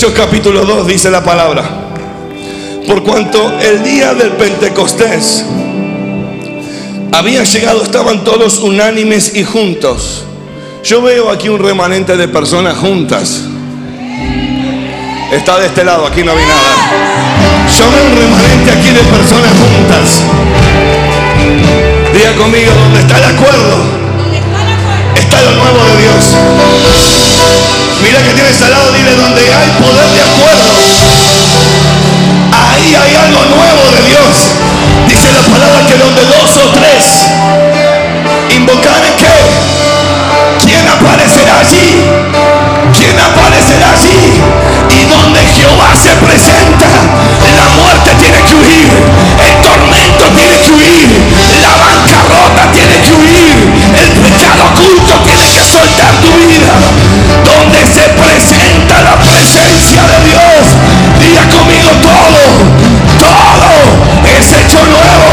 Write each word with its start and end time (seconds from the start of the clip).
Hechos 0.00 0.14
capítulo 0.16 0.64
2 0.64 0.86
dice 0.86 1.10
la 1.10 1.22
palabra. 1.22 1.62
Por 2.86 3.02
cuanto 3.02 3.52
el 3.60 3.82
día 3.82 4.14
del 4.14 4.30
Pentecostés 4.30 5.44
había 7.12 7.44
llegado, 7.44 7.82
estaban 7.82 8.24
todos 8.24 8.60
unánimes 8.60 9.36
y 9.36 9.44
juntos. 9.44 10.24
Yo 10.82 11.02
veo 11.02 11.28
aquí 11.28 11.50
un 11.50 11.58
remanente 11.58 12.16
de 12.16 12.28
personas 12.28 12.78
juntas. 12.78 13.42
Está 15.32 15.58
de 15.58 15.66
este 15.66 15.84
lado, 15.84 16.06
aquí 16.06 16.24
no 16.24 16.34
vi 16.34 16.44
nada. 16.44 17.68
Yo 17.76 17.84
veo 17.90 18.06
un 18.06 18.16
remanente 18.16 18.70
aquí 18.70 18.88
de 18.88 19.02
personas 19.02 19.50
juntas. 19.50 20.22
Diga 22.14 22.32
conmigo, 22.36 22.72
¿dónde 22.84 23.00
está 23.00 23.18
el 23.18 23.36
acuerdo? 23.36 23.76
Está 25.14 25.42
lo 25.42 25.50
nuevo 25.56 25.84
de 25.84 26.02
Dios. 26.02 27.29
Mira 28.02 28.22
que 28.22 28.32
tienes 28.32 28.62
al 28.62 28.70
lado, 28.70 28.92
dile, 28.92 29.14
donde 29.16 29.42
hay 29.42 29.70
poder 29.80 30.08
de 30.08 30.22
acuerdo. 30.22 30.70
Ahí 32.52 32.94
hay 32.94 33.14
algo 33.16 33.44
nuevo 33.44 33.82
de 33.94 34.02
Dios. 34.08 34.32
Dice 35.08 35.32
la 35.32 35.42
palabra 35.52 35.86
que 35.86 35.96
donde 35.96 36.22
dos 36.24 36.56
o 36.64 36.70
tres 36.70 37.20
invocaren 38.54 39.14
que, 39.16 39.34
¿quién 40.64 40.86
aparecerá 40.88 41.60
allí? 41.60 42.02
¿Quién 42.96 43.18
aparecerá 43.18 43.92
allí? 43.92 44.40
Y 44.90 45.04
donde 45.06 45.40
Jehová 45.54 45.90
se 45.94 46.12
presenta, 46.24 46.88
la 47.56 47.68
muerte 47.80 48.10
tiene 48.18 48.38
que 48.42 48.54
huir, 48.54 48.90
el 49.46 49.54
tormento 49.62 50.24
tiene 50.36 50.56
que 50.58 50.72
huir, 50.72 51.08
la 51.62 51.72
bancarrota 51.78 52.72
tiene 52.72 52.96
que 53.04 53.12
huir, 53.12 53.59
pecado 54.60 54.74
oculto 54.74 55.14
tiene 55.24 55.44
que 55.50 55.62
soltar 55.62 56.12
tu 56.20 56.30
vida. 56.38 56.72
Donde 57.44 57.78
se 57.86 58.08
presenta 58.10 59.02
la 59.02 59.16
presencia 59.16 60.02
de 60.02 60.18
Dios, 60.28 60.62
diga 61.18 61.42
conmigo 61.48 61.90
todo, 62.02 62.42
todo 63.18 63.70
es 64.24 64.46
hecho 64.52 64.78
nuevo. 64.84 65.30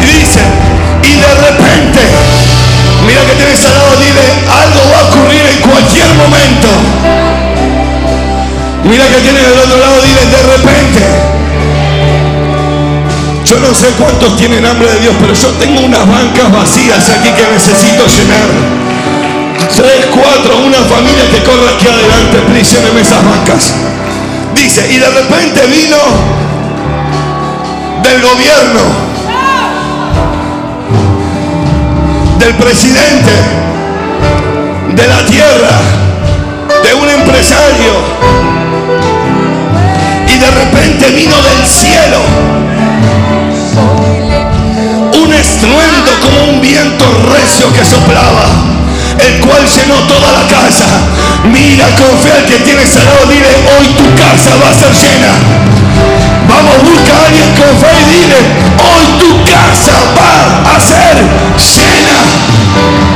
Y 0.00 0.18
dice, 0.18 0.40
y 1.02 1.16
de 1.16 1.34
repente, 1.34 2.00
mira 3.06 3.20
que 3.24 3.34
tienes 3.34 3.64
al 3.66 3.74
lado, 3.74 3.96
dile, 3.96 4.26
algo 4.48 4.80
va 4.92 5.00
a 5.00 5.04
ocurrir 5.04 5.44
en 5.46 5.60
cualquier 5.60 6.08
momento. 6.14 6.68
Mira 8.84 9.06
que 9.08 9.20
tienes 9.20 9.42
del 9.42 9.58
otro 9.58 9.78
lado, 9.78 10.02
dile, 10.02 10.26
de 10.26 10.42
repente. 10.56 11.33
Yo 13.54 13.60
no 13.60 13.72
sé 13.72 13.86
cuántos 13.96 14.36
tienen 14.36 14.66
hambre 14.66 14.90
de 14.90 14.98
Dios, 14.98 15.14
pero 15.20 15.32
yo 15.32 15.48
tengo 15.60 15.82
unas 15.82 16.04
bancas 16.08 16.50
vacías 16.50 17.08
aquí 17.08 17.30
que 17.30 17.46
necesito 17.52 18.04
llenar. 18.04 18.48
Tres, 19.76 20.06
cuatro, 20.10 20.58
una 20.58 20.78
familia 20.78 21.22
que 21.30 21.40
corre 21.44 21.68
aquí 21.72 21.86
adelante, 21.86 22.42
lléneme 22.50 23.00
esas 23.00 23.24
bancas. 23.24 23.72
Dice, 24.56 24.92
y 24.92 24.98
de 24.98 25.08
repente 25.08 25.66
vino 25.66 25.98
del 28.02 28.22
gobierno 28.22 28.80
del 32.40 32.54
presidente 32.56 33.32
de 34.96 35.06
la 35.06 35.26
tierra, 35.26 35.78
de 36.82 36.94
un 36.94 37.08
empresario. 37.08 37.92
Y 40.26 40.38
de 40.38 40.50
repente 40.50 41.10
vino 41.10 41.36
del 41.36 41.66
cielo 41.68 42.54
como 46.20 46.52
un 46.52 46.60
viento 46.60 47.04
recio 47.32 47.72
que 47.72 47.84
soplaba, 47.84 48.46
el 49.18 49.40
cual 49.40 49.62
llenó 49.66 49.94
toda 50.06 50.32
la 50.32 50.46
casa. 50.48 50.86
Mira 51.44 51.86
con 51.96 52.18
fe 52.18 52.32
al 52.32 52.44
que 52.46 52.58
tienes 52.64 52.96
al 52.96 53.28
dile, 53.28 53.48
hoy 53.78 53.86
tu 53.94 54.04
casa 54.14 54.50
va 54.62 54.70
a 54.70 54.74
ser 54.74 54.92
llena. 54.92 55.32
Vamos, 56.48 56.76
busca 56.82 57.12
a 57.16 57.26
alguien 57.26 57.50
con 57.54 57.72
fe 57.80 57.90
y 58.00 58.04
dile, 58.14 58.40
hoy 58.82 59.06
tu 59.20 59.30
casa 59.50 59.96
va 60.16 60.76
a 60.76 60.80
ser 60.80 61.16
llena. 61.58 63.13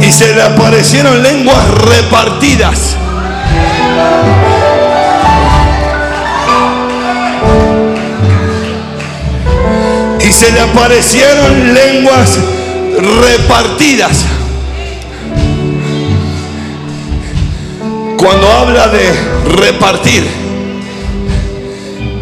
Y 0.00 0.12
se 0.12 0.32
le 0.32 0.42
aparecieron 0.42 1.24
lenguas 1.24 1.68
repartidas. 1.82 2.94
Y 10.20 10.32
se 10.32 10.52
le 10.52 10.60
aparecieron 10.60 11.74
lenguas 11.74 12.38
repartidas. 13.22 14.24
Cuando 18.18 18.52
habla 18.52 18.86
de 18.86 19.12
repartir, 19.56 20.28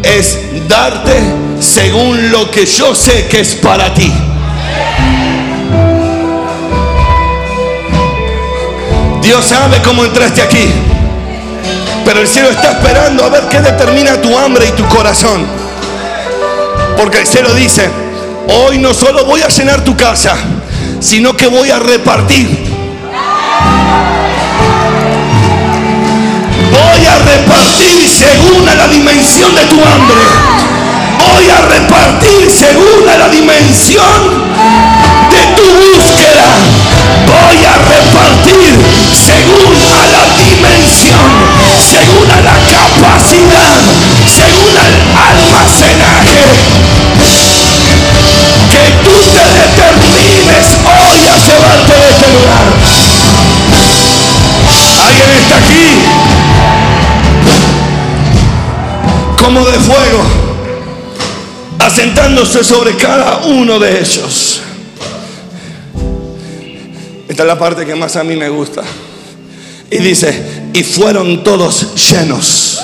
es 0.01 0.39
darte 0.67 1.21
según 1.59 2.31
lo 2.31 2.49
que 2.49 2.65
yo 2.65 2.95
sé 2.95 3.27
que 3.27 3.41
es 3.41 3.53
para 3.53 3.93
ti. 3.93 4.11
Dios 9.27 9.43
sabe 9.43 9.81
cómo 9.81 10.05
entraste 10.05 10.41
aquí, 10.41 10.71
pero 12.05 12.21
el 12.21 12.29
cielo 12.29 12.49
está 12.49 12.71
esperando 12.71 13.25
a 13.25 13.27
ver 13.27 13.43
qué 13.49 13.59
determina 13.59 14.21
tu 14.21 14.37
hambre 14.37 14.65
y 14.67 14.71
tu 14.71 14.87
corazón. 14.87 15.45
Porque 16.95 17.19
el 17.19 17.27
cielo 17.27 17.53
dice, 17.53 17.89
hoy 18.47 18.77
no 18.77 18.93
solo 18.93 19.25
voy 19.25 19.41
a 19.41 19.49
llenar 19.49 19.83
tu 19.83 19.97
casa, 19.97 20.33
sino 21.01 21.35
que 21.35 21.47
voy 21.47 21.69
a 21.69 21.77
repartir. 21.77 22.47
Voy 26.71 27.05
a 27.05 27.17
repartir 27.25 28.07
según 28.07 28.65
la 28.65 28.87
dimensión 28.87 29.53
de 29.53 29.65
tu 29.65 29.75
hambre. 29.75 30.21
Voy 31.19 31.49
a 31.49 31.61
repartir 31.67 32.49
según 32.49 33.09
a 33.09 33.17
la 33.17 33.27
dimensión 33.27 34.47
de 35.31 35.61
tu 35.61 35.63
búsqueda. 35.63 36.45
Voy 37.27 37.65
a 37.65 37.73
repartir 37.89 38.86
según 39.13 39.75
a 39.93 40.03
la 40.13 40.23
dimensión, 40.37 41.29
según 41.77 42.29
a 42.31 42.41
la 42.41 42.57
capacidad, 42.67 43.79
según 44.27 44.73
al 44.77 44.93
almacenaje. 45.29 46.43
Que 48.71 48.85
tú 49.03 49.15
te 49.33 49.45
determines 49.61 50.67
hoy 50.85 51.19
a 51.27 51.35
llevarte 51.37 51.93
de 51.93 52.09
este 52.09 52.27
lugar. 52.33 52.65
¿Alguien 55.05 55.29
está 55.41 55.55
aquí? 55.57 56.47
como 59.47 59.65
de 59.65 59.79
fuego, 59.79 60.23
asentándose 61.79 62.65
sobre 62.65 62.97
cada 62.97 63.37
uno 63.45 63.79
de 63.79 64.01
ellos. 64.01 64.46
Esta 67.37 67.43
es 67.43 67.49
la 67.49 67.59
parte 67.59 67.85
que 67.85 67.93
más 67.93 68.15
a 68.15 68.23
mí 68.23 68.35
me 68.35 68.49
gusta. 68.49 68.81
Y 69.91 69.97
dice, 69.97 70.71
y 70.73 70.83
fueron 70.83 71.43
todos 71.43 71.93
llenos. 72.09 72.81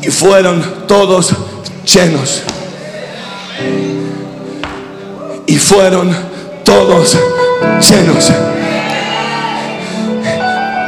Y 0.00 0.08
fueron 0.08 0.86
todos 0.86 1.34
llenos. 1.84 2.42
Y 5.48 5.56
fueron 5.56 6.16
todos 6.62 7.18
llenos. 7.90 8.30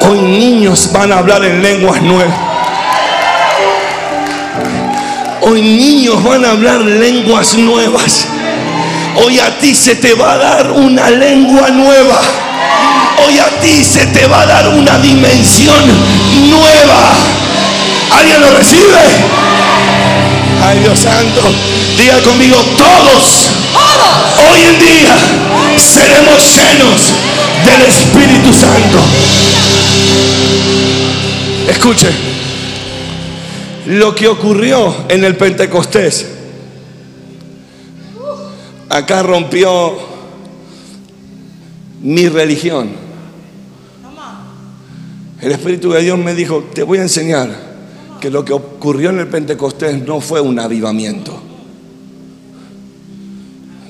Hoy 0.09 0.21
niños 0.21 0.89
van 0.93 1.11
a 1.11 1.19
hablar 1.19 1.45
en 1.45 1.61
lenguas 1.61 2.01
nuevas. 2.01 2.52
Hoy 5.45 5.61
niños 5.61 6.23
van 6.23 6.45
a 6.45 6.53
hablar 6.53 6.81
lenguas 6.83 7.55
nuevas. 7.55 8.27
Hoy 9.17 9.41
a 9.41 9.59
ti 9.59 9.75
se 9.75 9.97
te 9.97 10.15
va 10.15 10.35
a 10.35 10.39
dar 10.39 10.71
una 10.71 11.11
lengua 11.11 11.69
nueva. 11.69 12.21
Hoy 13.27 13.39
a 13.39 13.61
ti 13.61 13.85
se 13.85 14.07
te 14.07 14.27
va 14.27 14.43
a 14.43 14.47
dar 14.47 14.69
una 14.69 14.99
dimensión 14.99 15.83
nueva. 16.49 17.13
¿Alguien 18.19 18.41
lo 18.41 18.51
recibe? 18.57 18.99
Ay 20.65 20.79
Dios 20.79 20.99
santo. 21.01 21.43
Diga 21.99 22.21
conmigo, 22.23 22.57
todos, 22.77 23.49
hoy 24.49 24.61
en 24.63 24.79
día 24.79 25.17
seremos 25.77 26.57
llenos 26.57 27.13
del 27.67 27.83
Espíritu 27.83 28.53
Santo. 28.53 28.99
Escuche, 31.69 32.09
lo 33.87 34.15
que 34.15 34.29
ocurrió 34.29 34.95
en 35.09 35.25
el 35.25 35.37
Pentecostés, 35.37 36.29
acá 38.89 39.23
rompió 39.23 39.97
mi 42.03 42.29
religión. 42.29 42.91
El 45.41 45.51
Espíritu 45.51 45.91
de 45.91 46.03
Dios 46.03 46.19
me 46.19 46.35
dijo, 46.35 46.65
te 46.73 46.85
voy 46.85 46.99
a 46.99 47.03
enseñar 47.03 47.73
que 48.21 48.31
lo 48.31 48.45
que 48.45 48.53
ocurrió 48.53 49.11
en 49.11 49.19
el 49.19 49.27
Pentecostés 49.27 50.07
no 50.07 50.21
fue 50.21 50.41
un 50.41 50.61
avivamiento. 50.61 51.33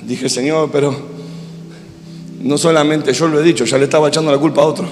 Dije, 0.07 0.27
Señor, 0.29 0.69
pero 0.71 0.95
no 2.41 2.57
solamente 2.57 3.13
yo 3.13 3.27
lo 3.27 3.39
he 3.39 3.43
dicho, 3.43 3.65
ya 3.65 3.77
le 3.77 3.83
estaba 3.83 4.07
echando 4.07 4.31
la 4.31 4.39
culpa 4.39 4.63
a 4.63 4.65
otro. 4.65 4.87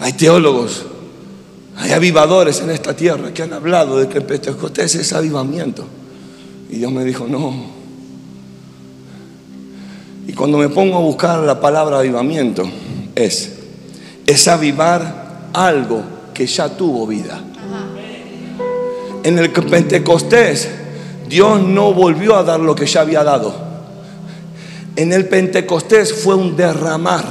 Hay 0.00 0.14
teólogos, 0.14 0.86
hay 1.76 1.92
avivadores 1.92 2.60
en 2.60 2.70
esta 2.70 2.94
tierra 2.94 3.32
que 3.32 3.42
han 3.42 3.52
hablado 3.52 3.98
de 3.98 4.08
que 4.08 4.18
el 4.18 4.24
Pentecostés 4.24 4.94
es 4.94 5.12
avivamiento. 5.12 5.84
Y 6.70 6.76
Dios 6.76 6.92
me 6.92 7.04
dijo, 7.04 7.26
no. 7.26 7.54
Y 10.26 10.32
cuando 10.32 10.58
me 10.58 10.68
pongo 10.68 10.96
a 10.96 11.00
buscar 11.00 11.40
la 11.40 11.60
palabra 11.60 11.98
avivamiento, 11.98 12.68
es, 13.14 13.52
es 14.26 14.48
avivar 14.48 15.50
algo 15.52 16.02
que 16.32 16.46
ya 16.46 16.68
tuvo 16.76 17.06
vida 17.06 17.42
en 19.24 19.38
el 19.38 19.50
Pentecostés, 19.50 20.68
Dios 21.28 21.60
no 21.62 21.94
volvió 21.94 22.36
a 22.36 22.44
dar 22.44 22.60
lo 22.60 22.74
que 22.74 22.86
ya 22.86 23.00
había 23.00 23.24
dado. 23.24 23.54
En 24.96 25.12
el 25.12 25.26
Pentecostés 25.26 26.12
fue 26.12 26.34
un 26.36 26.54
derramar. 26.54 27.24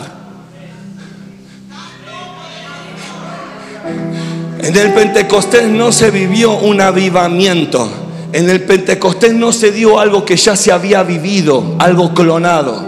En 4.63 4.77
el 4.77 4.93
Pentecostés 4.93 5.67
no 5.67 5.91
se 5.91 6.09
vivió 6.09 6.51
un 6.53 6.79
avivamiento. 6.79 7.91
En 8.31 8.49
el 8.49 8.61
Pentecostés 8.61 9.33
no 9.33 9.51
se 9.51 9.73
dio 9.73 9.99
algo 9.99 10.23
que 10.23 10.37
ya 10.37 10.55
se 10.55 10.71
había 10.71 11.03
vivido, 11.03 11.75
algo 11.79 12.13
clonado. 12.13 12.81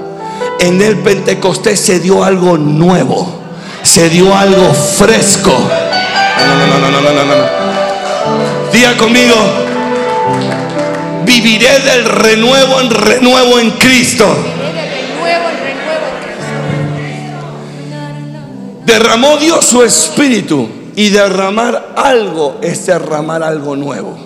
En 0.62 0.82
el 0.82 0.96
Pentecostés 1.00 1.78
se 1.82 2.00
dio 2.00 2.24
algo 2.24 2.58
nuevo. 2.58 3.42
Se 3.84 4.10
dio 4.10 4.34
algo 4.34 4.74
fresco. 4.74 5.52
No, 5.52 6.66
no, 6.66 6.80
no, 6.80 7.02
no, 7.02 7.12
no, 7.12 7.26
no. 7.26 8.72
Diga 8.72 8.96
conmigo, 8.96 9.36
viviré 11.26 11.80
del 11.80 12.06
renuevo 12.06 12.80
en 12.80 12.90
renuevo 12.90 13.60
en 13.60 13.72
Cristo. 13.72 14.34
Derramó 18.86 19.36
Dios 19.36 19.66
su 19.66 19.84
espíritu 19.84 20.70
y 20.96 21.10
derramar 21.10 21.94
algo 21.96 22.58
es 22.62 22.86
derramar 22.86 23.44
algo 23.44 23.76
nuevo. 23.76 24.18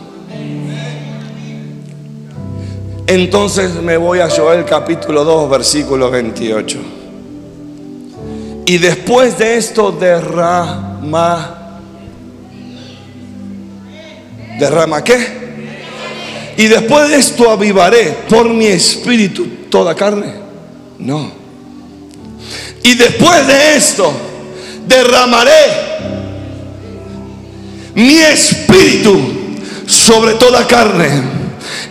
Entonces 3.08 3.74
me 3.76 3.98
voy 3.98 4.20
a 4.20 4.30
Joel 4.30 4.66
capítulo 4.66 5.24
2, 5.24 5.50
versículo 5.50 6.12
28. 6.12 6.80
Y 8.68 8.78
después 8.78 9.38
de 9.40 9.58
esto 9.58 9.92
derrama 9.92 11.56
¿Derrama 14.60 15.02
qué? 15.04 15.40
Y 16.58 16.68
después 16.68 17.08
de 17.08 17.16
esto 17.16 17.50
avivaré 17.50 18.18
por 18.28 18.50
mi 18.50 18.66
espíritu 18.66 19.48
toda 19.70 19.96
carne. 19.96 20.34
No. 21.00 21.32
Y 22.84 22.96
después 22.96 23.48
de 23.48 23.78
esto 23.78 24.12
derramaré 24.86 26.19
mi 27.96 28.18
espíritu 28.18 29.20
sobre 29.86 30.34
toda 30.36 30.68
carne 30.68 31.39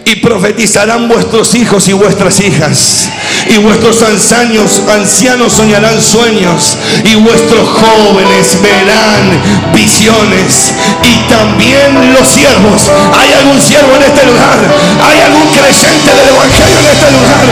y 0.05 0.17
profetizarán 0.17 1.09
vuestros 1.09 1.55
hijos 1.55 1.89
y 1.89 1.93
vuestras 1.93 2.41
hijas. 2.41 3.09
Y 3.51 3.59
vuestros 3.59 4.03
ancianos, 4.03 4.83
ancianos 4.91 5.53
soñarán 5.53 6.01
sueños. 6.01 6.77
Y 7.05 7.15
vuestros 7.17 7.69
jóvenes 7.69 8.59
verán 8.63 9.73
visiones. 9.75 10.73
Y 11.05 11.29
también 11.29 12.15
los 12.15 12.29
siervos. 12.29 12.91
¿Hay 13.13 13.33
algún 13.35 13.61
siervo 13.61 13.95
en 13.97 14.03
este 14.03 14.27
lugar? 14.27 14.59
¿Hay 15.03 15.21
algún 15.21 15.49
creyente 15.49 16.11
del 16.15 16.29
Evangelio 16.29 16.79
en 16.79 16.87
este 16.87 17.11
lugar? 17.13 17.45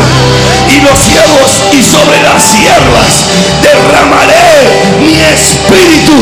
Y 0.73 0.81
los 0.81 0.99
siervos 0.99 1.51
y 1.73 1.83
sobre 1.83 2.23
las 2.23 2.43
siervas 2.43 3.27
derramaré 3.63 4.97
mi 5.01 5.21
espíritu 5.21 6.17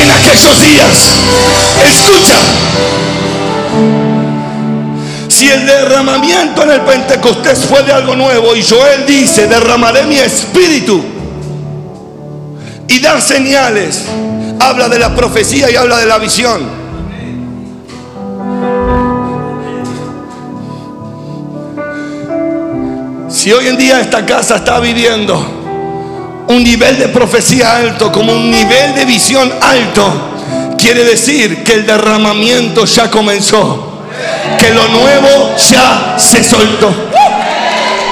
en 0.00 0.10
aquellos 0.10 0.60
días. 0.60 1.12
Escucha. 1.84 2.36
Si 5.42 5.50
el 5.50 5.66
derramamiento 5.66 6.62
en 6.62 6.70
el 6.70 6.82
Pentecostés 6.82 7.64
fue 7.64 7.82
de 7.82 7.92
algo 7.92 8.14
nuevo 8.14 8.54
y 8.54 8.62
Joel 8.62 9.04
dice, 9.04 9.48
derramaré 9.48 10.04
mi 10.04 10.14
espíritu. 10.14 11.02
Y 12.86 13.00
dar 13.00 13.20
señales, 13.20 14.04
habla 14.60 14.88
de 14.88 15.00
la 15.00 15.12
profecía 15.16 15.68
y 15.68 15.74
habla 15.74 15.98
de 15.98 16.06
la 16.06 16.18
visión. 16.18 16.62
Si 23.28 23.52
hoy 23.52 23.66
en 23.66 23.76
día 23.76 24.00
esta 24.00 24.24
casa 24.24 24.58
está 24.58 24.78
viviendo 24.78 25.44
un 26.46 26.62
nivel 26.62 27.00
de 27.00 27.08
profecía 27.08 27.78
alto, 27.78 28.12
como 28.12 28.32
un 28.32 28.48
nivel 28.48 28.94
de 28.94 29.04
visión 29.06 29.52
alto, 29.60 30.76
quiere 30.78 31.02
decir 31.02 31.64
que 31.64 31.72
el 31.72 31.84
derramamiento 31.84 32.84
ya 32.84 33.10
comenzó 33.10 33.88
que 34.62 34.72
lo 34.72 34.86
nuevo 34.88 35.56
ya 35.56 36.14
se 36.16 36.44
soltó. 36.44 36.94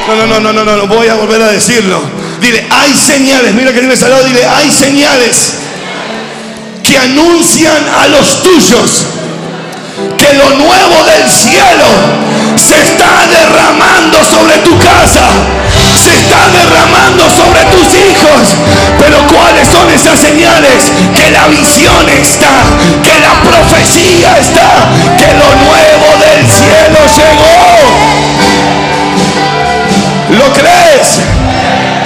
No, 0.08 0.16
no, 0.16 0.26
no, 0.26 0.40
no, 0.40 0.52
no, 0.52 0.64
no, 0.64 0.76
no, 0.76 0.86
voy 0.88 1.06
a 1.06 1.14
volver 1.14 1.40
a 1.42 1.52
decirlo. 1.52 2.00
Dile, 2.40 2.66
hay 2.68 2.92
señales, 2.92 3.54
mira 3.54 3.72
que 3.72 3.78
tienes 3.78 4.02
al 4.02 4.10
lado, 4.10 4.24
dile, 4.24 4.44
hay 4.44 4.68
señales 4.68 5.52
que 6.82 6.98
anuncian 6.98 7.88
a 8.00 8.08
los 8.08 8.42
tuyos 8.42 9.04
que 10.18 10.32
lo 10.34 10.50
nuevo 10.56 11.04
del 11.04 11.30
cielo 11.30 11.86
se 12.56 12.82
está 12.82 13.26
derramando 13.30 14.18
sobre 14.24 14.56
tu 14.58 14.76
casa, 14.78 15.28
está 16.30 16.46
derramando 16.52 17.28
sobre 17.28 17.64
tus 17.74 17.88
hijos. 17.94 18.54
Pero 18.98 19.18
¿cuáles 19.26 19.66
son 19.68 19.90
esas 19.90 20.18
señales? 20.18 20.92
Que 21.16 21.30
la 21.32 21.48
visión 21.48 22.08
está, 22.08 22.54
que 23.02 23.18
la 23.18 23.34
profecía 23.42 24.38
está, 24.38 24.70
que 25.18 25.26
lo 25.34 25.50
nuevo 25.66 26.08
del 26.22 26.46
cielo 26.46 26.98
llegó. 27.18 27.58
¿Lo 30.38 30.52
crees? 30.52 31.18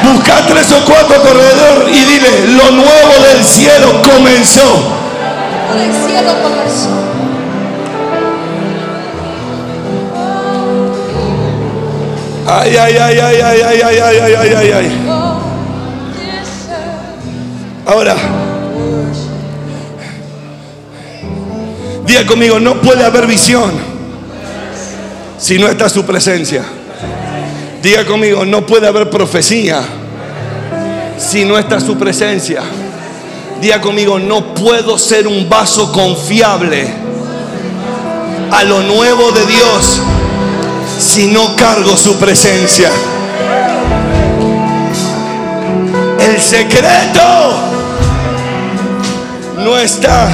Busca 0.05 0.47
tres 0.47 0.73
o 0.73 0.85
cuatro 0.87 1.17
alrededor 1.17 1.89
y 1.91 2.05
dile, 2.05 2.47
lo 2.57 2.71
nuevo 2.71 3.15
del 3.29 3.45
cielo 3.45 4.01
comenzó. 4.03 4.97
El 5.77 5.93
cielo 6.07 6.33
comenzó. 6.43 7.14
Ay, 12.47 12.77
ay, 12.77 12.97
ay, 12.97 13.19
ay, 13.19 13.41
ay, 13.41 13.63
ay, 13.63 13.81
ay, 13.83 13.99
ay, 13.99 14.35
ay, 14.35 14.55
ay, 14.55 14.73
ay. 14.73 14.93
Ahora, 17.87 18.15
diga 22.07 22.27
conmigo, 22.27 22.61
no 22.61 22.81
puede 22.81 23.05
haber 23.05 23.27
visión 23.27 23.73
si 25.39 25.59
no 25.59 25.69
está 25.69 25.89
su 25.89 26.05
presencia. 26.05 26.63
Diga 27.83 28.05
conmigo, 28.05 28.45
no 28.45 28.67
puede 28.67 28.89
haber 28.89 29.09
profecía 29.09 29.83
si 31.19 31.45
no 31.45 31.59
está 31.59 31.81
su 31.81 31.97
presencia. 31.97 32.63
Diga 33.61 33.81
conmigo, 33.81 34.19
no 34.19 34.55
puedo 34.55 34.99
ser 34.99 35.27
un 35.27 35.49
vaso 35.49 35.93
confiable 35.93 36.89
a 38.51 38.63
lo 38.65 38.83
nuevo 38.83 39.33
de 39.33 39.47
Dios 39.47 40.03
si 40.99 41.27
no 41.27 41.57
cargo 41.57 41.97
su 41.97 42.17
presencia. 42.17 42.91
El 46.19 46.41
secreto 46.41 47.53
no 49.59 49.79
está 49.79 50.29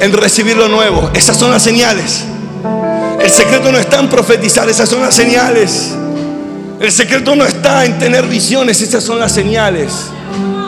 en 0.00 0.12
recibir 0.12 0.56
lo 0.56 0.68
nuevo. 0.68 1.10
Esas 1.14 1.36
son 1.36 1.50
las 1.50 1.62
señales. 1.62 2.24
El 3.20 3.30
secreto 3.30 3.70
no 3.70 3.78
está 3.78 4.00
en 4.00 4.08
profetizar, 4.08 4.68
esas 4.68 4.88
son 4.88 5.02
las 5.02 5.14
señales. 5.14 5.92
El 6.80 6.90
secreto 6.90 7.36
no 7.36 7.44
está 7.44 7.84
en 7.84 7.98
tener 7.98 8.26
visiones, 8.26 8.80
esas 8.80 9.04
son 9.04 9.18
las 9.18 9.32
señales. 9.32 9.92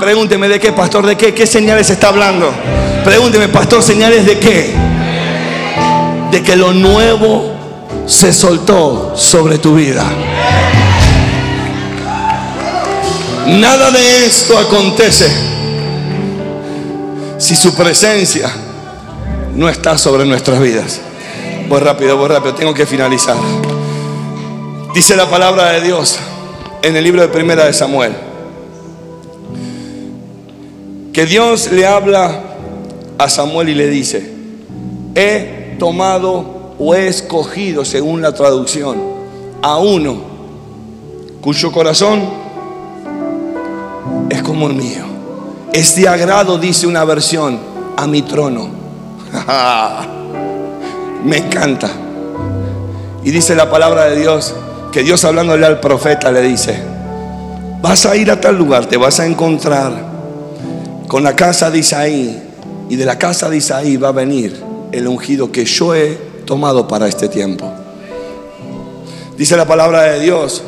Pregúnteme 0.00 0.48
de 0.48 0.60
qué, 0.60 0.72
pastor, 0.72 1.06
de 1.06 1.16
qué, 1.16 1.32
qué 1.32 1.46
señales 1.46 1.88
está 1.88 2.08
hablando. 2.08 2.52
Pregúnteme, 3.04 3.48
pastor, 3.48 3.82
señales 3.82 4.26
de 4.26 4.38
qué. 4.38 4.74
De 6.30 6.42
que 6.42 6.56
lo 6.56 6.72
nuevo 6.72 7.51
se 8.06 8.32
soltó 8.32 9.14
sobre 9.16 9.58
tu 9.58 9.74
vida. 9.74 10.04
Nada 13.46 13.90
de 13.90 14.26
esto 14.26 14.56
acontece 14.56 15.26
si 17.38 17.56
su 17.56 17.74
presencia 17.74 18.50
no 19.54 19.68
está 19.68 19.98
sobre 19.98 20.24
nuestras 20.24 20.60
vidas. 20.60 21.00
Voy 21.68 21.80
rápido, 21.80 22.16
voy 22.16 22.28
rápido, 22.28 22.54
tengo 22.54 22.74
que 22.74 22.86
finalizar. 22.86 23.36
Dice 24.94 25.16
la 25.16 25.28
palabra 25.28 25.72
de 25.72 25.80
Dios 25.80 26.18
en 26.82 26.96
el 26.96 27.04
libro 27.04 27.22
de 27.22 27.28
Primera 27.28 27.64
de 27.64 27.72
Samuel 27.72 28.12
que 31.12 31.26
Dios 31.26 31.70
le 31.70 31.86
habla 31.86 32.40
a 33.18 33.28
Samuel 33.28 33.68
y 33.68 33.74
le 33.74 33.88
dice, 33.88 34.32
he 35.14 35.76
tomado 35.78 36.61
o 36.84 36.96
he 36.96 37.06
escogido, 37.06 37.84
según 37.84 38.22
la 38.22 38.34
traducción, 38.34 38.96
a 39.62 39.76
uno 39.76 40.16
cuyo 41.40 41.70
corazón 41.70 42.28
es 44.28 44.42
como 44.42 44.66
el 44.66 44.74
mío. 44.74 45.04
Es 45.72 45.94
de 45.94 46.08
agrado, 46.08 46.58
dice 46.58 46.88
una 46.88 47.04
versión, 47.04 47.60
a 47.96 48.08
mi 48.08 48.22
trono. 48.22 48.68
Me 51.24 51.36
encanta. 51.36 51.88
Y 53.22 53.30
dice 53.30 53.54
la 53.54 53.70
palabra 53.70 54.06
de 54.06 54.16
Dios, 54.16 54.52
que 54.90 55.04
Dios 55.04 55.24
hablándole 55.24 55.64
al 55.64 55.78
profeta 55.78 56.32
le 56.32 56.42
dice, 56.42 56.82
vas 57.80 58.06
a 58.06 58.16
ir 58.16 58.28
a 58.28 58.40
tal 58.40 58.56
lugar, 58.58 58.86
te 58.86 58.96
vas 58.96 59.20
a 59.20 59.26
encontrar 59.26 59.92
con 61.06 61.22
la 61.22 61.36
casa 61.36 61.70
de 61.70 61.78
Isaí. 61.78 62.42
Y 62.88 62.96
de 62.96 63.04
la 63.06 63.18
casa 63.18 63.48
de 63.48 63.58
Isaí 63.58 63.96
va 63.96 64.08
a 64.08 64.12
venir 64.12 64.60
el 64.90 65.06
ungido 65.06 65.52
que 65.52 65.64
yo 65.64 65.94
he 65.94 66.31
tomado 66.44 66.86
para 66.86 67.08
este 67.08 67.28
tiempo. 67.28 67.70
Dice 69.36 69.56
la 69.56 69.66
palabra 69.66 70.02
de 70.02 70.20
Dios 70.20 70.62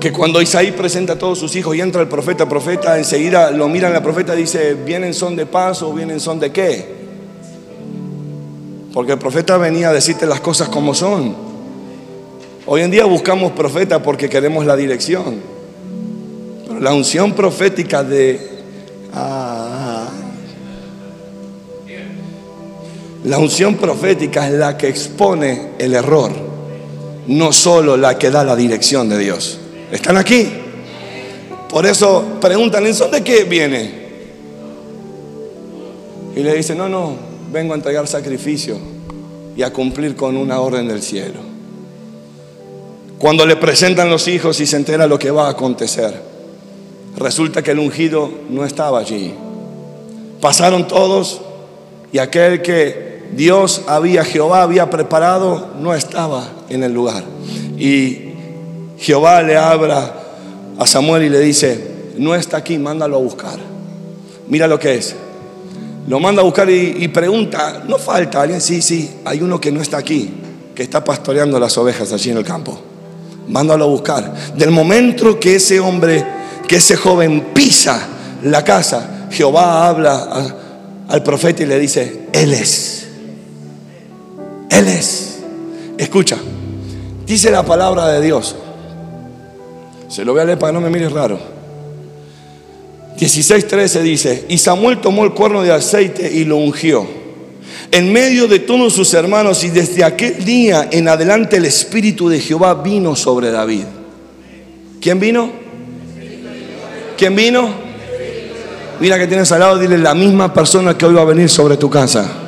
que 0.00 0.12
cuando 0.12 0.42
Isaí 0.42 0.72
presenta 0.72 1.14
a 1.14 1.18
todos 1.18 1.38
sus 1.38 1.56
hijos 1.56 1.74
y 1.76 1.80
entra 1.80 2.02
el 2.02 2.08
profeta, 2.08 2.48
profeta 2.48 2.98
enseguida 2.98 3.50
lo 3.50 3.68
miran 3.68 3.92
la 3.92 4.02
profeta 4.02 4.34
dice, 4.34 4.74
¿vienen 4.74 5.14
son 5.14 5.34
de 5.36 5.46
paz 5.46 5.82
o 5.82 5.92
vienen 5.92 6.20
son 6.20 6.38
de 6.40 6.52
qué? 6.52 6.94
Porque 8.92 9.12
el 9.12 9.18
profeta 9.18 9.56
venía 9.56 9.88
a 9.88 9.92
decirte 9.92 10.26
las 10.26 10.40
cosas 10.40 10.68
como 10.68 10.94
son. 10.94 11.34
Hoy 12.66 12.82
en 12.82 12.90
día 12.90 13.04
buscamos 13.06 13.52
profeta 13.52 14.02
porque 14.02 14.28
queremos 14.28 14.66
la 14.66 14.76
dirección 14.76 15.54
la 16.80 16.92
unción 16.92 17.32
profética 17.32 18.02
de... 18.02 18.50
Ah, 19.12 19.63
la 23.24 23.38
unción 23.38 23.76
profética 23.76 24.46
es 24.46 24.54
la 24.54 24.76
que 24.76 24.88
expone 24.88 25.70
el 25.78 25.94
error, 25.94 26.30
no 27.26 27.52
solo 27.52 27.96
la 27.96 28.18
que 28.18 28.30
da 28.30 28.44
la 28.44 28.54
dirección 28.54 29.08
de 29.08 29.18
Dios. 29.18 29.58
¿Están 29.90 30.18
aquí? 30.18 30.46
Por 31.70 31.86
eso 31.86 32.22
preguntan, 32.40 32.86
¿en 32.86 33.10
de 33.10 33.24
qué 33.24 33.44
viene? 33.44 34.04
Y 36.36 36.40
le 36.40 36.54
dice, 36.54 36.74
no, 36.74 36.88
no, 36.88 37.16
vengo 37.50 37.72
a 37.72 37.76
entregar 37.76 38.06
sacrificio 38.06 38.76
y 39.56 39.62
a 39.62 39.72
cumplir 39.72 40.16
con 40.16 40.36
una 40.36 40.60
orden 40.60 40.86
del 40.86 41.00
cielo. 41.00 41.40
Cuando 43.18 43.46
le 43.46 43.56
presentan 43.56 44.10
los 44.10 44.28
hijos 44.28 44.60
y 44.60 44.66
se 44.66 44.76
entera 44.76 45.06
lo 45.06 45.18
que 45.18 45.30
va 45.30 45.46
a 45.46 45.50
acontecer. 45.50 46.12
Resulta 47.16 47.62
que 47.62 47.70
el 47.70 47.78
ungido 47.78 48.30
no 48.50 48.66
estaba 48.66 48.98
allí. 48.98 49.32
Pasaron 50.42 50.86
todos 50.86 51.40
y 52.12 52.18
aquel 52.18 52.60
que 52.60 53.03
Dios 53.36 53.82
había, 53.86 54.24
Jehová 54.24 54.62
había 54.62 54.90
preparado, 54.90 55.68
no 55.80 55.94
estaba 55.94 56.48
en 56.68 56.82
el 56.82 56.92
lugar. 56.92 57.24
Y 57.78 58.32
Jehová 58.98 59.42
le 59.42 59.56
habla 59.56 60.14
a 60.78 60.86
Samuel 60.86 61.24
y 61.24 61.28
le 61.28 61.40
dice, 61.40 62.12
no 62.18 62.34
está 62.34 62.58
aquí, 62.58 62.78
mándalo 62.78 63.16
a 63.16 63.20
buscar. 63.20 63.58
Mira 64.48 64.66
lo 64.66 64.78
que 64.78 64.94
es. 64.94 65.14
Lo 66.06 66.20
manda 66.20 66.42
a 66.42 66.44
buscar 66.44 66.68
y, 66.68 66.96
y, 66.98 67.08
pregunta, 67.08 67.82
¿no 67.88 67.98
falta 67.98 68.42
alguien? 68.42 68.60
Sí, 68.60 68.82
sí, 68.82 69.10
hay 69.24 69.40
uno 69.40 69.58
que 69.58 69.72
no 69.72 69.80
está 69.80 69.96
aquí, 69.96 70.30
que 70.74 70.82
está 70.82 71.02
pastoreando 71.02 71.58
las 71.58 71.78
ovejas 71.78 72.12
allí 72.12 72.30
en 72.30 72.36
el 72.36 72.44
campo. 72.44 72.78
Mándalo 73.48 73.84
a 73.84 73.88
buscar. 73.88 74.34
Del 74.54 74.70
momento 74.70 75.40
que 75.40 75.56
ese 75.56 75.80
hombre 75.80 76.24
que 76.66 76.76
ese 76.76 76.96
joven 76.96 77.52
pisa 77.54 78.08
la 78.42 78.64
casa, 78.64 79.28
Jehová 79.30 79.88
habla 79.88 80.54
al 81.08 81.22
profeta 81.22 81.62
y 81.62 81.66
le 81.66 81.78
dice, 81.78 82.28
Él 82.32 82.52
es. 82.52 83.03
Él 84.74 84.88
es. 84.88 85.38
Escucha, 85.98 86.38
dice 87.26 87.50
la 87.50 87.64
palabra 87.64 88.08
de 88.08 88.20
Dios. 88.20 88.56
Se 90.08 90.24
lo 90.24 90.32
voy 90.32 90.42
a 90.42 90.44
leer 90.44 90.58
para 90.58 90.72
que 90.72 90.74
no 90.74 90.80
me 90.80 90.90
mires 90.90 91.12
raro. 91.12 91.38
16:13 93.18 94.02
dice, 94.02 94.44
y 94.48 94.58
Samuel 94.58 95.00
tomó 95.00 95.24
el 95.24 95.32
cuerno 95.32 95.62
de 95.62 95.72
aceite 95.72 96.30
y 96.32 96.44
lo 96.44 96.56
ungió 96.56 97.06
en 97.94 98.12
medio 98.12 98.48
de 98.48 98.58
todos 98.58 98.92
sus 98.92 99.14
hermanos 99.14 99.62
y 99.62 99.70
desde 99.70 100.02
aquel 100.02 100.44
día 100.44 100.88
en 100.90 101.08
adelante 101.08 101.58
el 101.58 101.64
Espíritu 101.64 102.28
de 102.28 102.40
Jehová 102.40 102.74
vino 102.74 103.14
sobre 103.14 103.52
David. 103.52 103.84
¿Quién 105.00 105.20
vino? 105.20 105.50
¿Quién 107.16 107.36
vino? 107.36 107.68
Mira 108.98 109.16
que 109.16 109.28
tienes 109.28 109.50
al 109.52 109.60
lado, 109.60 109.78
dile 109.78 109.98
la 109.98 110.14
misma 110.14 110.52
persona 110.52 110.98
que 110.98 111.06
hoy 111.06 111.14
va 111.14 111.22
a 111.22 111.26
venir 111.26 111.48
sobre 111.48 111.76
tu 111.76 111.88
casa. 111.88 112.43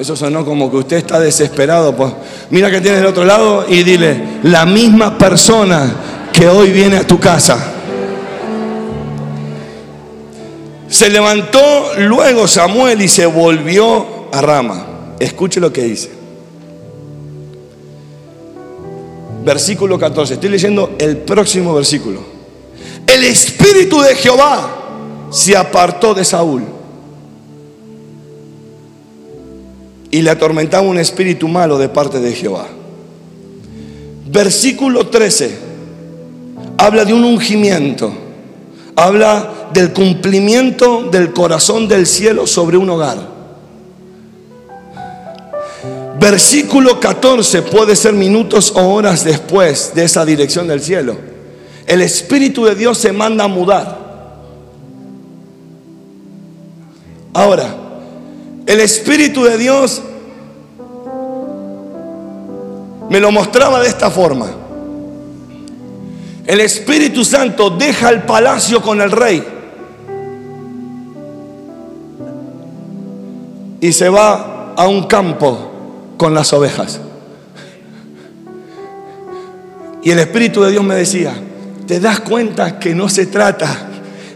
Eso 0.00 0.16
sonó 0.16 0.46
como 0.46 0.70
que 0.70 0.78
usted 0.78 0.96
está 0.96 1.20
desesperado. 1.20 1.94
Pues. 1.94 2.10
Mira 2.48 2.70
que 2.70 2.80
tienes 2.80 3.00
del 3.00 3.10
otro 3.10 3.26
lado 3.26 3.66
y 3.68 3.82
dile, 3.82 4.38
la 4.44 4.64
misma 4.64 5.18
persona 5.18 5.92
que 6.32 6.48
hoy 6.48 6.70
viene 6.70 6.96
a 6.96 7.06
tu 7.06 7.20
casa. 7.20 7.74
Se 10.88 11.10
levantó 11.10 11.60
luego 11.98 12.48
Samuel 12.48 13.02
y 13.02 13.08
se 13.08 13.26
volvió 13.26 14.30
a 14.32 14.40
Rama. 14.40 14.86
Escuche 15.18 15.60
lo 15.60 15.70
que 15.70 15.82
dice. 15.82 16.10
versículo 19.44 19.98
14. 19.98 20.34
Estoy 20.34 20.48
leyendo 20.48 20.94
el 20.98 21.18
próximo 21.18 21.74
versículo. 21.74 22.20
El 23.06 23.24
espíritu 23.24 24.00
de 24.00 24.14
Jehová 24.14 25.28
se 25.30 25.54
apartó 25.54 26.14
de 26.14 26.24
Saúl 26.24 26.79
y 30.10 30.22
le 30.22 30.30
atormentaba 30.30 30.86
un 30.86 30.98
espíritu 30.98 31.48
malo 31.48 31.78
de 31.78 31.88
parte 31.88 32.20
de 32.20 32.32
Jehová. 32.32 32.66
Versículo 34.26 35.08
13 35.08 35.70
habla 36.76 37.04
de 37.04 37.12
un 37.12 37.24
ungimiento, 37.24 38.12
habla 38.96 39.68
del 39.72 39.92
cumplimiento 39.92 41.02
del 41.02 41.32
corazón 41.32 41.88
del 41.88 42.06
cielo 42.06 42.46
sobre 42.46 42.76
un 42.76 42.88
hogar. 42.90 43.18
Versículo 46.18 47.00
14 47.00 47.62
puede 47.62 47.96
ser 47.96 48.12
minutos 48.12 48.72
o 48.76 48.94
horas 48.94 49.24
después 49.24 49.92
de 49.94 50.04
esa 50.04 50.24
dirección 50.24 50.68
del 50.68 50.80
cielo. 50.80 51.16
El 51.86 52.02
Espíritu 52.02 52.64
de 52.64 52.74
Dios 52.74 52.98
se 52.98 53.12
manda 53.12 53.44
a 53.44 53.48
mudar. 53.48 53.98
Ahora, 57.32 57.79
el 58.70 58.78
Espíritu 58.78 59.42
de 59.42 59.58
Dios 59.58 60.00
me 63.08 63.18
lo 63.18 63.32
mostraba 63.32 63.80
de 63.80 63.88
esta 63.88 64.12
forma. 64.12 64.48
El 66.46 66.60
Espíritu 66.60 67.24
Santo 67.24 67.70
deja 67.70 68.10
el 68.10 68.22
palacio 68.22 68.80
con 68.80 69.00
el 69.00 69.10
rey 69.10 69.44
y 73.80 73.92
se 73.92 74.08
va 74.08 74.72
a 74.76 74.86
un 74.86 75.08
campo 75.08 76.14
con 76.16 76.32
las 76.32 76.52
ovejas. 76.52 77.00
Y 80.04 80.12
el 80.12 80.20
Espíritu 80.20 80.62
de 80.62 80.70
Dios 80.70 80.84
me 80.84 80.94
decía, 80.94 81.34
¿te 81.88 81.98
das 81.98 82.20
cuenta 82.20 82.78
que 82.78 82.94
no 82.94 83.08
se 83.08 83.26
trata 83.26 83.88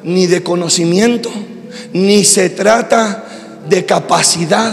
ni 0.02 0.26
de 0.26 0.42
conocimiento, 0.42 1.30
ni 1.92 2.24
se 2.24 2.50
trata 2.50 3.24
de 3.68 3.84
capacidad, 3.84 4.72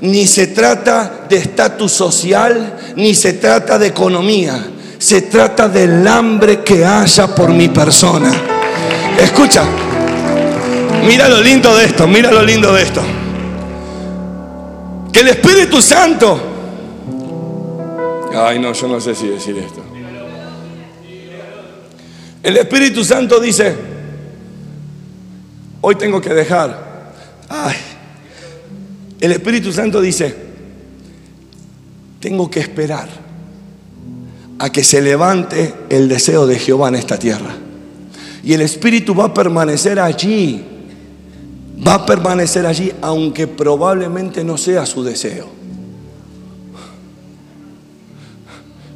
ni 0.00 0.26
se 0.26 0.48
trata 0.48 1.26
de 1.28 1.36
estatus 1.36 1.92
social, 1.92 2.76
ni 2.96 3.14
se 3.14 3.34
trata 3.34 3.78
de 3.78 3.88
economía. 3.88 4.72
Se 4.98 5.22
trata 5.22 5.68
del 5.68 6.06
hambre 6.06 6.60
que 6.64 6.84
haya 6.84 7.32
por 7.34 7.50
mi 7.50 7.68
persona. 7.68 8.32
Escucha, 9.20 9.64
mira 11.06 11.28
lo 11.28 11.40
lindo 11.40 11.74
de 11.76 11.84
esto, 11.84 12.06
mira 12.06 12.32
lo 12.32 12.42
lindo 12.42 12.72
de 12.72 12.82
esto. 12.82 13.00
Que 15.12 15.20
el 15.20 15.28
Espíritu 15.28 15.80
Santo... 15.80 16.40
Ay, 18.34 18.58
no, 18.58 18.72
yo 18.72 18.88
no 18.88 19.00
sé 19.00 19.14
si 19.14 19.26
decir 19.28 19.56
esto. 19.58 19.82
El 22.42 22.56
Espíritu 22.56 23.04
Santo 23.04 23.40
dice, 23.40 23.74
hoy 25.80 25.94
tengo 25.96 26.20
que 26.20 26.34
dejar. 26.34 27.12
Ay, 27.48 27.76
el 29.20 29.32
Espíritu 29.32 29.72
Santo 29.72 30.00
dice, 30.00 30.34
tengo 32.20 32.50
que 32.50 32.60
esperar 32.60 33.08
a 34.58 34.70
que 34.70 34.84
se 34.84 35.00
levante 35.00 35.74
el 35.88 36.08
deseo 36.08 36.46
de 36.46 36.58
Jehová 36.58 36.88
en 36.88 36.96
esta 36.96 37.18
tierra. 37.18 37.56
Y 38.44 38.52
el 38.52 38.60
Espíritu 38.60 39.14
va 39.14 39.26
a 39.26 39.34
permanecer 39.34 39.98
allí, 39.98 40.64
va 41.86 41.94
a 41.94 42.06
permanecer 42.06 42.64
allí, 42.66 42.92
aunque 43.00 43.46
probablemente 43.46 44.44
no 44.44 44.56
sea 44.56 44.86
su 44.86 45.02
deseo. 45.02 45.48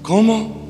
¿Cómo? 0.02 0.62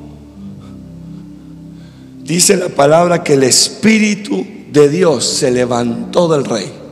Dice 2.23 2.55
la 2.55 2.69
palabra 2.69 3.23
que 3.23 3.33
el 3.33 3.43
Espíritu 3.43 4.45
de 4.71 4.89
Dios 4.89 5.25
se 5.25 5.51
levantó 5.51 6.27
del 6.27 6.45
rey 6.45 6.82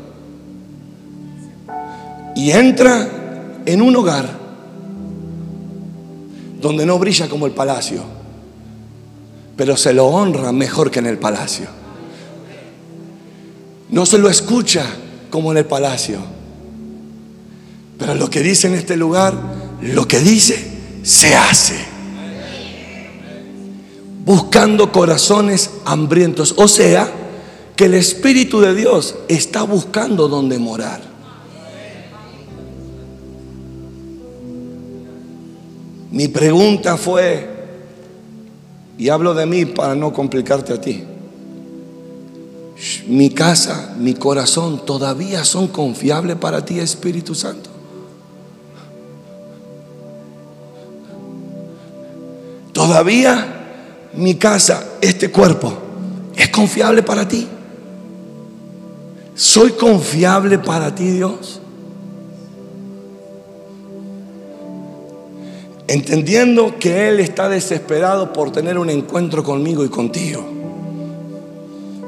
y 2.35 2.51
entra 2.51 3.07
en 3.65 3.81
un 3.81 3.95
hogar 3.95 4.29
donde 6.61 6.85
no 6.85 7.00
brilla 7.00 7.27
como 7.27 7.45
el 7.45 7.51
palacio, 7.53 8.03
pero 9.55 9.75
se 9.77 9.93
lo 9.93 10.07
honra 10.07 10.51
mejor 10.51 10.91
que 10.91 11.00
en 11.00 11.07
el 11.07 11.17
palacio. 11.17 11.67
No 13.89 14.05
se 14.05 14.17
lo 14.17 14.29
escucha 14.29 14.85
como 15.29 15.51
en 15.51 15.57
el 15.57 15.65
palacio, 15.65 16.19
pero 17.97 18.15
lo 18.15 18.29
que 18.29 18.41
dice 18.41 18.67
en 18.67 18.75
este 18.75 18.95
lugar, 18.95 19.33
lo 19.81 20.07
que 20.07 20.19
dice, 20.19 20.71
se 21.03 21.35
hace 21.35 21.91
buscando 24.25 24.91
corazones 24.91 25.71
hambrientos. 25.85 26.55
O 26.57 26.67
sea, 26.67 27.11
que 27.75 27.85
el 27.85 27.93
Espíritu 27.93 28.61
de 28.61 28.73
Dios 28.73 29.15
está 29.27 29.63
buscando 29.63 30.27
donde 30.27 30.59
morar. 30.59 31.11
Mi 36.12 36.27
pregunta 36.27 36.98
fue, 36.98 37.50
y 38.98 39.10
hablo 39.10 39.34
de 39.34 39.46
mí 39.46 39.65
para 39.65 39.96
no 39.96 40.12
complicarte 40.12 40.74
a 40.74 40.82
ti, 40.82 41.06
mi 43.08 43.30
casa, 43.30 43.96
mi 43.98 44.15
corazón 44.15 44.86
todavía 44.86 45.46
son 45.46 45.68
confiables 45.68 46.36
para 46.38 46.65
ti, 46.65 46.80
Espíritu 46.80 47.34
Santo. 47.34 47.70
Todavía 52.74 54.10
mi 54.13 54.36
casa, 54.36 54.84
este 55.00 55.32
cuerpo, 55.32 55.74
es 56.36 56.50
confiable 56.50 57.03
para 57.03 57.27
ti. 57.27 57.48
¿Soy 59.36 59.72
confiable 59.72 60.59
para 60.59 60.94
ti, 60.94 61.12
Dios? 61.12 61.60
Entendiendo 65.92 66.80
que 66.80 67.10
Él 67.10 67.20
está 67.20 67.50
desesperado 67.50 68.32
por 68.32 68.50
tener 68.50 68.77
un 68.77 68.90
encuentro 68.90 69.44
conmigo 69.44 69.84
y 69.84 69.90
contigo. 69.90 70.42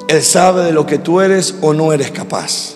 Él 0.07 0.23
sabe 0.23 0.63
de 0.63 0.71
lo 0.71 0.85
que 0.85 0.99
tú 0.99 1.19
eres 1.19 1.55
o 1.59 1.73
no 1.73 1.91
eres 1.91 2.09
capaz. 2.09 2.75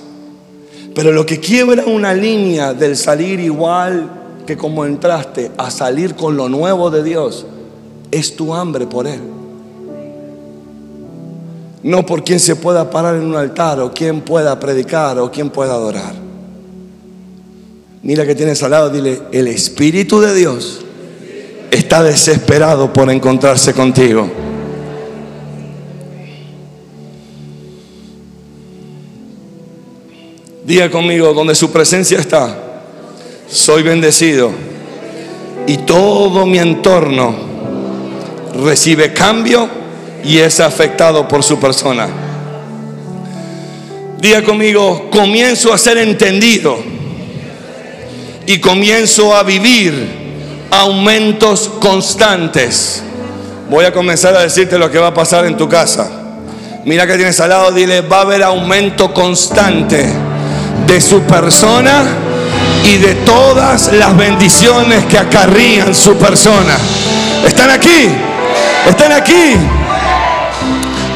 Pero 0.94 1.14
lo 1.14 1.26
que 1.26 1.40
quiebra 1.40 1.86
una 1.86 2.14
línea 2.14 2.74
del 2.74 2.98
salir 2.98 3.40
igual 3.40 4.10
que 4.46 4.58
como 4.58 4.84
entraste 4.84 5.50
a 5.58 5.72
salir 5.72 6.14
con 6.14 6.36
lo 6.36 6.50
nuevo 6.50 6.92
de 6.92 7.02
Dios 7.04 7.46
es 8.12 8.36
tu 8.36 8.54
hambre 8.54 8.86
por 8.86 9.08
Él. 9.08 9.22
No 11.84 12.06
por 12.06 12.26
quien 12.26 12.42
se 12.42 12.58
pueda 12.58 12.90
parar 12.90 13.16
en 13.16 13.24
un 13.24 13.38
altar 13.38 13.80
o 13.80 13.94
quien 13.94 14.20
pueda 14.20 14.60
predicar 14.60 15.20
o 15.20 15.32
quien 15.32 15.52
pueda 15.52 15.72
adorar. 15.72 16.16
Mira 18.04 18.26
que 18.26 18.36
tienes 18.36 18.62
al 18.62 18.72
lado, 18.72 18.90
dile, 18.90 19.22
el 19.32 19.48
Espíritu 19.48 20.20
de 20.20 20.36
Dios 20.36 20.84
está 21.72 22.04
desesperado 22.04 22.92
por 22.92 23.10
encontrarse 23.10 23.74
contigo. 23.74 24.30
Diga 30.66 30.92
conmigo, 30.92 31.34
donde 31.34 31.56
su 31.56 31.72
presencia 31.72 32.20
está, 32.20 32.56
soy 33.50 33.84
bendecido 33.84 34.52
y 35.66 35.78
todo 35.78 36.46
mi 36.46 36.60
entorno 36.60 37.34
recibe 38.64 39.14
cambio 39.14 39.70
y 40.26 40.40
es 40.40 40.60
afectado 40.60 41.28
por 41.28 41.44
su 41.44 41.58
persona. 41.58 42.10
Diga 44.20 44.44
conmigo, 44.44 45.10
comienzo 45.10 45.72
a 45.72 45.78
ser 45.78 46.00
entendido 46.00 46.78
y 48.46 48.60
comienzo 48.60 49.36
a 49.36 49.44
vivir 49.44 50.27
aumentos 50.72 51.70
constantes. 51.80 53.04
Voy 53.70 53.86
a 53.86 53.92
comenzar 53.92 54.36
a 54.36 54.42
decirte 54.42 54.78
lo 54.78 54.90
que 54.90 55.00
va 55.00 55.08
a 55.08 55.14
pasar 55.14 55.46
en 55.46 55.58
tu 55.58 55.68
casa. 55.68 56.10
Mira 56.86 57.06
que 57.06 57.16
tienes 57.16 57.40
al 57.40 57.50
lado, 57.50 57.72
dile, 57.72 58.02
va 58.02 58.20
a 58.20 58.22
haber 58.22 58.44
aumento 58.44 59.14
constante 59.14 60.10
de 60.86 61.02
su 61.02 61.22
persona 61.24 62.04
y 62.86 62.98
de 62.98 63.16
todas 63.16 63.92
las 63.92 64.16
bendiciones 64.16 65.04
que 65.06 65.18
acarrían 65.18 65.94
su 65.94 66.16
persona. 66.18 66.78
¿Están 67.46 67.72
aquí? 67.72 68.10
¿Están 68.88 69.12
aquí? 69.12 69.56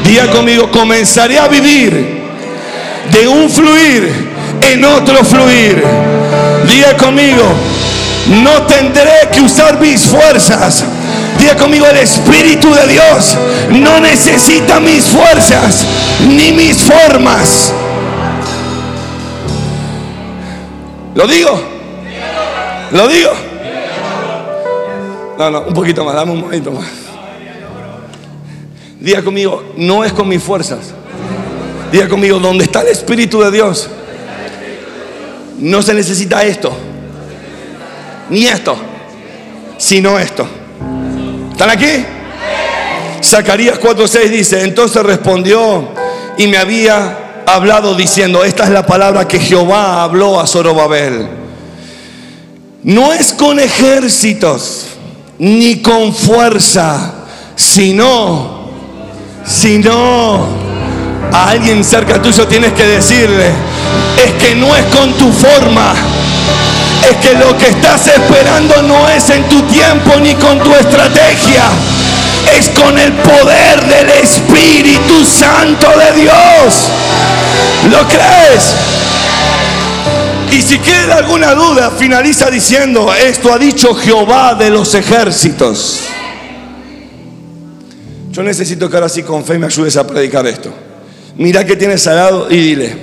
Día 0.04 0.30
conmigo, 0.30 0.70
comenzaré 0.70 1.38
a 1.38 1.48
vivir 1.48 2.22
de 3.10 3.28
un 3.28 3.48
fluir 3.48 4.30
en 4.60 4.84
otro 4.84 5.24
fluir. 5.24 5.82
Día 6.68 6.96
conmigo, 6.96 7.44
no 8.28 8.62
tendré 8.66 9.28
que 9.32 9.40
usar 9.40 9.80
mis 9.80 10.02
fuerzas. 10.02 10.84
Día 11.38 11.56
conmigo, 11.56 11.86
el 11.86 11.96
Espíritu 11.96 12.72
de 12.72 12.86
Dios 12.86 13.36
no 13.70 14.00
necesita 14.00 14.80
mis 14.80 15.04
fuerzas 15.04 15.84
ni 16.28 16.52
mis 16.52 16.82
formas. 16.82 17.72
¿Lo 21.14 21.26
digo? 21.26 21.60
¿Lo 22.92 23.08
digo? 23.08 23.30
No, 25.38 25.50
no, 25.50 25.60
un 25.62 25.74
poquito 25.74 26.04
más, 26.04 26.14
dame 26.14 26.32
un 26.32 26.40
momento 26.40 26.70
más. 26.70 26.86
Diga 29.00 29.22
conmigo, 29.22 29.72
no 29.76 30.04
es 30.04 30.12
con 30.12 30.28
mis 30.28 30.42
fuerzas. 30.42 30.92
Diga 31.90 32.08
conmigo, 32.08 32.38
donde 32.38 32.64
está 32.64 32.82
el 32.82 32.88
Espíritu 32.88 33.40
de 33.40 33.50
Dios, 33.50 33.88
no 35.58 35.82
se 35.82 35.92
necesita 35.92 36.44
esto, 36.44 36.72
ni 38.32 38.46
esto, 38.46 38.74
sino 39.76 40.18
esto. 40.18 40.46
¿Están 41.52 41.68
aquí? 41.70 42.04
Zacarías 43.22 43.78
4:6 43.78 44.30
dice, 44.30 44.64
entonces 44.64 45.02
respondió 45.02 45.88
y 46.38 46.46
me 46.46 46.56
había 46.56 47.42
hablado 47.46 47.94
diciendo, 47.94 48.42
esta 48.42 48.64
es 48.64 48.70
la 48.70 48.86
palabra 48.86 49.28
que 49.28 49.38
Jehová 49.38 50.02
habló 50.02 50.40
a 50.40 50.46
Zorobabel. 50.46 51.28
No 52.82 53.12
es 53.12 53.34
con 53.34 53.60
ejércitos 53.60 54.86
ni 55.38 55.82
con 55.82 56.14
fuerza, 56.14 57.12
sino 57.54 58.62
si 59.44 59.78
no, 59.78 60.46
a 61.32 61.50
alguien 61.50 61.84
cerca 61.84 62.20
tuyo 62.20 62.46
tienes 62.48 62.72
que 62.72 62.86
decirle, 62.86 63.50
es 64.24 64.32
que 64.42 64.54
no 64.54 64.74
es 64.74 64.84
con 64.86 65.12
tu 65.14 65.30
forma, 65.30 65.94
es 67.10 67.16
que 67.16 67.34
lo 67.34 67.56
que 67.58 67.66
estás 67.66 68.06
esperando 68.06 68.82
no 68.82 69.08
es 69.08 69.28
en 69.30 69.48
tu 69.48 69.62
tiempo 69.62 70.12
ni 70.20 70.34
con 70.34 70.58
tu 70.60 70.72
estrategia, 70.74 71.64
es 72.56 72.68
con 72.70 72.98
el 72.98 73.12
poder 73.12 73.84
del 73.86 74.10
Espíritu 74.10 75.24
Santo 75.24 75.88
de 75.98 76.22
Dios. 76.22 76.88
¿Lo 77.90 78.06
crees? 78.08 78.74
Y 80.52 80.60
si 80.60 80.78
queda 80.78 81.16
alguna 81.16 81.54
duda, 81.54 81.90
finaliza 81.90 82.50
diciendo, 82.50 83.12
esto 83.12 83.52
ha 83.52 83.58
dicho 83.58 83.94
Jehová 83.94 84.54
de 84.54 84.70
los 84.70 84.94
ejércitos. 84.94 86.00
Yo 88.30 88.42
necesito 88.42 88.88
que 88.88 88.96
ahora 88.96 89.08
sí 89.08 89.22
con 89.22 89.44
fe 89.44 89.58
me 89.58 89.66
ayudes 89.66 89.96
a 89.96 90.06
predicar 90.06 90.46
esto. 90.46 90.72
Mira 91.36 91.64
que 91.64 91.76
tienes 91.76 92.06
al 92.06 92.16
lado 92.16 92.50
y 92.50 92.56
dile, 92.56 92.96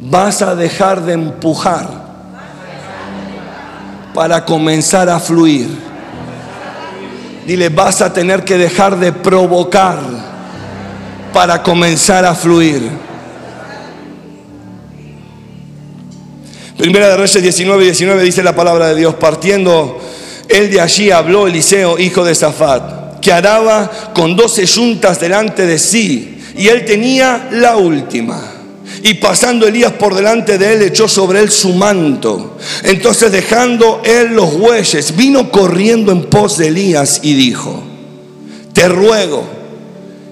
vas 0.00 0.42
a 0.42 0.54
dejar 0.54 1.02
de 1.02 1.12
empujar 1.12 2.05
para 4.16 4.46
comenzar 4.46 5.10
a 5.10 5.20
fluir. 5.20 5.68
Dile, 7.46 7.68
vas 7.68 8.00
a 8.00 8.14
tener 8.14 8.44
que 8.44 8.56
dejar 8.56 8.98
de 8.98 9.12
provocar 9.12 9.98
para 11.34 11.62
comenzar 11.62 12.24
a 12.24 12.34
fluir. 12.34 12.80
Primera 16.78 17.08
de 17.10 17.16
Reyes 17.18 17.42
19, 17.42 17.84
19 17.84 18.22
dice 18.22 18.42
la 18.42 18.56
palabra 18.56 18.88
de 18.88 18.94
Dios, 18.94 19.16
partiendo 19.16 20.00
él 20.48 20.70
de 20.70 20.80
allí 20.80 21.10
habló 21.10 21.46
Eliseo, 21.46 21.98
hijo 21.98 22.24
de 22.24 22.34
Zafat, 22.34 23.20
que 23.20 23.34
araba 23.34 23.90
con 24.14 24.34
doce 24.34 24.64
yuntas 24.64 25.20
delante 25.20 25.66
de 25.66 25.78
sí, 25.78 26.42
y 26.56 26.68
él 26.68 26.86
tenía 26.86 27.48
la 27.52 27.76
última. 27.76 28.55
Y 29.06 29.14
pasando 29.14 29.68
Elías 29.68 29.92
por 29.92 30.16
delante 30.16 30.58
de 30.58 30.72
él, 30.72 30.82
echó 30.82 31.06
sobre 31.06 31.38
él 31.38 31.48
su 31.48 31.74
manto. 31.74 32.56
Entonces 32.82 33.30
dejando 33.30 34.02
él 34.04 34.34
los 34.34 34.58
bueyes, 34.58 35.14
vino 35.14 35.52
corriendo 35.52 36.10
en 36.10 36.24
pos 36.24 36.58
de 36.58 36.66
Elías 36.66 37.20
y 37.22 37.34
dijo, 37.34 37.84
te 38.72 38.88
ruego 38.88 39.44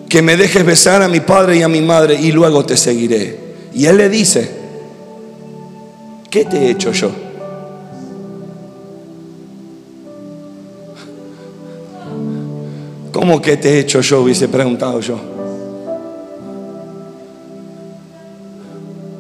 que 0.09 0.23
me 0.23 0.37
dejes 0.37 0.67
besar 0.67 1.03
a 1.03 1.09
mi 1.09 1.21
padre 1.21 1.59
y 1.59 1.63
a 1.63 1.69
mi 1.69 1.83
madre 1.83 2.21
y 2.21 2.33
luego 2.33 2.67
te 2.67 2.77
seguiré. 2.77 3.39
Y 3.75 3.87
él 3.87 3.97
le 3.97 4.09
dice, 4.09 4.51
¿qué 6.29 6.45
te 6.45 6.59
he 6.59 6.71
hecho 6.71 6.91
yo? 6.91 7.13
¿Cómo 13.13 13.41
que 13.41 13.57
te 13.57 13.75
he 13.75 13.79
hecho 13.79 14.01
yo? 14.01 14.23
Hubiese 14.23 14.49
preguntado 14.49 14.99
yo. 14.99 15.34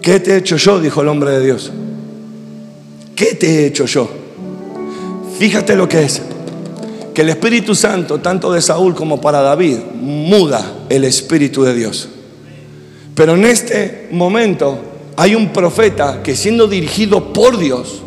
¿Qué 0.05 0.21
te 0.21 0.35
he 0.35 0.37
hecho 0.37 0.59
yo? 0.59 0.81
Dijo 0.81 1.01
el 1.01 1.09
hombre 1.09 1.31
de 1.31 1.40
Dios. 1.43 1.73
¿Qué 3.17 3.35
te 3.37 3.47
he 3.47 3.67
hecho 3.67 3.87
yo? 3.87 4.07
Fíjate 5.38 5.75
lo 5.75 5.88
que 5.88 6.03
es. 6.03 6.21
Que 7.14 7.23
el 7.23 7.31
Espíritu 7.31 7.75
Santo, 7.75 8.19
tanto 8.21 8.53
de 8.53 8.61
Saúl 8.61 8.95
como 8.95 9.19
para 9.19 9.40
David, 9.40 9.79
muda 9.95 10.62
el 10.90 11.05
Espíritu 11.05 11.62
de 11.62 11.75
Dios. 11.75 12.11
Pero 13.14 13.35
en 13.35 13.47
este 13.47 14.09
momento 14.11 14.79
hay 15.17 15.35
un 15.35 15.55
profeta 15.55 16.23
que 16.23 16.37
siendo 16.37 16.67
dirigido 16.67 17.33
por 17.33 17.57
Dios, 17.57 18.03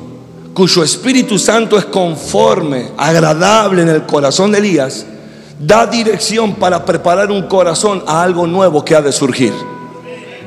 cuyo 0.54 0.84
Espíritu 0.84 1.40
Santo 1.40 1.80
es 1.80 1.86
conforme, 1.86 2.90
agradable 2.96 3.82
en 3.82 3.90
el 3.90 4.04
corazón 4.04 4.52
de 4.52 4.60
Elías, 4.60 5.04
da 5.60 5.88
dirección 5.88 6.54
para 6.58 6.86
preparar 6.86 7.32
un 7.32 7.48
corazón 7.48 8.04
a 8.06 8.22
algo 8.22 8.46
nuevo 8.46 8.86
que 8.86 8.94
ha 8.94 9.02
de 9.02 9.12
surgir. 9.12 9.54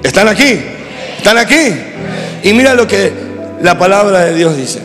¿Están 0.04 0.28
aquí? 0.28 0.78
¿Están 1.20 1.37
aquí? 1.37 1.74
Y 2.42 2.54
mira 2.54 2.72
lo 2.72 2.87
que 2.87 3.12
la 3.61 3.78
palabra 3.78 4.24
de 4.24 4.35
Dios 4.35 4.56
dice. 4.56 4.80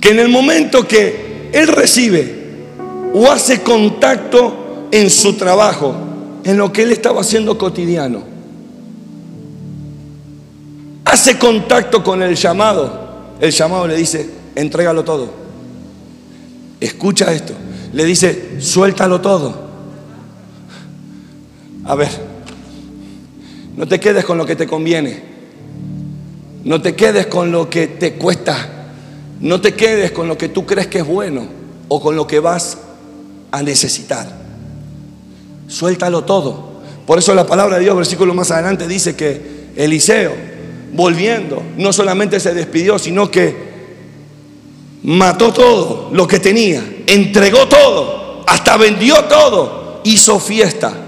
Que 0.00 0.08
en 0.08 0.20
el 0.20 0.30
momento 0.30 0.88
que 0.88 1.50
Él 1.52 1.68
recibe 1.68 2.64
o 3.12 3.30
hace 3.30 3.60
contacto 3.60 4.88
en 4.90 5.10
su 5.10 5.34
trabajo, 5.34 5.94
en 6.44 6.56
lo 6.56 6.72
que 6.72 6.84
Él 6.84 6.92
estaba 6.92 7.20
haciendo 7.20 7.58
cotidiano, 7.58 8.22
hace 11.04 11.36
contacto 11.36 12.02
con 12.02 12.22
el 12.22 12.34
llamado, 12.34 13.34
el 13.40 13.50
llamado 13.50 13.86
le 13.86 13.96
dice, 13.96 14.30
entrégalo 14.54 15.04
todo. 15.04 15.28
Escucha 16.80 17.30
esto 17.32 17.52
le 17.92 18.04
dice, 18.04 18.60
suéltalo 18.60 19.20
todo. 19.20 19.68
A 21.84 21.94
ver, 21.94 22.08
no 23.78 23.86
te 23.86 24.00
quedes 24.00 24.24
con 24.24 24.36
lo 24.36 24.44
que 24.44 24.56
te 24.56 24.66
conviene. 24.66 25.22
No 26.64 26.82
te 26.82 26.96
quedes 26.96 27.28
con 27.28 27.52
lo 27.52 27.70
que 27.70 27.86
te 27.86 28.14
cuesta. 28.14 28.88
No 29.38 29.60
te 29.60 29.74
quedes 29.74 30.10
con 30.10 30.26
lo 30.26 30.36
que 30.36 30.48
tú 30.48 30.66
crees 30.66 30.88
que 30.88 30.98
es 30.98 31.06
bueno 31.06 31.46
o 31.86 32.00
con 32.00 32.16
lo 32.16 32.26
que 32.26 32.40
vas 32.40 32.76
a 33.52 33.62
necesitar. 33.62 34.26
Suéltalo 35.68 36.24
todo. 36.24 36.80
Por 37.06 37.20
eso 37.20 37.32
la 37.36 37.46
palabra 37.46 37.76
de 37.76 37.84
Dios, 37.84 37.96
versículo 37.96 38.34
más 38.34 38.50
adelante, 38.50 38.88
dice 38.88 39.14
que 39.14 39.68
Eliseo, 39.76 40.32
volviendo, 40.92 41.62
no 41.76 41.92
solamente 41.92 42.40
se 42.40 42.54
despidió, 42.54 42.98
sino 42.98 43.30
que 43.30 43.54
mató 45.04 45.52
todo 45.52 46.10
lo 46.12 46.26
que 46.26 46.40
tenía, 46.40 46.82
entregó 47.06 47.68
todo, 47.68 48.42
hasta 48.44 48.76
vendió 48.76 49.22
todo, 49.26 50.00
hizo 50.02 50.40
fiesta, 50.40 51.07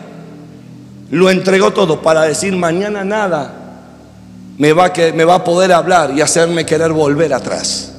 lo 1.11 1.31
entregó 1.31 1.73
todo 1.73 2.01
para 2.03 2.23
decir 2.23 2.57
mañana 2.57 3.05
nada 3.05 3.55
me 4.59 4.73
va, 4.73 4.87
a, 4.87 4.92
me 5.14 5.25
va 5.25 5.37
a 5.37 5.44
poder 5.44 5.73
hablar 5.73 6.12
y 6.16 6.20
hacerme 6.20 6.66
querer 6.66 6.92
volver 6.92 7.33
atrás. 7.33 7.94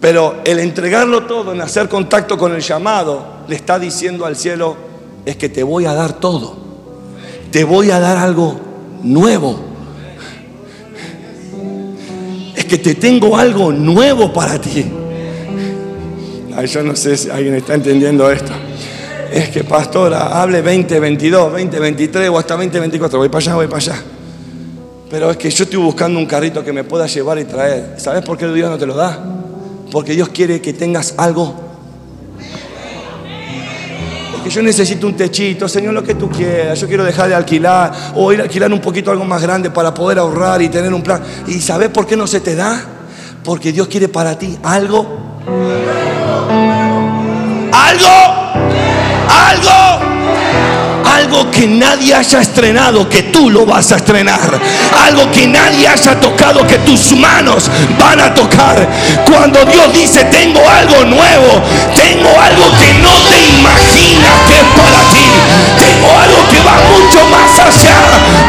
Pero 0.00 0.40
el 0.44 0.58
entregarlo 0.58 1.26
todo, 1.26 1.52
en 1.52 1.60
hacer 1.60 1.88
contacto 1.88 2.36
con 2.36 2.54
el 2.54 2.60
llamado, 2.60 3.24
le 3.48 3.56
está 3.56 3.78
diciendo 3.78 4.26
al 4.26 4.36
cielo, 4.36 4.76
es 5.24 5.36
que 5.36 5.48
te 5.48 5.62
voy 5.62 5.86
a 5.86 5.94
dar 5.94 6.14
todo, 6.14 6.56
te 7.50 7.64
voy 7.64 7.90
a 7.90 8.00
dar 8.00 8.16
algo 8.16 8.58
nuevo 9.02 9.68
que 12.68 12.78
te 12.78 12.94
tengo 12.94 13.36
algo 13.36 13.72
nuevo 13.72 14.32
para 14.32 14.60
ti. 14.60 14.84
Ay, 16.54 16.66
yo 16.66 16.82
no 16.82 16.94
sé 16.94 17.16
si 17.16 17.30
alguien 17.30 17.54
está 17.54 17.74
entendiendo 17.74 18.30
esto. 18.30 18.52
Es 19.32 19.50
que, 19.50 19.64
pastora, 19.64 20.40
hable 20.40 20.62
2022, 20.62 21.52
2023 21.52 22.28
o 22.30 22.38
hasta 22.38 22.54
2024. 22.54 23.18
Voy 23.18 23.28
para 23.28 23.38
allá, 23.38 23.54
voy 23.54 23.66
para 23.66 23.78
allá. 23.78 24.02
Pero 25.10 25.30
es 25.30 25.36
que 25.36 25.50
yo 25.50 25.64
estoy 25.64 25.78
buscando 25.78 26.18
un 26.18 26.26
carrito 26.26 26.64
que 26.64 26.72
me 26.72 26.84
pueda 26.84 27.06
llevar 27.06 27.38
y 27.38 27.44
traer. 27.44 27.94
¿Sabes 27.98 28.22
por 28.24 28.36
qué 28.36 28.46
Dios 28.48 28.70
no 28.70 28.78
te 28.78 28.86
lo 28.86 28.94
da? 28.94 29.18
Porque 29.90 30.12
Dios 30.12 30.28
quiere 30.28 30.60
que 30.60 30.72
tengas 30.72 31.14
algo 31.16 31.68
yo 34.48 34.62
necesito 34.62 35.06
un 35.06 35.14
techito, 35.14 35.68
Señor, 35.68 35.94
lo 35.94 36.02
que 36.02 36.14
tú 36.14 36.28
quieras. 36.28 36.80
Yo 36.80 36.88
quiero 36.88 37.04
dejar 37.04 37.28
de 37.28 37.34
alquilar 37.34 37.92
o 38.14 38.32
ir 38.32 38.40
a 38.40 38.44
alquilar 38.44 38.72
un 38.72 38.80
poquito 38.80 39.10
algo 39.10 39.24
más 39.24 39.42
grande 39.42 39.70
para 39.70 39.92
poder 39.92 40.18
ahorrar 40.18 40.62
y 40.62 40.68
tener 40.68 40.92
un 40.92 41.02
plan. 41.02 41.22
¿Y 41.46 41.60
sabes 41.60 41.88
por 41.90 42.06
qué 42.06 42.16
no 42.16 42.26
se 42.26 42.40
te 42.40 42.54
da? 42.54 42.80
Porque 43.44 43.72
Dios 43.72 43.88
quiere 43.88 44.08
para 44.08 44.38
ti 44.38 44.58
algo. 44.62 45.06
Algo. 47.72 48.47
Algo 51.04 51.50
que 51.50 51.66
nadie 51.66 52.14
haya 52.14 52.40
estrenado, 52.40 53.08
que 53.08 53.24
tú 53.24 53.50
lo 53.50 53.66
vas 53.66 53.90
a 53.92 53.96
estrenar. 53.96 54.60
Algo 55.04 55.30
que 55.32 55.46
nadie 55.46 55.88
haya 55.88 56.20
tocado, 56.20 56.66
que 56.66 56.78
tus 56.78 57.12
manos 57.12 57.70
van 57.98 58.20
a 58.20 58.32
tocar. 58.34 58.88
Cuando 59.26 59.64
Dios 59.64 59.92
dice, 59.92 60.24
tengo 60.24 60.60
algo 60.68 61.04
nuevo, 61.04 61.62
tengo 61.96 62.30
algo 62.40 62.66
que 62.78 62.94
no 63.02 63.10
te 63.30 63.38
imaginas 63.58 64.34
que 64.46 64.54
es 64.54 64.68
para 64.78 65.00
ti. 65.12 65.26
Tengo 65.78 66.08
algo 66.12 66.48
que 66.50 66.60
va 66.60 66.76
mucho 66.92 67.24
más 67.28 67.58
allá 67.58 67.98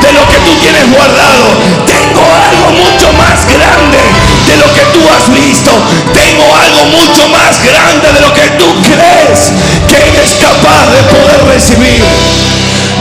de 0.02 0.14
lo 0.14 0.28
que 0.28 0.38
tú 0.46 0.54
tienes 0.62 0.92
guardado. 0.92 1.46
Tengo 1.88 2.22
algo 2.22 2.72
mucho 2.72 3.12
más 3.14 3.46
grande 3.46 4.29
de 4.50 4.58
lo 4.58 4.74
que 4.74 4.82
tú 4.94 5.00
has 5.10 5.32
visto. 5.34 5.72
Tengo 6.14 6.46
algo 6.56 6.86
mucho 6.98 7.28
más 7.30 7.64
grande 7.64 8.12
de 8.12 8.20
lo 8.20 8.34
que 8.34 8.48
tú 8.58 8.66
crees 8.84 9.52
que 9.88 9.96
eres 10.10 10.32
capaz 10.42 10.90
de 10.90 11.02
poder 11.04 11.54
recibir. 11.54 12.04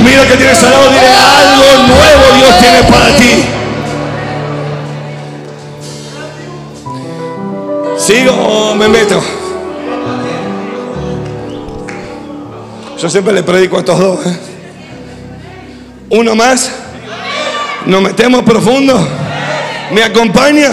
Mira 0.04 0.26
que 0.26 0.36
tienes 0.36 0.62
al 0.62 0.70
lado, 0.70 0.90
dile 0.90 1.08
algo 1.08 1.94
nuevo 1.94 2.36
Dios 2.36 2.58
tiene 2.58 2.82
para 2.84 3.16
ti. 3.16 3.44
¿Sigo 7.98 8.32
o 8.32 8.74
me 8.74 8.88
meto? 8.88 9.22
Yo 13.00 13.08
siempre 13.08 13.32
le 13.32 13.42
predico 13.42 13.76
a 13.76 13.80
estos 13.80 13.98
dos. 13.98 14.26
¿eh? 14.26 14.38
Uno 16.10 16.34
más. 16.34 16.70
Nos 17.86 18.02
metemos 18.02 18.42
profundo. 18.42 18.98
¿Me 19.92 20.02
acompaña? 20.02 20.70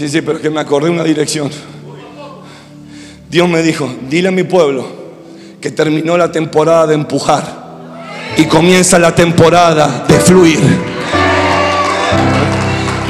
Sí, 0.00 0.08
sí, 0.08 0.22
pero 0.22 0.38
es 0.38 0.42
que 0.42 0.48
me 0.48 0.60
acordé 0.60 0.88
una 0.88 1.04
dirección. 1.04 1.50
Dios 3.28 3.46
me 3.46 3.62
dijo, 3.62 3.86
dile 4.08 4.28
a 4.28 4.30
mi 4.30 4.44
pueblo 4.44 4.86
que 5.60 5.72
terminó 5.72 6.16
la 6.16 6.32
temporada 6.32 6.86
de 6.86 6.94
empujar 6.94 7.44
y 8.38 8.46
comienza 8.46 8.98
la 8.98 9.14
temporada 9.14 10.06
de 10.08 10.14
fluir. 10.18 10.58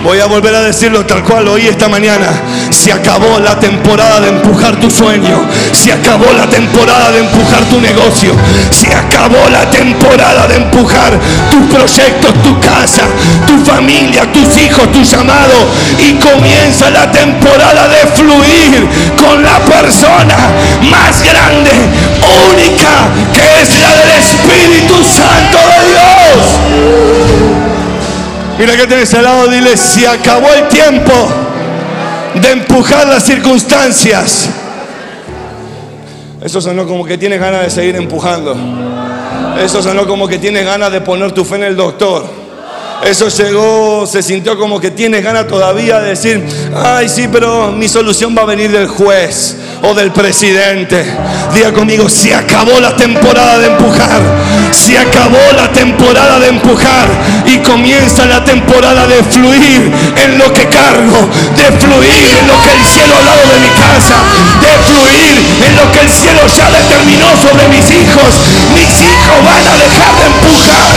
Voy 0.02 0.18
a 0.18 0.24
volver 0.26 0.54
a 0.54 0.62
decirlo 0.62 1.04
tal 1.04 1.22
cual 1.22 1.46
hoy 1.48 1.66
esta 1.66 1.86
mañana. 1.86 2.26
Se 2.70 2.90
acabó 2.90 3.38
la 3.38 3.60
temporada 3.60 4.20
de 4.20 4.28
empujar 4.28 4.80
tu 4.80 4.90
sueño. 4.90 5.46
Se 5.72 5.92
acabó 5.92 6.32
la 6.32 6.46
temporada 6.46 7.12
de 7.12 7.18
empujar 7.18 7.62
tu 7.64 7.78
negocio. 7.80 8.32
Se 8.70 8.94
acabó 8.94 9.46
la 9.50 9.70
temporada 9.70 10.46
de 10.46 10.56
empujar 10.56 11.12
tus 11.50 11.66
proyectos, 11.66 12.32
tu 12.42 12.58
casa, 12.60 13.02
tu 13.46 13.58
familia, 13.62 14.22
tus 14.32 14.56
hijos, 14.56 14.90
tu 14.90 15.02
llamado. 15.02 15.68
Y 15.98 16.14
comienza 16.14 16.88
la 16.90 17.12
temporada 17.12 17.86
de 17.88 18.06
fluir 18.14 18.88
con 19.22 19.42
la 19.42 19.58
persona 19.58 20.36
más 20.90 21.22
grande 21.22 21.72
única 22.50 23.10
que 23.34 23.62
es 23.62 23.80
la 23.80 23.94
del 23.96 24.10
Espíritu 24.18 24.94
Santo 25.04 25.58
de 25.58 25.78
Dios. 25.90 27.69
Mira 28.60 28.76
que 28.76 28.86
tienes 28.86 29.14
al 29.14 29.24
lado, 29.24 29.48
dile, 29.48 29.74
si 29.74 30.04
acabó 30.04 30.52
el 30.52 30.68
tiempo 30.68 31.12
de 32.34 32.50
empujar 32.50 33.08
las 33.08 33.24
circunstancias. 33.24 34.50
Eso 36.42 36.60
sonó 36.60 36.86
como 36.86 37.06
que 37.06 37.16
tienes 37.16 37.40
ganas 37.40 37.62
de 37.62 37.70
seguir 37.70 37.96
empujando. 37.96 38.54
Eso 39.58 39.82
sonó 39.82 40.06
como 40.06 40.28
que 40.28 40.38
tienes 40.38 40.66
ganas 40.66 40.92
de 40.92 41.00
poner 41.00 41.32
tu 41.32 41.42
fe 41.42 41.54
en 41.54 41.62
el 41.62 41.74
doctor. 41.74 42.22
Eso 43.02 43.28
llegó, 43.28 44.06
se 44.06 44.22
sintió 44.22 44.58
como 44.58 44.78
que 44.78 44.90
tienes 44.90 45.24
ganas 45.24 45.46
todavía 45.46 46.00
de 46.00 46.10
decir, 46.10 46.44
ay 46.74 47.08
sí, 47.08 47.28
pero 47.32 47.72
mi 47.72 47.88
solución 47.88 48.36
va 48.36 48.42
a 48.42 48.44
venir 48.44 48.70
del 48.70 48.88
juez 48.88 49.56
o 49.82 49.94
del 49.94 50.10
presidente. 50.12 51.02
Diga 51.54 51.72
conmigo, 51.72 52.10
se 52.10 52.34
acabó 52.34 52.78
la 52.78 52.94
temporada 52.94 53.58
de 53.58 53.68
empujar. 53.68 54.20
Se 54.72 54.98
acabó 54.98 55.38
la 55.56 55.72
temporada 55.72 56.38
de 56.40 56.48
empujar 56.48 57.08
y 57.52 57.58
comienza 57.58 58.26
la 58.26 58.44
temporada 58.44 59.06
de 59.08 59.22
fluir 59.24 59.90
en 60.16 60.38
lo 60.38 60.52
que 60.52 60.68
cargo, 60.68 61.28
de 61.56 61.64
fluir 61.78 62.38
en 62.38 62.46
lo 62.46 62.54
que 62.62 62.70
el 62.70 62.84
cielo 62.86 63.16
al 63.18 63.26
lado 63.26 63.42
de 63.50 63.58
mi 63.58 63.70
casa, 63.74 64.14
de 64.60 64.70
fluir 64.86 65.34
en 65.66 65.76
lo 65.76 65.90
que 65.90 66.00
el 66.00 66.10
cielo 66.10 66.46
ya 66.46 66.70
determinó 66.70 67.26
sobre 67.42 67.66
mis 67.68 67.90
hijos. 67.90 68.30
Mis 68.74 69.02
hijos 69.02 69.38
van 69.42 69.66
a 69.66 69.74
dejar 69.82 70.14
de 70.14 70.26
empujar. 70.30 70.94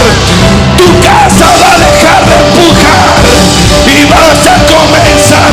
Tu 0.78 0.86
casa 1.02 1.50
va 1.58 1.74
a 1.74 1.80
dejar 1.82 2.22
de 2.30 2.36
empujar 2.46 3.18
y 3.90 4.06
vas 4.14 4.46
a 4.46 4.56
comenzar 4.70 5.50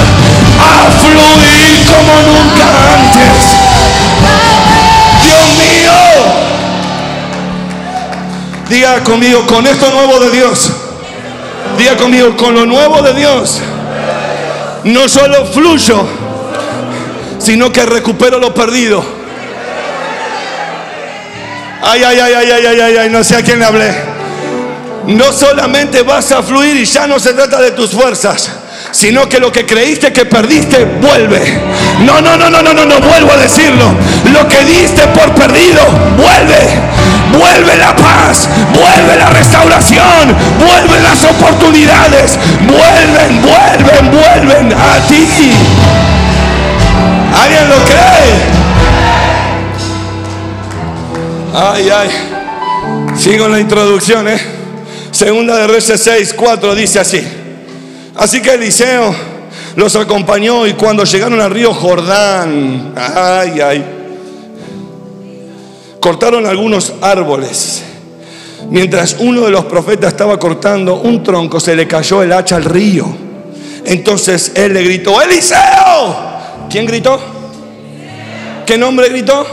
a 0.61 0.91
fluir 1.01 1.81
como 1.89 2.13
nunca 2.29 2.67
antes. 2.93 3.57
Dios 5.25 5.49
mío. 5.57 5.97
Diga 8.69 9.03
conmigo, 9.03 9.47
con 9.47 9.67
esto 9.67 9.91
nuevo 9.91 10.21
de 10.21 10.31
Dios. 10.31 10.71
Diga 11.81 11.97
conmigo, 11.97 12.37
con 12.37 12.55
lo 12.55 12.67
nuevo 12.67 13.01
de 13.01 13.15
Dios. 13.15 13.59
No 14.85 15.09
solo 15.09 15.47
fluyo, 15.47 16.07
sino 17.39 17.73
que 17.73 17.87
recupero 17.87 18.39
lo 18.39 18.53
perdido. 18.53 19.03
Ay, 21.83 22.03
ay, 22.05 22.21
ay, 22.21 22.35
ay, 22.35 22.51
ay, 22.51 22.67
ay, 22.67 22.81
ay, 22.81 22.97
ay, 22.99 23.09
no 23.09 23.25
sé 23.25 23.37
a 23.37 23.43
quién 23.43 23.61
le 23.61 23.65
hablé. 23.65 23.95
No 25.07 25.33
solamente 25.33 26.03
vas 26.03 26.31
a 26.33 26.43
fluir 26.43 26.77
y 26.77 26.85
ya 26.85 27.07
no 27.07 27.19
se 27.19 27.33
trata 27.33 27.63
de 27.63 27.71
tus 27.71 27.93
fuerzas 27.93 28.51
sino 28.93 29.29
que 29.29 29.39
lo 29.39 29.53
que 29.53 29.65
creíste 29.65 30.13
que 30.13 30.27
perdiste 30.27 30.85
vuelve. 30.85 31.41
No, 32.01 32.21
no, 32.21 32.37
no, 32.37 32.51
no, 32.51 32.61
no, 32.61 32.75
no, 32.75 32.85
no, 32.85 33.01
vuelvo 33.01 33.33
a 33.33 33.37
decirlo. 33.37 33.95
Lo 34.33 34.49
que 34.49 34.65
diste 34.65 35.07
por 35.09 35.33
perdido 35.35 35.81
vuelve. 36.17 37.20
Vuelve 37.33 37.77
la 37.77 37.95
paz, 37.95 38.49
vuelve 38.75 39.17
la 39.17 39.31
restauración, 39.31 40.35
vuelven 40.59 41.03
las 41.03 41.25
oportunidades, 41.25 42.39
vuelven, 42.67 43.43
vuelven, 43.43 44.11
vuelven 44.11 44.73
a 44.73 45.07
ti. 45.07 45.29
¿Alguien 47.43 47.69
lo 47.69 47.77
cree? 47.85 48.61
Ay, 51.55 51.91
ay. 51.91 52.11
Sigo 53.17 53.49
la 53.49 53.61
introducción, 53.61 54.29
¿eh? 54.29 54.41
Segunda 55.11 55.57
de 55.57 55.67
Reyes 55.67 56.01
6, 56.01 56.35
4 56.35 56.75
dice 56.75 57.01
así. 57.01 57.23
Así 58.17 58.41
que 58.41 58.55
Eliseo 58.55 59.15
los 59.77 59.95
acompañó 59.97 60.67
y 60.67 60.75
cuando 60.75 61.05
llegaron 61.05 61.41
al 61.41 61.51
río 61.51 61.73
Jordán, 61.75 62.93
ay, 62.97 63.61
ay, 63.61 64.00
cortaron 66.01 66.47
algunos 66.47 66.95
árboles. 67.01 67.85
Mientras 68.69 69.17
uno 69.21 69.43
de 69.43 69.51
los 69.51 69.65
profetas 69.67 70.13
estaba 70.13 70.39
cortando 70.39 70.97
un 70.97 71.23
tronco, 71.23 71.61
se 71.61 71.77
le 71.77 71.87
cayó 71.87 72.23
el 72.23 72.33
hacha 72.33 72.57
al 72.57 72.65
río. 72.65 73.07
Entonces 73.85 74.53
él 74.55 74.75
le 74.75 74.83
gritó, 74.83 75.21
Eliseo. 75.21 76.31
¿Quién 76.69 76.87
gritó? 76.87 77.19
¿Qué 78.67 78.79
nombre 78.79 79.09
gritó? 79.09 79.47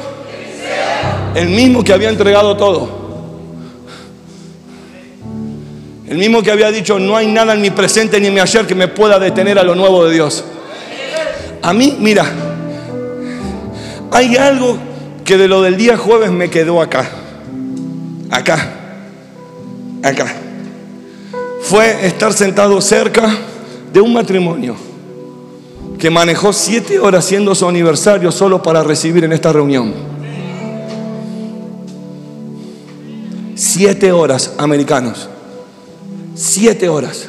El 1.35 1.49
mismo 1.49 1.83
que 1.83 1.93
había 1.93 2.09
entregado 2.09 2.55
todo. 2.55 2.97
El 6.07 6.17
mismo 6.17 6.41
que 6.41 6.51
había 6.51 6.71
dicho, 6.71 6.99
no 6.99 7.17
hay 7.17 7.27
nada 7.27 7.53
en 7.53 7.61
mi 7.61 7.69
presente 7.69 8.19
ni 8.21 8.27
en 8.27 8.33
mi 8.33 8.39
ayer 8.39 8.65
que 8.65 8.75
me 8.75 8.87
pueda 8.87 9.19
detener 9.19 9.59
a 9.59 9.63
lo 9.63 9.75
nuevo 9.75 10.05
de 10.05 10.13
Dios. 10.13 10.43
A 11.61 11.73
mí, 11.73 11.97
mira, 11.99 12.25
hay 14.11 14.37
algo 14.37 14.77
que 15.27 15.37
de 15.37 15.49
lo 15.49 15.61
del 15.61 15.75
día 15.75 15.97
jueves 15.97 16.31
me 16.31 16.49
quedó 16.49 16.81
acá. 16.81 17.05
Acá. 18.31 18.69
Acá. 20.01 20.25
Fue 21.63 22.07
estar 22.07 22.31
sentado 22.31 22.79
cerca 22.79 23.29
de 23.91 23.99
un 23.99 24.13
matrimonio 24.13 24.77
que 25.99 26.09
manejó 26.09 26.53
siete 26.53 26.97
horas 26.97 27.25
siendo 27.25 27.53
su 27.55 27.67
aniversario 27.67 28.31
solo 28.31 28.63
para 28.63 28.83
recibir 28.83 29.25
en 29.25 29.33
esta 29.33 29.51
reunión. 29.51 29.93
Siete 33.53 34.13
horas 34.13 34.53
americanos. 34.57 35.27
Siete 36.35 36.87
horas. 36.87 37.27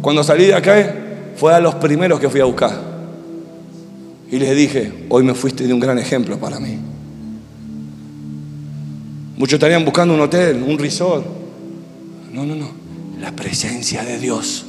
Cuando 0.00 0.24
salí 0.24 0.46
de 0.46 0.54
acá, 0.54 0.96
fue 1.36 1.54
a 1.54 1.60
los 1.60 1.76
primeros 1.76 2.18
que 2.18 2.28
fui 2.28 2.40
a 2.40 2.46
buscar. 2.46 2.97
Y 4.30 4.38
les 4.38 4.56
dije, 4.56 4.92
hoy 5.08 5.22
me 5.22 5.34
fuiste 5.34 5.66
de 5.66 5.72
un 5.72 5.80
gran 5.80 5.98
ejemplo 5.98 6.38
para 6.38 6.60
mí. 6.60 6.78
Muchos 9.36 9.54
estarían 9.54 9.84
buscando 9.84 10.14
un 10.14 10.20
hotel, 10.20 10.62
un 10.66 10.78
resort. 10.78 11.24
No, 12.32 12.44
no, 12.44 12.54
no. 12.54 12.70
La 13.20 13.32
presencia 13.32 14.04
de 14.04 14.18
Dios. 14.18 14.66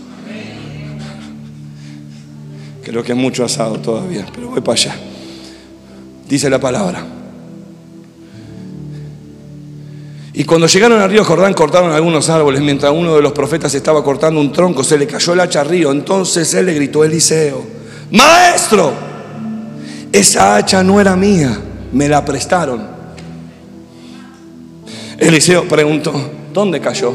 Creo 2.84 3.04
que 3.04 3.13
mucho 3.13 3.43
asado 3.43 3.80
todavía, 3.80 4.26
pero 4.34 4.50
voy 4.50 4.62
para 4.62 4.74
allá. 4.80 4.95
Dice 6.28 6.50
la 6.50 6.60
palabra. 6.60 7.06
Y 10.34 10.45
cuando 10.45 10.67
llegaron 10.67 11.02
al 11.02 11.10
río 11.10 11.26
Jordán 11.26 11.54
cortaron 11.54 11.91
algunos 11.91 12.30
árboles. 12.30 12.62
Mientras 12.62 12.93
uno 12.93 13.15
de 13.15 13.22
los 13.22 13.34
profetas 13.34 13.74
estaba 13.76 14.04
cortando 14.04 14.39
un 14.39 14.54
tronco, 14.54 14.84
se 14.86 14.98
le 14.98 15.06
cayó 15.06 15.34
el 15.34 15.41
hacha 15.41 15.63
río. 15.65 15.91
Entonces 15.91 16.54
él 16.54 16.67
le 16.67 16.74
gritó 16.76 17.02
a 17.02 17.08
Eliseo, 17.08 17.62
Maestro, 18.12 19.09
esa 20.12 20.56
hacha 20.56 20.84
no 20.84 21.00
era 21.00 21.15
mía, 21.15 21.58
me 21.91 22.08
la 22.08 22.24
prestaron. 22.24 22.88
Eliseo 25.17 25.67
preguntó, 25.67 26.13
¿dónde 26.54 26.80
cayó? 26.80 27.13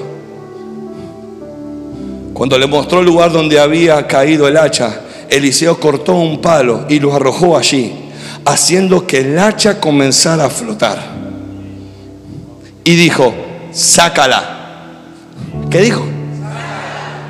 Cuando 2.32 2.58
le 2.58 2.66
mostró 2.66 3.00
el 3.00 3.06
lugar 3.06 3.32
donde 3.32 3.58
había 3.60 4.06
caído 4.06 4.46
el 4.48 4.56
hacha, 4.56 5.00
Eliseo 5.28 5.78
cortó 5.80 6.14
un 6.14 6.40
palo 6.40 6.84
y 6.88 6.98
lo 7.00 7.14
arrojó 7.14 7.56
allí, 7.56 7.92
haciendo 8.44 9.06
que 9.06 9.20
el 9.20 9.38
hacha 9.38 9.80
comenzara 9.80 10.44
a 10.44 10.50
flotar 10.50 11.14
y 12.84 12.94
dijo, 12.96 13.34
sácala. 13.72 14.50
¿Qué 15.70 15.80
dijo? 15.80 16.04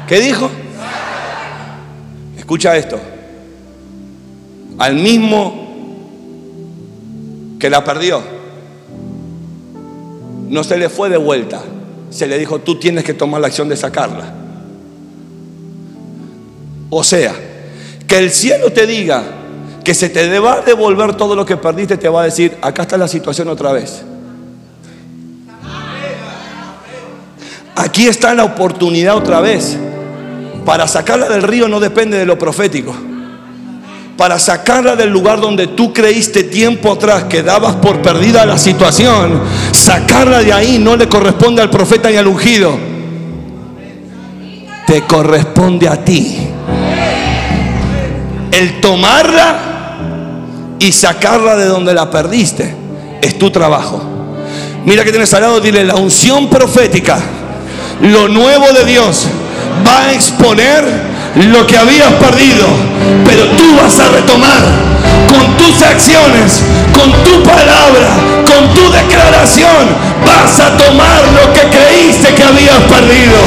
¿Qué 0.09 0.21
dijo? 0.21 0.51
Escucha 2.37 2.77
esto. 2.77 2.99
Al 4.79 4.97
mismo 4.97 5.65
que 7.59 7.71
la 7.71 7.85
perdió, 7.85 8.23
no 10.49 10.65
se 10.65 10.77
le 10.77 10.89
fue 10.89 11.09
de 11.09 11.17
vuelta. 11.17 11.63
Se 12.11 12.27
le 12.27 12.39
dijo, 12.39 12.61
tú 12.61 12.79
tienes 12.79 13.05
que 13.05 13.15
tomar 13.15 13.41
la 13.41 13.49
acción 13.49 13.69
de 13.69 13.77
sacarla. 13.77 14.33
O 16.91 17.03
sea, 17.03 17.35
que 18.07 18.19
el 18.19 18.31
cielo 18.31 18.73
te 18.73 18.87
diga 18.87 19.25
que 19.83 19.95
se 19.95 20.09
te 20.09 20.29
deba 20.29 20.61
devolver 20.61 21.17
todo 21.17 21.35
lo 21.35 21.45
que 21.45 21.57
perdiste, 21.57 21.97
te 21.97 22.09
va 22.09 22.23
a 22.23 22.25
decir, 22.25 22.57
acá 22.63 22.83
está 22.83 22.97
la 22.97 23.09
situación 23.09 23.49
otra 23.49 23.73
vez. 23.73 24.03
Aquí 27.77 28.07
está 28.07 28.35
la 28.35 28.45
oportunidad 28.45 29.17
otra 29.17 29.41
vez. 29.41 29.77
Para 30.65 30.89
sacarla 30.89 31.29
del 31.29 31.43
río 31.43 31.69
no 31.69 31.81
depende 31.81 32.17
de 32.17 32.25
lo 32.25 32.39
profético. 32.39 32.95
Para 34.17 34.39
sacarla 34.39 34.95
del 34.95 35.11
lugar 35.11 35.41
donde 35.41 35.67
tú 35.67 35.93
creíste 35.93 36.45
tiempo 36.45 36.93
atrás 36.93 37.25
que 37.25 37.43
dabas 37.43 37.75
por 37.77 38.01
perdida 38.01 38.47
la 38.47 38.59
situación, 38.59 39.41
sacarla 39.73 40.41
de 40.41 40.53
ahí 40.53 40.79
no 40.79 40.97
le 40.97 41.09
corresponde 41.09 41.63
al 41.63 41.71
profeta 41.71 42.11
ni 42.11 42.17
al 42.17 42.29
ungido. 42.29 42.79
Te 44.87 45.03
corresponde 45.03 45.89
a 45.89 46.05
ti. 46.05 46.37
El 48.53 48.81
tomarla 48.81 49.59
y 50.79 50.93
sacarla 50.93 51.57
de 51.57 51.67
donde 51.67 51.93
la 51.93 52.11
perdiste 52.11 52.75
es 53.21 53.39
tu 53.39 53.51
trabajo. 53.51 54.01
Mira 54.85 55.03
que 55.03 55.11
tienes 55.11 55.33
al 55.35 55.43
lado, 55.43 55.61
dile 55.61 55.83
la 55.83 55.97
unción 55.97 56.49
profética 56.49 57.19
lo 58.01 58.29
nuevo 58.29 58.73
de 58.73 58.85
Dios 58.85 59.27
va 59.87 60.07
a 60.07 60.13
exponer 60.13 60.85
lo 61.37 61.67
que 61.67 61.77
habías 61.77 62.13
perdido, 62.15 62.67
pero 63.25 63.45
tú 63.57 63.77
vas 63.77 63.99
a 63.99 64.09
retomar 64.09 64.63
con 65.29 65.57
tus 65.57 65.83
acciones, 65.83 66.63
con 66.93 67.11
tu 67.25 67.43
palabra, 67.43 68.09
con 68.47 68.73
tu 68.73 68.91
declaración, 68.91 69.89
vas 70.25 70.61
a 70.61 70.77
tomar 70.77 71.23
lo 71.35 71.53
que 71.53 71.77
creíste 71.77 72.35
que 72.35 72.45
habías 72.45 72.79
perdido. 72.89 73.39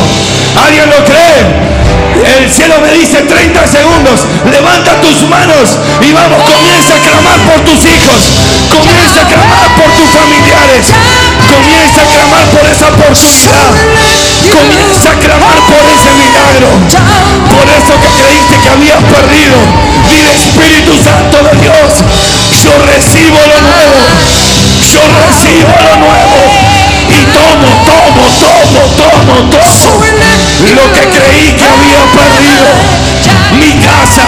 ¿Alguien 0.65 0.89
lo 0.89 1.05
cree? 1.05 1.86
El 2.27 2.51
cielo 2.51 2.75
me 2.81 2.91
dice 2.91 3.23
30 3.23 3.67
segundos. 3.67 4.27
Levanta 4.51 4.99
tus 4.99 5.23
manos 5.29 5.79
y 6.03 6.11
vamos, 6.11 6.43
comienza 6.43 6.95
a 6.95 6.99
clamar 6.99 7.39
por 7.47 7.63
tus 7.63 7.79
hijos. 7.87 8.19
Comienza 8.67 9.21
a 9.23 9.27
clamar 9.31 9.67
por 9.79 9.87
tus 9.95 10.09
familiares. 10.11 10.91
Comienza 11.47 12.03
a 12.03 12.07
clamar 12.11 12.43
por 12.51 12.67
esa 12.67 12.87
oportunidad. 12.91 13.71
Comienza 14.51 15.11
a 15.11 15.19
clamar 15.23 15.57
por 15.71 15.83
ese 15.87 16.11
milagro. 16.19 16.67
Por 17.47 17.65
eso 17.71 17.95
que 17.95 18.11
creíste 18.19 18.55
que 18.59 18.69
habías 18.75 19.01
perdido. 19.07 19.57
Dile 20.11 20.31
Espíritu 20.35 20.99
Santo 20.99 21.37
de 21.47 21.53
Dios. 21.63 22.03
Yo 22.59 22.75
recibo 22.91 23.39
lo 23.39 23.59
nuevo. 23.71 23.99
Yo 24.83 25.01
recibo 25.23 25.73
lo 25.79 25.95
nuevo. 26.03 26.39
Y 27.07 27.23
tomo, 27.31 27.71
tomo, 27.87 28.23
tomo, 28.35 28.83
tomo, 28.99 29.49
tomo. 29.49 30.36
Lo 30.59 30.91
que 30.91 31.01
creí 31.01 31.53
que 31.53 31.67
había 31.67 32.03
perdido. 32.17 32.65
Mi 33.59 33.73
casa, 33.79 34.25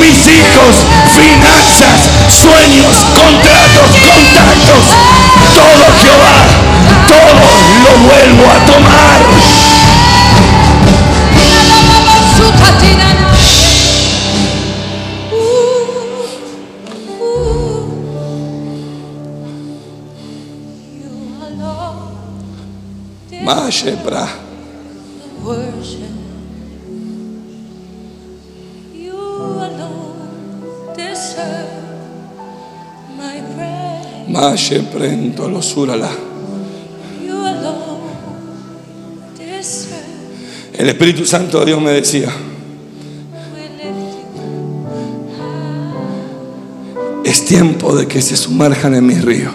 mis 0.00 0.26
hijos, 0.26 0.74
finanzas, 1.14 2.10
sueños, 2.28 2.96
contratos, 3.14 3.90
contactos. 4.04 4.84
Todo 5.54 5.84
Jehová, 6.02 6.36
todo 7.06 7.32
lo 7.84 7.92
vuelvo 8.08 8.50
a 8.50 8.66
tomar. 8.66 9.22
El 40.72 40.88
Espíritu 40.88 41.26
Santo 41.26 41.60
de 41.60 41.66
Dios 41.66 41.80
me 41.80 41.90
decía, 41.90 42.30
es 47.24 47.44
tiempo 47.44 47.94
de 47.94 48.08
que 48.08 48.22
se 48.22 48.36
sumerjan 48.36 48.94
en 48.94 49.06
mis 49.06 49.22
ríos. 49.22 49.52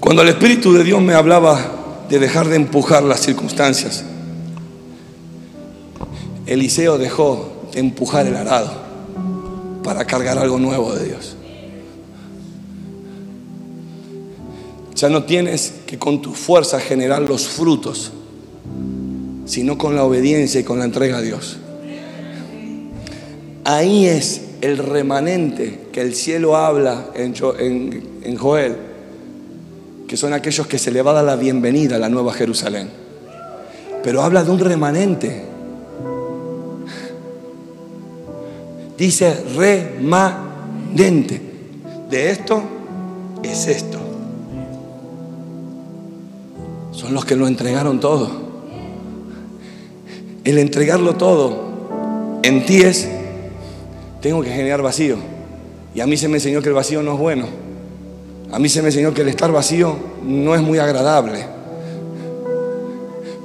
Cuando 0.00 0.22
el 0.22 0.28
Espíritu 0.28 0.72
de 0.72 0.84
Dios 0.84 1.02
me 1.02 1.14
hablaba 1.14 2.04
de 2.08 2.18
dejar 2.18 2.48
de 2.48 2.56
empujar 2.56 3.02
las 3.02 3.20
circunstancias, 3.20 4.04
Eliseo 6.46 6.98
dejó 6.98 7.68
de 7.72 7.80
empujar 7.80 8.26
el 8.26 8.36
arado 8.36 8.72
para 9.82 10.06
cargar 10.06 10.38
algo 10.38 10.58
nuevo 10.58 10.94
de 10.94 11.04
Dios. 11.04 11.36
Ya 14.94 15.08
no 15.08 15.24
tienes 15.24 15.72
que 15.86 15.98
con 15.98 16.22
tu 16.22 16.34
fuerza 16.34 16.78
generar 16.78 17.22
los 17.22 17.48
frutos, 17.48 18.12
sino 19.44 19.76
con 19.76 19.96
la 19.96 20.04
obediencia 20.04 20.60
y 20.60 20.64
con 20.64 20.78
la 20.78 20.84
entrega 20.84 21.18
a 21.18 21.20
Dios. 21.20 21.58
Ahí 23.64 24.06
es 24.06 24.42
el 24.60 24.78
remanente 24.78 25.80
que 25.92 26.00
el 26.00 26.14
cielo 26.14 26.56
habla 26.56 27.06
en, 27.14 27.34
en 28.22 28.36
Joel, 28.36 28.76
que 30.06 30.16
son 30.16 30.32
aquellos 30.32 30.66
que 30.66 30.78
se 30.78 30.90
le 30.90 31.02
va 31.02 31.10
a 31.10 31.14
dar 31.14 31.24
la 31.24 31.36
bienvenida 31.36 31.96
a 31.96 31.98
la 31.98 32.08
nueva 32.08 32.32
Jerusalén. 32.32 32.88
Pero 34.02 34.22
habla 34.22 34.44
de 34.44 34.50
un 34.50 34.58
remanente. 34.58 35.42
Dice 38.96 39.34
remanente. 39.56 41.40
De 42.10 42.30
esto 42.30 42.62
es 43.42 43.66
esto. 43.66 44.03
Son 46.94 47.12
los 47.12 47.24
que 47.24 47.34
lo 47.34 47.48
entregaron 47.48 47.98
todo. 47.98 48.30
El 50.44 50.58
entregarlo 50.58 51.14
todo 51.14 52.38
en 52.42 52.64
ti 52.64 52.82
es 52.82 53.08
tengo 54.20 54.42
que 54.42 54.50
generar 54.50 54.80
vacío. 54.80 55.16
Y 55.94 56.00
a 56.00 56.06
mí 56.06 56.16
se 56.16 56.28
me 56.28 56.36
enseñó 56.36 56.62
que 56.62 56.68
el 56.68 56.74
vacío 56.74 57.02
no 57.02 57.14
es 57.14 57.18
bueno. 57.18 57.46
A 58.52 58.58
mí 58.58 58.68
se 58.68 58.80
me 58.80 58.88
enseñó 58.88 59.12
que 59.12 59.22
el 59.22 59.28
estar 59.28 59.50
vacío 59.50 59.96
no 60.24 60.54
es 60.54 60.62
muy 60.62 60.78
agradable. 60.78 61.44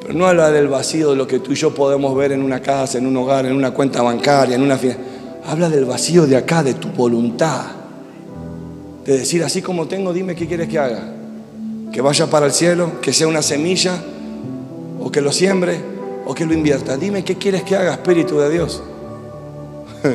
Pero 0.02 0.14
no 0.14 0.28
habla 0.28 0.52
del 0.52 0.68
vacío 0.68 1.12
de 1.12 1.16
lo 1.16 1.28
que 1.28 1.40
tú 1.40 1.54
y 1.54 1.56
yo 1.56 1.74
podemos 1.74 2.16
ver 2.16 2.32
en 2.32 2.44
una 2.44 2.62
casa, 2.62 2.98
en 2.98 3.08
un 3.08 3.18
hogar, 3.18 3.46
en 3.46 3.56
una 3.56 3.72
cuenta 3.72 4.02
bancaria, 4.02 4.56
en 4.56 4.62
una 4.62 4.78
fiesta. 4.78 5.02
Habla 5.48 5.70
del 5.70 5.86
vacío 5.86 6.28
de 6.28 6.38
acá, 6.38 6.64
de 6.64 6.76
tu 6.76 6.90
voluntad. 6.90 7.66
De 9.06 9.18
decir, 9.18 9.44
así 9.44 9.62
como 9.62 9.88
tengo, 9.88 10.14
dime 10.14 10.36
qué 10.36 10.46
quieres 10.46 10.70
que 10.70 10.78
haga. 10.78 11.19
Que 12.00 12.04
vaya 12.04 12.28
para 12.28 12.46
el 12.46 12.54
cielo, 12.54 13.02
que 13.02 13.12
sea 13.12 13.28
una 13.28 13.42
semilla, 13.42 14.02
o 15.02 15.12
que 15.12 15.20
lo 15.20 15.34
siembre, 15.34 15.82
o 16.26 16.34
que 16.34 16.46
lo 16.46 16.54
invierta. 16.54 16.96
Dime 16.96 17.26
qué 17.26 17.36
quieres 17.36 17.64
que 17.64 17.76
haga, 17.76 17.92
Espíritu 17.92 18.40
de 18.40 18.50
Dios. 18.50 18.82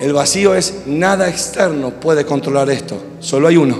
El 0.00 0.14
vacío 0.14 0.54
es 0.54 0.84
nada 0.86 1.28
externo 1.28 1.90
puede 1.90 2.24
controlar 2.24 2.70
esto, 2.70 2.96
solo 3.20 3.48
hay 3.48 3.58
uno. 3.58 3.76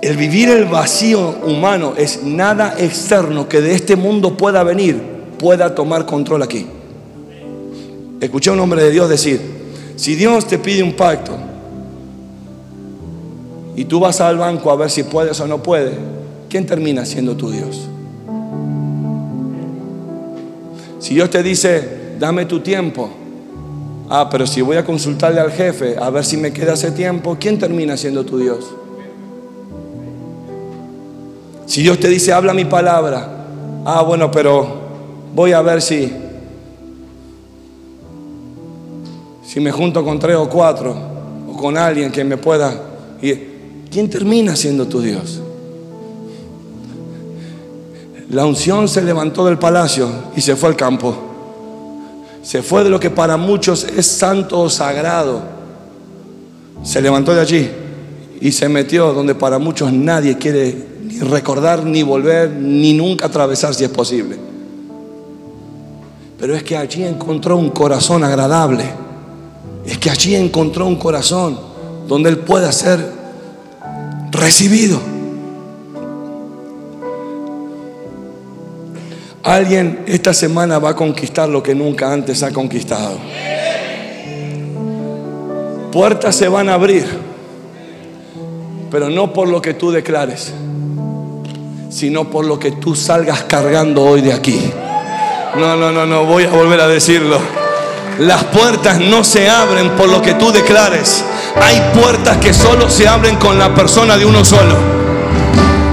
El 0.00 0.16
vivir 0.16 0.48
el 0.48 0.64
vacío 0.64 1.36
humano 1.44 1.92
es 1.98 2.22
nada 2.22 2.76
externo 2.78 3.46
que 3.46 3.60
de 3.60 3.74
este 3.74 3.94
mundo 3.94 4.38
pueda 4.38 4.62
venir, 4.62 4.98
pueda 5.38 5.74
tomar 5.74 6.06
control 6.06 6.44
aquí. 6.44 6.66
Escuché 8.22 8.48
a 8.48 8.54
un 8.54 8.60
hombre 8.60 8.84
de 8.84 8.90
Dios 8.90 9.10
decir, 9.10 9.38
si 9.96 10.14
Dios 10.14 10.46
te 10.46 10.58
pide 10.58 10.82
un 10.82 10.94
pacto 10.94 11.52
y 13.76 13.84
tú 13.84 14.00
vas 14.00 14.20
al 14.20 14.38
banco 14.38 14.70
a 14.70 14.76
ver 14.76 14.90
si 14.90 15.02
puedes 15.02 15.40
o 15.40 15.46
no 15.46 15.62
puedes, 15.62 15.94
¿quién 16.48 16.66
termina 16.66 17.04
siendo 17.04 17.36
tu 17.36 17.50
Dios? 17.50 17.88
Si 21.00 21.14
Dios 21.14 21.30
te 21.30 21.42
dice, 21.42 22.16
dame 22.18 22.46
tu 22.46 22.60
tiempo, 22.60 23.10
Ah, 24.08 24.28
pero 24.30 24.46
si 24.46 24.60
voy 24.60 24.76
a 24.76 24.84
consultarle 24.84 25.40
al 25.40 25.50
jefe 25.50 25.96
a 25.98 26.10
ver 26.10 26.24
si 26.24 26.36
me 26.36 26.52
queda 26.52 26.74
ese 26.74 26.90
tiempo, 26.90 27.36
¿quién 27.40 27.58
termina 27.58 27.96
siendo 27.96 28.24
tu 28.24 28.38
Dios? 28.38 28.66
Si 31.66 31.82
Dios 31.82 31.98
te 31.98 32.08
dice, 32.08 32.32
habla 32.32 32.52
mi 32.52 32.66
palabra, 32.66 33.46
ah, 33.84 34.02
bueno, 34.02 34.30
pero 34.30 34.66
voy 35.34 35.52
a 35.52 35.62
ver 35.62 35.80
si, 35.80 36.12
si 39.42 39.60
me 39.60 39.72
junto 39.72 40.04
con 40.04 40.18
tres 40.18 40.36
o 40.36 40.48
cuatro, 40.48 40.94
o 41.50 41.56
con 41.56 41.78
alguien 41.78 42.12
que 42.12 42.22
me 42.24 42.36
pueda. 42.36 42.78
ir. 43.22 43.53
¿Quién 43.94 44.10
termina 44.10 44.56
siendo 44.56 44.88
tu 44.88 45.00
Dios? 45.00 45.40
La 48.28 48.44
unción 48.44 48.88
se 48.88 49.00
levantó 49.00 49.46
del 49.46 49.56
palacio 49.56 50.08
y 50.34 50.40
se 50.40 50.56
fue 50.56 50.70
al 50.70 50.74
campo. 50.74 51.14
Se 52.42 52.64
fue 52.64 52.82
de 52.82 52.90
lo 52.90 52.98
que 52.98 53.10
para 53.10 53.36
muchos 53.36 53.86
es 53.96 54.04
santo 54.04 54.62
o 54.62 54.68
sagrado. 54.68 55.42
Se 56.82 57.00
levantó 57.00 57.36
de 57.36 57.40
allí 57.40 57.70
y 58.40 58.50
se 58.50 58.68
metió 58.68 59.12
donde 59.12 59.36
para 59.36 59.60
muchos 59.60 59.92
nadie 59.92 60.38
quiere 60.38 60.76
ni 61.04 61.20
recordar, 61.20 61.86
ni 61.86 62.02
volver, 62.02 62.50
ni 62.50 62.94
nunca 62.94 63.26
atravesar 63.26 63.76
si 63.76 63.84
es 63.84 63.90
posible. 63.90 64.36
Pero 66.40 66.56
es 66.56 66.64
que 66.64 66.76
allí 66.76 67.04
encontró 67.04 67.56
un 67.56 67.70
corazón 67.70 68.24
agradable. 68.24 68.86
Es 69.86 69.98
que 69.98 70.10
allí 70.10 70.34
encontró 70.34 70.84
un 70.84 70.96
corazón 70.96 71.56
donde 72.08 72.30
él 72.30 72.38
pueda 72.38 72.72
ser 72.72 73.22
recibido. 74.34 75.00
Alguien 79.42 80.04
esta 80.06 80.32
semana 80.32 80.78
va 80.78 80.90
a 80.90 80.96
conquistar 80.96 81.48
lo 81.48 81.62
que 81.62 81.74
nunca 81.74 82.12
antes 82.12 82.42
ha 82.42 82.50
conquistado. 82.50 83.18
Puertas 85.92 86.34
se 86.34 86.48
van 86.48 86.68
a 86.68 86.74
abrir, 86.74 87.06
pero 88.90 89.10
no 89.10 89.32
por 89.32 89.48
lo 89.48 89.60
que 89.60 89.74
tú 89.74 89.92
declares, 89.92 90.52
sino 91.90 92.30
por 92.30 92.46
lo 92.46 92.58
que 92.58 92.72
tú 92.72 92.96
salgas 92.96 93.44
cargando 93.44 94.02
hoy 94.02 94.22
de 94.22 94.32
aquí. 94.32 94.72
No, 95.56 95.76
no, 95.76 95.92
no, 95.92 96.04
no, 96.04 96.24
voy 96.24 96.44
a 96.44 96.50
volver 96.50 96.80
a 96.80 96.88
decirlo. 96.88 97.38
Las 98.18 98.44
puertas 98.44 98.98
no 98.98 99.22
se 99.22 99.48
abren 99.48 99.90
por 99.90 100.08
lo 100.08 100.22
que 100.22 100.34
tú 100.34 100.50
declares. 100.52 101.22
Hay 101.60 101.80
puertas 101.94 102.38
que 102.38 102.52
solo 102.52 102.90
se 102.90 103.06
abren 103.06 103.36
con 103.36 103.58
la 103.58 103.74
persona 103.74 104.16
de 104.16 104.24
uno 104.24 104.44
solo. 104.44 104.76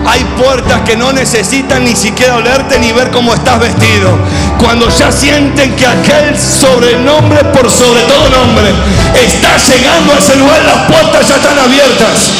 Hay 0.07 0.24
puertas 0.38 0.82
que 0.82 0.97
no 0.97 1.14
necesitan 1.14 1.86
ni 1.86 1.95
siquiera 1.95 2.36
olerte 2.36 2.80
ni 2.80 2.91
ver 2.91 3.12
cómo 3.12 3.34
estás 3.34 3.59
vestido. 3.59 4.18
Cuando 4.57 4.89
ya 4.89 5.12
sienten 5.12 5.76
que 5.76 5.86
aquel 5.86 6.38
sobrenombre 6.38 7.43
por 7.45 7.70
sobre 7.70 8.01
todo 8.01 8.30
nombre 8.30 8.74
está 9.16 9.57
llegando 9.57 10.14
a 10.14 10.18
ese 10.18 10.36
lugar, 10.38 10.62
las 10.66 10.86
puertas 10.88 11.28
ya 11.28 11.36
están 11.36 11.59
abiertas. 11.59 12.32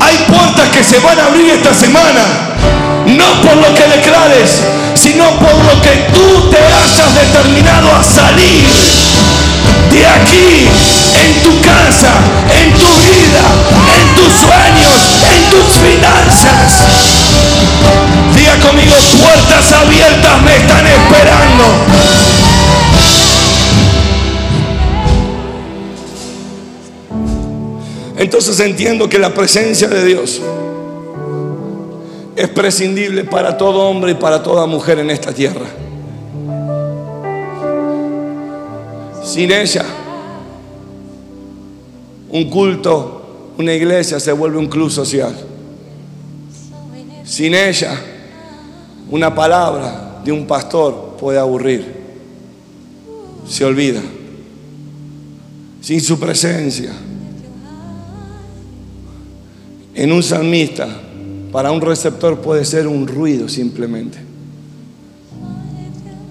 Hay 0.00 0.16
puertas 0.28 0.68
que 0.70 0.82
se 0.82 0.98
van 1.00 1.18
a 1.20 1.26
abrir 1.26 1.50
esta 1.50 1.74
semana. 1.74 2.24
No 3.06 3.42
por 3.42 3.56
lo 3.56 3.74
que 3.74 3.86
declares, 3.96 4.62
sino 4.94 5.24
por 5.38 5.52
lo 5.52 5.80
que 5.82 6.08
tú 6.14 6.50
te 6.50 6.58
hayas 6.58 7.14
determinado 7.14 7.92
a 7.92 8.02
salir 8.02 8.64
de 9.96 10.06
aquí, 10.06 10.68
en 11.24 11.42
tu 11.42 11.60
casa, 11.62 12.12
en 12.52 12.72
tu 12.74 12.86
vida, 12.86 13.44
en 13.98 14.14
tus 14.14 14.32
sueños, 14.34 14.94
en 15.34 15.50
tus 15.50 15.66
finanzas. 15.78 16.84
Diga 18.34 18.56
conmigo, 18.60 18.94
puertas 19.22 19.72
abiertas 19.72 20.42
me 20.42 20.56
están 20.56 20.86
esperando. 20.86 21.64
Entonces 28.18 28.60
entiendo 28.60 29.08
que 29.08 29.18
la 29.18 29.32
presencia 29.32 29.88
de 29.88 30.04
Dios 30.04 30.40
es 32.34 32.48
prescindible 32.48 33.24
para 33.24 33.56
todo 33.56 33.88
hombre 33.88 34.12
y 34.12 34.14
para 34.14 34.42
toda 34.42 34.66
mujer 34.66 34.98
en 34.98 35.10
esta 35.10 35.32
tierra. 35.32 35.66
Sin 39.36 39.52
ella, 39.52 39.84
un 42.30 42.48
culto, 42.48 43.52
una 43.58 43.74
iglesia 43.74 44.18
se 44.18 44.32
vuelve 44.32 44.56
un 44.56 44.66
club 44.66 44.88
social. 44.88 45.36
Sin 47.22 47.54
ella, 47.54 48.00
una 49.10 49.34
palabra 49.34 50.22
de 50.24 50.32
un 50.32 50.46
pastor 50.46 51.18
puede 51.20 51.38
aburrir. 51.38 51.84
Se 53.46 53.62
olvida. 53.66 54.00
Sin 55.82 56.00
su 56.00 56.18
presencia. 56.18 56.92
En 59.94 60.12
un 60.12 60.22
salmista, 60.22 60.88
para 61.52 61.72
un 61.72 61.82
receptor 61.82 62.40
puede 62.40 62.64
ser 62.64 62.86
un 62.86 63.06
ruido 63.06 63.50
simplemente. 63.50 64.16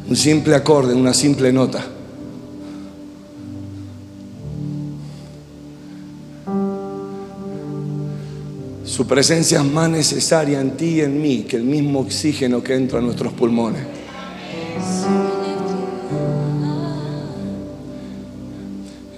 Un 0.09 0.15
simple 0.15 0.55
acorde, 0.55 0.95
una 0.95 1.13
simple 1.13 1.53
nota. 1.53 1.91
Su 8.95 9.05
presencia 9.05 9.59
es 9.59 9.65
más 9.65 9.89
necesaria 9.89 10.61
en 10.61 10.77
ti 10.77 10.85
y 10.85 11.01
en 11.01 11.21
mí 11.21 11.39
que 11.39 11.57
el 11.57 11.65
mismo 11.65 11.99
oxígeno 11.99 12.63
que 12.63 12.75
entra 12.75 12.99
a 12.99 13.01
nuestros 13.01 13.33
pulmones. 13.33 13.81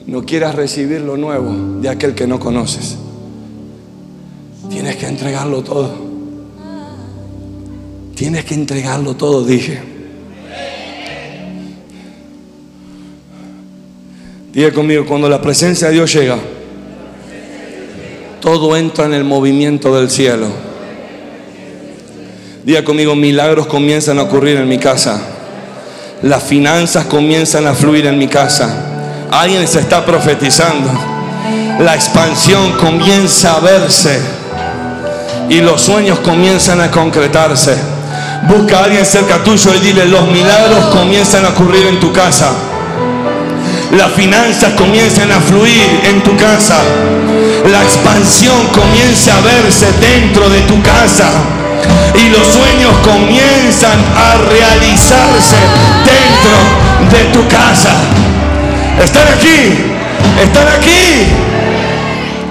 No 0.07 0.25
quieras 0.25 0.55
recibir 0.55 1.01
lo 1.01 1.15
nuevo 1.15 1.79
de 1.79 1.89
aquel 1.89 2.15
que 2.15 2.25
no 2.25 2.39
conoces. 2.39 2.97
Tienes 4.67 4.95
que 4.95 5.05
entregarlo 5.05 5.61
todo. 5.61 5.93
Tienes 8.15 8.45
que 8.45 8.55
entregarlo 8.55 9.15
todo, 9.15 9.45
dije. 9.45 9.79
Diga 14.51 14.71
conmigo, 14.71 15.05
cuando 15.05 15.29
la 15.29 15.39
presencia 15.39 15.89
de 15.89 15.93
Dios 15.93 16.11
llega, 16.11 16.39
todo 18.47 18.77
entra 18.77 19.03
en 19.03 19.13
el 19.13 19.25
movimiento 19.25 19.93
del 19.93 20.09
cielo. 20.09 20.47
Diga 22.63 22.81
conmigo, 22.81 23.13
milagros 23.13 23.67
comienzan 23.67 24.19
a 24.19 24.21
ocurrir 24.21 24.55
en 24.55 24.69
mi 24.69 24.77
casa. 24.77 25.19
Las 26.21 26.43
finanzas 26.43 27.07
comienzan 27.07 27.67
a 27.67 27.73
fluir 27.73 28.05
en 28.05 28.17
mi 28.17 28.29
casa. 28.29 28.69
Alguien 29.31 29.67
se 29.67 29.81
está 29.81 30.05
profetizando. 30.05 30.89
La 31.79 31.93
expansión 31.93 32.71
comienza 32.79 33.57
a 33.57 33.59
verse 33.59 34.17
y 35.49 35.59
los 35.59 35.81
sueños 35.81 36.19
comienzan 36.19 36.79
a 36.79 36.89
concretarse. 36.89 37.75
Busca 38.47 38.79
a 38.79 38.83
alguien 38.85 39.05
cerca 39.05 39.43
tuyo 39.43 39.75
y 39.75 39.79
dile, 39.79 40.05
los 40.05 40.25
milagros 40.25 40.85
comienzan 40.93 41.43
a 41.43 41.49
ocurrir 41.49 41.85
en 41.87 41.99
tu 41.99 42.13
casa. 42.13 42.51
Las 43.91 44.11
finanzas 44.11 44.73
comienzan 44.73 45.31
a 45.31 45.39
fluir 45.39 46.01
en 46.03 46.21
tu 46.21 46.35
casa. 46.35 46.77
La 47.71 47.81
expansión 47.83 48.67
comienza 48.73 49.37
a 49.37 49.41
verse 49.41 49.85
dentro 50.01 50.49
de 50.49 50.61
tu 50.61 50.81
casa. 50.81 51.29
Y 52.15 52.29
los 52.29 52.47
sueños 52.47 52.91
comienzan 53.03 53.99
a 54.15 54.35
realizarse 54.49 55.55
dentro 56.05 57.17
de 57.17 57.23
tu 57.31 57.47
casa. 57.47 57.93
Están 59.01 59.27
aquí. 59.29 59.73
Están 60.43 60.67
aquí. 60.67 61.27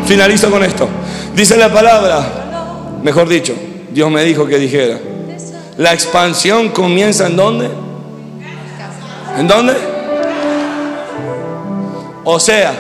Finalizo 0.07 0.51
con 0.51 0.65
esto. 0.65 0.89
Dice 1.35 1.57
la 1.57 1.71
palabra, 1.71 3.01
mejor 3.03 3.29
dicho, 3.29 3.55
Dios 3.91 4.11
me 4.11 4.25
dijo 4.25 4.47
que 4.47 4.59
dijera. 4.59 4.99
La 5.77 5.93
expansión 5.93 6.71
comienza 6.71 7.27
en 7.27 7.37
dónde? 7.37 7.69
¿En 9.39 9.47
dónde? 9.47 9.96
O 12.29 12.41
sea, 12.41 12.75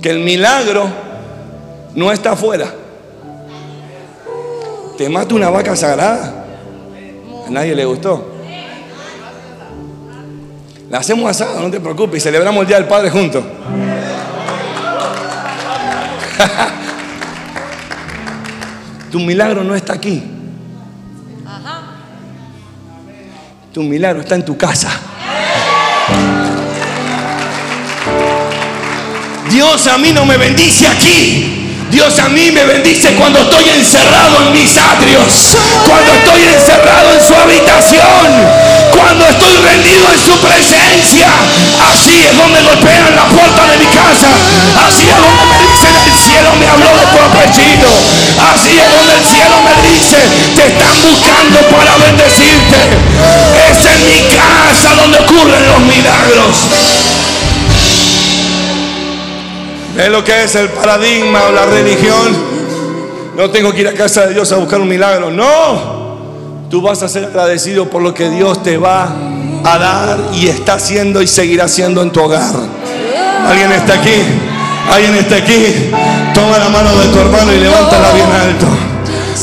que 0.00 0.10
el 0.10 0.20
milagro 0.20 0.88
no 1.96 2.12
está 2.12 2.30
afuera. 2.30 2.72
Te 4.96 5.08
mata 5.08 5.34
una 5.34 5.50
vaca 5.50 5.74
sagrada. 5.74 6.44
A 7.44 7.50
nadie 7.50 7.74
le 7.74 7.84
gustó. 7.84 8.24
La 10.88 10.98
hacemos 10.98 11.28
asada, 11.28 11.60
no 11.60 11.72
te 11.72 11.80
preocupes, 11.80 12.18
y 12.18 12.20
celebramos 12.20 12.62
el 12.62 12.68
Día 12.68 12.76
del 12.76 12.86
Padre 12.86 13.10
juntos. 13.10 13.42
tu 19.10 19.18
milagro 19.18 19.64
no 19.64 19.74
está 19.74 19.94
aquí. 19.94 20.22
Tu 23.72 23.82
milagro 23.82 24.20
está 24.20 24.36
en 24.36 24.44
tu 24.44 24.56
casa. 24.56 24.88
Dios 29.50 29.86
a 29.86 29.98
mí 29.98 30.12
no 30.12 30.26
me 30.26 30.36
bendice 30.36 30.86
aquí. 30.86 31.54
Dios 31.90 32.18
a 32.18 32.28
mí 32.28 32.50
me 32.50 32.64
bendice 32.64 33.14
cuando 33.14 33.40
estoy 33.40 33.64
encerrado 33.70 34.44
en 34.44 34.52
mis 34.52 34.76
atrios, 34.76 35.56
cuando 35.86 36.12
estoy 36.12 36.42
encerrado 36.52 37.16
en 37.16 37.20
su 37.26 37.34
habitación, 37.34 38.28
cuando 38.92 39.24
estoy 39.24 39.56
rendido 39.56 40.04
en 40.12 40.20
su 40.20 40.36
presencia. 40.36 41.32
Así 41.80 42.12
es 42.28 42.36
donde 42.36 42.60
golpean 42.60 43.16
la 43.16 43.24
puerta 43.24 43.72
de 43.72 43.78
mi 43.78 43.86
casa. 43.86 44.28
Así 44.84 45.08
es 45.08 45.16
donde 45.16 45.44
me 45.48 45.58
dicen 45.64 45.96
el 45.96 46.12
cielo 46.12 46.52
me 46.60 46.68
habló 46.68 46.92
de 46.92 47.06
tu 47.08 47.18
apellido. 47.18 47.88
Así 48.52 48.76
es 48.76 48.88
donde 48.92 49.14
el 49.16 49.24
cielo 49.24 49.56
me 49.64 49.74
dice, 49.88 50.18
te 50.56 50.68
están 50.68 50.92
buscando 51.00 51.58
para 51.72 51.96
bendecirte. 51.96 52.80
Es 53.64 53.80
en 53.88 54.00
mi 54.04 54.20
casa 54.28 54.94
donde 54.94 55.18
ocurren 55.20 55.66
los 55.72 55.80
milagros. 55.88 56.68
Es 59.98 60.08
lo 60.10 60.22
que 60.22 60.44
es 60.44 60.54
el 60.54 60.68
paradigma 60.68 61.42
o 61.48 61.52
la 61.52 61.66
religión. 61.66 62.36
No 63.36 63.50
tengo 63.50 63.72
que 63.72 63.80
ir 63.80 63.88
a 63.88 63.94
casa 63.94 64.26
de 64.26 64.34
Dios 64.34 64.52
a 64.52 64.56
buscar 64.56 64.80
un 64.80 64.86
milagro. 64.86 65.32
No. 65.32 66.68
Tú 66.70 66.80
vas 66.80 67.02
a 67.02 67.08
ser 67.08 67.24
agradecido 67.24 67.90
por 67.90 68.00
lo 68.00 68.14
que 68.14 68.30
Dios 68.30 68.62
te 68.62 68.76
va 68.78 69.12
a 69.64 69.78
dar 69.78 70.20
y 70.34 70.46
está 70.46 70.74
haciendo 70.74 71.20
y 71.20 71.26
seguirá 71.26 71.64
haciendo 71.64 72.00
en 72.02 72.12
tu 72.12 72.20
hogar. 72.20 72.54
¿Alguien 73.44 73.72
está 73.72 73.94
aquí? 73.94 74.22
¿Alguien 74.88 75.16
está 75.16 75.34
aquí? 75.34 75.90
Toma 76.32 76.58
la 76.58 76.68
mano 76.68 76.96
de 76.96 77.08
tu 77.08 77.18
hermano 77.18 77.52
y 77.52 77.58
levántala 77.58 78.12
bien 78.12 78.30
alto. 78.30 78.66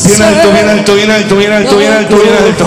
Bien 0.06 0.22
alto, 0.22 0.51
bien 0.51 0.70
alto, 0.70 0.95
bien 0.95 1.12
alto, 1.12 1.36
bien 1.36 1.51
alto, 1.51 1.78
bien 1.78 1.91
alto, 1.91 2.16
bien 2.16 2.36
alto. 2.45 2.66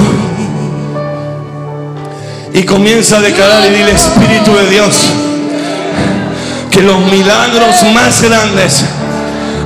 Y 2.53 2.65
comienza 2.65 3.17
a 3.17 3.21
declarar 3.21 3.65
y 3.65 3.71
dile, 3.71 3.93
Espíritu 3.93 4.55
de 4.55 4.69
Dios 4.69 5.11
que 6.79 6.85
los 6.85 7.01
milagros 7.11 7.83
más 7.93 8.23
grandes, 8.23 8.85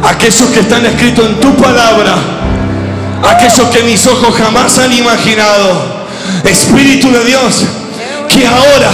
aquellos 0.03 0.49
que 0.49 0.61
están 0.61 0.87
escritos 0.87 1.27
en 1.27 1.41
tu 1.41 1.55
palabra, 1.57 2.15
aquellos 3.29 3.69
que 3.69 3.83
mis 3.83 4.07
ojos 4.07 4.35
jamás 4.35 4.79
han 4.79 4.91
imaginado, 4.95 6.07
Espíritu 6.43 7.13
de 7.13 7.23
Dios, 7.25 7.65
que 8.31 8.47
ahora 8.47 8.91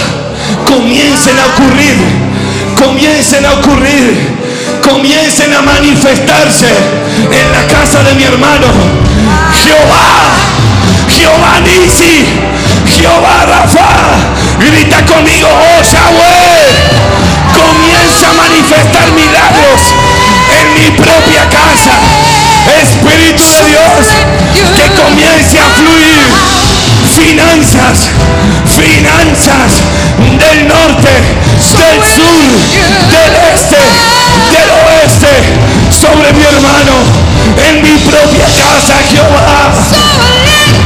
comiencen 0.65 1.37
a 1.39 1.45
ocurrir, 1.45 1.95
comiencen 2.77 3.45
a 3.45 3.53
ocurrir, 3.53 4.35
comiencen 4.83 5.53
a 5.53 5.61
manifestarse 5.61 6.67
en 6.67 7.51
la 7.53 7.73
casa 7.73 8.03
de 8.03 8.15
mi 8.15 8.23
hermano. 8.23 8.67
Jehová, 9.63 10.35
Jehová 11.07 11.61
Nisi, 11.61 12.25
Jehová 12.97 13.45
Rafa, 13.47 13.87
grita 14.59 15.05
conmigo, 15.05 15.47
oh 15.47 15.81
Yahweh 15.81 17.08
manifestar 18.69 19.11
milagros 19.13 19.81
en 20.61 20.73
mi 20.75 20.91
propia 20.97 21.49
casa. 21.49 21.97
Dios 23.65 24.69
que 24.75 25.01
comience 25.01 25.59
a 25.59 25.69
fluir 25.77 26.19
finanzas, 27.15 28.09
finanzas 28.67 29.81
del 30.17 30.67
norte, 30.67 31.13
del 31.77 32.03
sur, 32.03 32.45
del 33.09 33.33
este, 33.53 33.81
del 34.53 34.69
oeste, 34.69 35.33
sobre 35.89 36.33
mi 36.33 36.43
hermano, 36.43 36.93
en 37.69 37.81
mi 37.81 37.97
propia 37.99 38.45
casa, 38.45 38.95
Jehová. 39.09 39.73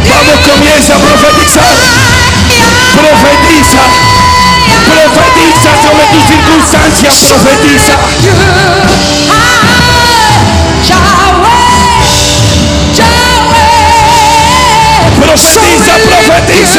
Vamos, 0.10 0.40
comienza 0.50 0.96
a 0.96 1.00
profetizar. 1.00 1.74
Profetiza. 2.96 4.13
Profetiza 4.94 5.70
sobre 5.82 6.06
tus 6.06 6.24
circunstancias. 6.28 7.16
Profetiza. 7.26 7.94
Profetiza, 15.20 15.94
profetiza. 16.06 16.73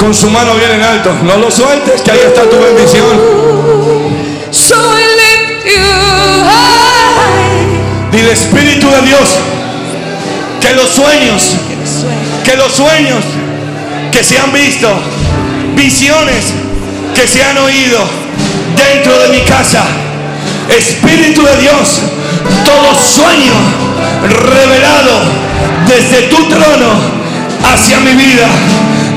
Con 0.00 0.14
su 0.14 0.30
mano 0.30 0.54
bien 0.54 0.70
en 0.72 0.82
alto. 0.82 1.14
No 1.22 1.36
lo 1.36 1.50
sueltes, 1.50 2.00
que 2.00 2.10
ahí 2.10 2.20
está 2.26 2.48
tu 2.48 2.58
bendición. 2.58 3.04
Dile 8.10 8.32
Espíritu 8.32 8.88
de 8.90 9.02
Dios. 9.02 9.28
Que 10.58 10.72
los 10.74 10.88
sueños, 10.88 11.56
que 12.44 12.56
los 12.56 12.72
sueños 12.72 13.22
que 14.10 14.24
se 14.24 14.38
han 14.38 14.52
visto, 14.52 14.88
visiones 15.74 16.46
que 17.14 17.26
se 17.26 17.42
han 17.44 17.58
oído 17.58 17.98
dentro 18.76 19.18
de 19.18 19.28
mi 19.28 19.40
casa. 19.44 19.84
Espíritu 20.68 21.42
de 21.42 21.56
Dios, 21.58 22.00
todo 22.64 22.94
sueño 22.94 23.52
revelado 24.22 25.20
desde 25.86 26.28
tu 26.28 26.48
trono 26.48 27.20
hacia 27.72 28.00
mi 28.00 28.12
vida, 28.12 28.46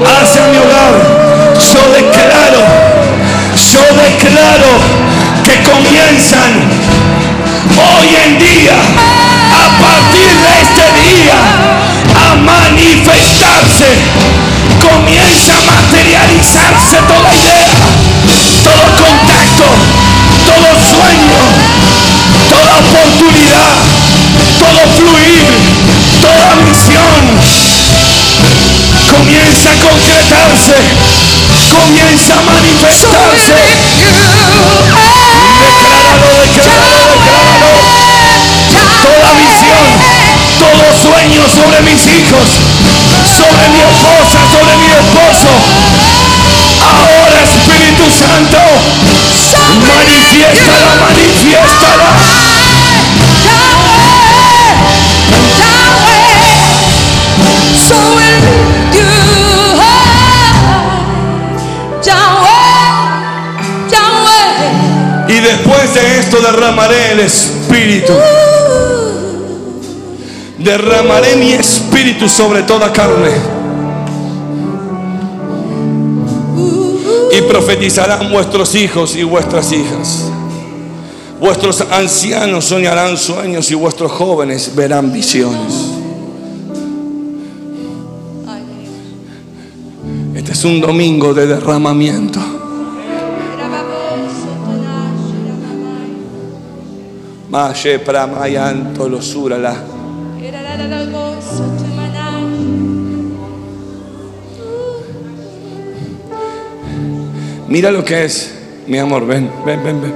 hacia 0.06 0.48
mi 0.48 0.58
hogar. 0.58 0.94
Yo 1.72 1.82
declaro, 1.94 2.64
yo 3.72 3.84
declaro 4.04 4.72
que 5.44 5.56
comienzan 5.64 6.52
hoy 7.78 8.10
en 8.26 8.40
día, 8.40 8.78
a 9.52 9.68
partir 9.80 10.32
de 10.44 10.54
este 10.62 10.86
día, 11.02 11.40
a 12.16 12.36
manifestarse. 12.36 13.88
Comienza 14.82 15.54
a 15.54 15.82
materializarse 15.82 16.98
toda 17.08 17.34
idea, 17.34 17.72
todo 18.64 18.84
contacto, 19.00 19.68
todo 20.46 20.70
sueño, 20.92 21.40
toda 22.50 22.80
oportunidad, 22.80 23.76
todo 24.60 24.82
fluir, 24.98 25.46
toda 26.22 26.56
misión. 26.66 27.83
Comienza 29.14 29.70
a 29.70 29.78
concretarse, 29.78 30.74
comienza 31.70 32.34
a 32.34 32.42
manifestarse. 32.42 33.54
Decláralo, 35.62 36.30
decláralo, 36.42 37.00
decláralo. 37.14 37.74
Toda 39.06 39.30
visión, 39.38 39.86
todo 40.58 40.86
sueño 40.98 41.44
sobre 41.48 41.80
mis 41.82 42.02
hijos, 42.10 42.48
sobre 43.38 43.70
mi 43.70 43.82
esposa, 43.86 44.40
sobre 44.52 44.74
mi 44.82 44.90
esposo. 44.90 45.52
Ahora 46.82 47.38
Espíritu 47.44 48.10
Santo, 48.10 48.60
manifiéstala, 49.88 50.90
manifiéstala. 51.06 52.10
Derramaré 66.42 67.12
el 67.12 67.20
Espíritu. 67.20 68.14
Derramaré 70.58 71.36
mi 71.36 71.54
Espíritu 71.54 72.30
sobre 72.30 72.64
toda 72.64 72.92
carne. 72.92 73.32
Y 77.32 77.42
profetizarán 77.42 78.32
vuestros 78.32 78.76
hijos 78.76 79.16
y 79.16 79.24
vuestras 79.24 79.72
hijas. 79.72 80.26
Vuestros 81.40 81.82
ancianos 81.92 82.66
soñarán 82.66 83.18
sueños 83.18 83.70
y 83.72 83.76
vuestros 83.76 84.12
jóvenes 84.12 84.76
verán 84.76 85.12
visiones. 85.12 85.90
Este 90.36 90.52
es 90.54 90.64
un 90.64 90.80
domingo 90.80 91.34
de 91.34 91.48
derramamiento. 91.48 92.53
Maye 97.54 98.00
pramayanto. 98.00 99.08
Mira 107.68 107.92
lo 107.92 108.04
que 108.04 108.26
es, 108.26 108.56
mi 108.88 108.98
amor, 108.98 109.28
ven, 109.28 109.52
ven, 109.64 109.84
ven, 109.84 110.02
ven. 110.02 110.14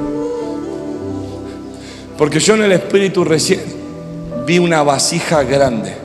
Porque 2.18 2.40
yo 2.40 2.56
en 2.56 2.64
el 2.64 2.72
espíritu 2.72 3.24
recién 3.24 3.62
vi 4.48 4.58
una 4.58 4.82
vasija 4.82 5.44
grande, 5.44 5.96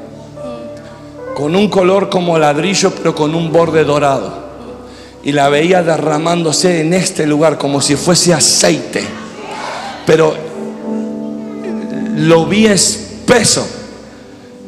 con 1.34 1.56
un 1.56 1.70
color 1.70 2.10
como 2.10 2.38
ladrillo, 2.38 2.90
pero 2.90 3.14
con 3.14 3.34
un 3.34 3.50
borde 3.50 3.84
dorado. 3.84 4.34
Y 5.22 5.32
la 5.32 5.48
veía 5.48 5.82
derramándose 5.82 6.82
en 6.82 6.92
este 6.92 7.26
lugar 7.26 7.56
como 7.56 7.80
si 7.80 7.96
fuese 7.96 8.34
aceite. 8.34 9.02
Pero 10.04 10.51
lo 12.16 12.46
vi 12.46 12.66
espeso, 12.66 13.66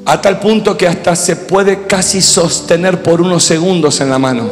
a 0.07 0.21
tal 0.21 0.41
punto 0.41 0.77
que 0.77 0.87
hasta 0.87 1.17
se 1.17 1.37
puede 1.37 1.87
casi 1.87 2.21
sostener 2.21 3.03
por 3.03 3.21
unos 3.21 3.45
segundos 3.45 4.01
en 4.01 4.11
la 4.11 4.19
mano. 4.19 4.49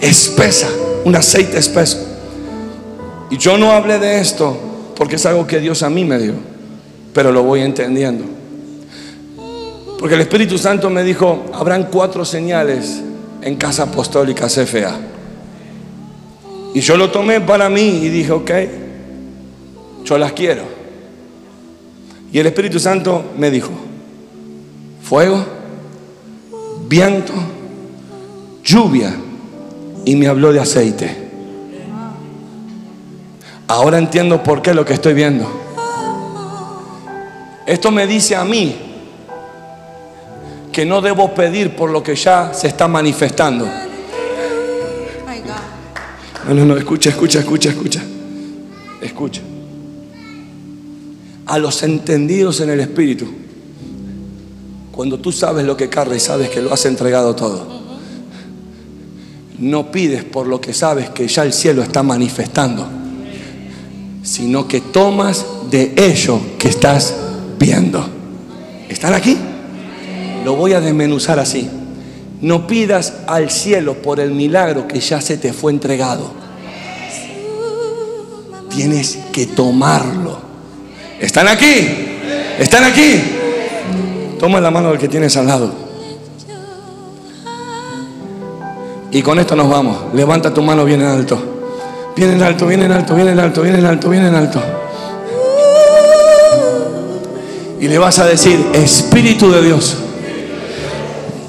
Espesa, 0.00 0.68
un 1.04 1.14
aceite 1.16 1.58
espeso. 1.58 1.98
Y 3.30 3.36
yo 3.36 3.58
no 3.58 3.72
hablé 3.72 3.98
de 3.98 4.20
esto 4.20 4.56
porque 4.96 5.16
es 5.16 5.26
algo 5.26 5.46
que 5.46 5.60
Dios 5.60 5.82
a 5.82 5.90
mí 5.90 6.04
me 6.04 6.18
dio, 6.18 6.34
pero 7.12 7.32
lo 7.32 7.42
voy 7.42 7.60
entendiendo. 7.60 8.24
Porque 9.98 10.14
el 10.14 10.20
Espíritu 10.20 10.56
Santo 10.58 10.88
me 10.90 11.02
dijo, 11.02 11.46
habrán 11.52 11.88
cuatro 11.90 12.24
señales 12.24 13.02
en 13.42 13.56
Casa 13.56 13.84
Apostólica 13.84 14.46
CFA. 14.46 14.98
Y 16.74 16.80
yo 16.80 16.96
lo 16.96 17.10
tomé 17.10 17.40
para 17.40 17.68
mí 17.68 18.00
y 18.02 18.08
dije, 18.08 18.30
ok, 18.30 18.50
yo 20.04 20.16
las 20.16 20.32
quiero. 20.32 20.77
Y 22.30 22.38
el 22.38 22.46
Espíritu 22.46 22.78
Santo 22.78 23.24
me 23.36 23.50
dijo, 23.50 23.70
fuego, 25.02 25.44
viento, 26.88 27.32
lluvia 28.62 29.14
y 30.04 30.16
me 30.16 30.26
habló 30.26 30.52
de 30.52 30.60
aceite. 30.60 31.28
Ahora 33.66 33.98
entiendo 33.98 34.42
por 34.42 34.62
qué 34.62 34.74
lo 34.74 34.84
que 34.84 34.94
estoy 34.94 35.14
viendo. 35.14 35.46
Esto 37.66 37.90
me 37.90 38.06
dice 38.06 38.34
a 38.34 38.44
mí 38.44 38.76
que 40.72 40.86
no 40.86 41.00
debo 41.02 41.34
pedir 41.34 41.76
por 41.76 41.90
lo 41.90 42.02
que 42.02 42.14
ya 42.14 42.52
se 42.54 42.68
está 42.68 42.88
manifestando. 42.88 43.66
No, 46.46 46.54
no, 46.54 46.64
no, 46.64 46.76
escucha, 46.76 47.10
escucha, 47.10 47.40
escucha, 47.40 47.68
escucha. 47.68 48.02
Escucha. 49.02 49.42
A 51.48 51.58
los 51.58 51.82
entendidos 51.82 52.60
en 52.60 52.70
el 52.70 52.80
Espíritu, 52.80 53.26
cuando 54.92 55.18
tú 55.18 55.32
sabes 55.32 55.64
lo 55.64 55.76
que 55.76 55.88
carga 55.88 56.14
y 56.14 56.20
sabes 56.20 56.50
que 56.50 56.62
lo 56.62 56.72
has 56.72 56.84
entregado 56.86 57.34
todo, 57.34 57.66
no 59.58 59.90
pides 59.90 60.24
por 60.24 60.46
lo 60.46 60.60
que 60.60 60.72
sabes 60.72 61.10
que 61.10 61.26
ya 61.26 61.42
el 61.42 61.52
cielo 61.52 61.82
está 61.82 62.02
manifestando, 62.02 62.86
sino 64.22 64.68
que 64.68 64.80
tomas 64.80 65.44
de 65.70 65.94
ello 65.96 66.40
que 66.58 66.68
estás 66.68 67.14
viendo. 67.58 68.04
¿Están 68.88 69.14
aquí? 69.14 69.36
Lo 70.44 70.54
voy 70.54 70.72
a 70.72 70.80
desmenuzar 70.80 71.38
así. 71.38 71.68
No 72.40 72.66
pidas 72.66 73.14
al 73.26 73.50
cielo 73.50 74.00
por 74.00 74.20
el 74.20 74.30
milagro 74.30 74.86
que 74.86 75.00
ya 75.00 75.20
se 75.20 75.36
te 75.36 75.52
fue 75.52 75.72
entregado. 75.72 76.30
Tienes 78.70 79.18
que 79.32 79.46
tomarlo. 79.46 80.47
¿Están 81.20 81.48
aquí? 81.48 81.88
¿Están 82.58 82.84
aquí? 82.84 83.22
Toma 84.38 84.60
la 84.60 84.70
mano 84.70 84.90
del 84.90 84.98
que 84.98 85.08
tienes 85.08 85.36
al 85.36 85.46
lado. 85.46 85.72
Y 89.10 89.22
con 89.22 89.38
esto 89.38 89.56
nos 89.56 89.68
vamos. 89.68 90.14
Levanta 90.14 90.52
tu 90.52 90.62
mano 90.62 90.84
bien 90.84 91.00
en 91.00 91.08
alto. 91.08 91.42
Bien 92.14 92.32
en 92.32 92.42
alto, 92.42 92.66
bien 92.66 92.82
en 92.82 92.92
alto, 92.92 93.14
bien 93.14 93.28
en 93.28 93.38
alto, 93.38 93.62
bien 93.62 93.76
en 93.76 93.86
alto, 93.86 94.10
bien 94.10 94.24
en 94.24 94.34
alto. 94.34 94.60
Y 97.80 97.86
le 97.86 97.98
vas 97.98 98.18
a 98.18 98.26
decir, 98.26 98.58
Espíritu 98.72 99.50
de 99.52 99.62
Dios, 99.62 99.96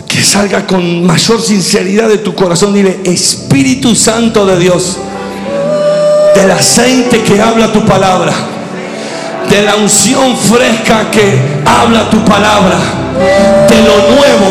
que 0.07 0.21
salga 0.21 0.67
con 0.67 1.05
mayor 1.05 1.41
sinceridad 1.41 2.07
de 2.07 2.19
tu 2.19 2.35
corazón. 2.35 2.73
Dile, 2.73 2.99
Espíritu 3.03 3.95
Santo 3.95 4.45
de 4.45 4.59
Dios, 4.59 4.97
del 6.35 6.51
aceite 6.51 7.23
que 7.23 7.41
habla 7.41 7.73
tu 7.73 7.83
palabra, 7.85 8.31
de 9.49 9.63
la 9.63 9.75
unción 9.75 10.37
fresca 10.37 11.09
que 11.11 11.61
habla 11.65 12.09
tu 12.09 12.23
palabra, 12.23 12.77
de 13.67 13.77
lo 13.81 14.15
nuevo, 14.15 14.49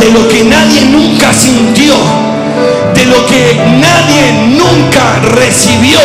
de 0.00 0.10
lo 0.10 0.28
que 0.28 0.42
nadie 0.44 0.86
nunca 0.86 1.32
sintió, 1.32 1.94
de 2.94 3.04
lo 3.06 3.24
que 3.26 3.54
nadie 3.78 4.32
nunca 4.58 5.20
recibió, 5.36 6.00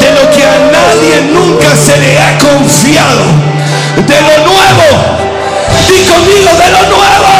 de 0.00 0.10
lo 0.10 0.30
que 0.30 0.42
a 0.44 0.58
nadie 0.72 1.22
nunca 1.32 1.68
se 1.76 1.96
le 2.00 2.18
ha 2.18 2.36
confiado, 2.38 3.24
de 4.06 4.20
lo 4.20 4.52
nuevo. 4.52 5.28
Di 5.86 6.04
conmigo 6.04 6.50
de 6.58 6.68
lo 6.70 6.82
nuevo. 6.96 7.32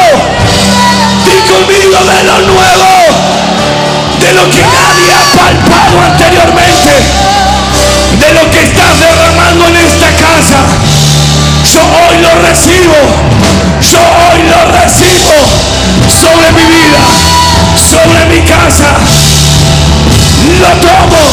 Di 1.25 1.37
conmigo 1.51 1.99
de 1.99 2.23
lo 2.23 2.37
nuevo. 2.47 2.89
De 4.19 4.33
lo 4.33 4.43
que 4.49 4.61
nadie 4.61 5.13
ha 5.13 5.23
palpado 5.37 6.01
anteriormente. 6.11 6.91
De 8.19 8.33
lo 8.33 8.51
que 8.51 8.63
estás 8.63 8.99
en 9.49 9.75
esta 9.75 10.05
casa. 10.13 10.61
Yo 11.73 11.81
hoy 11.81 12.17
lo 12.21 12.29
recibo. 12.47 12.99
Yo 13.81 13.97
hoy 13.97 14.43
lo 14.45 14.61
recibo. 14.77 15.37
Sobre 16.05 16.51
mi 16.53 16.65
vida. 16.69 17.01
Sobre 17.89 18.25
mi 18.29 18.41
casa. 18.47 18.93
Lo 20.61 20.69
tomo. 20.85 21.23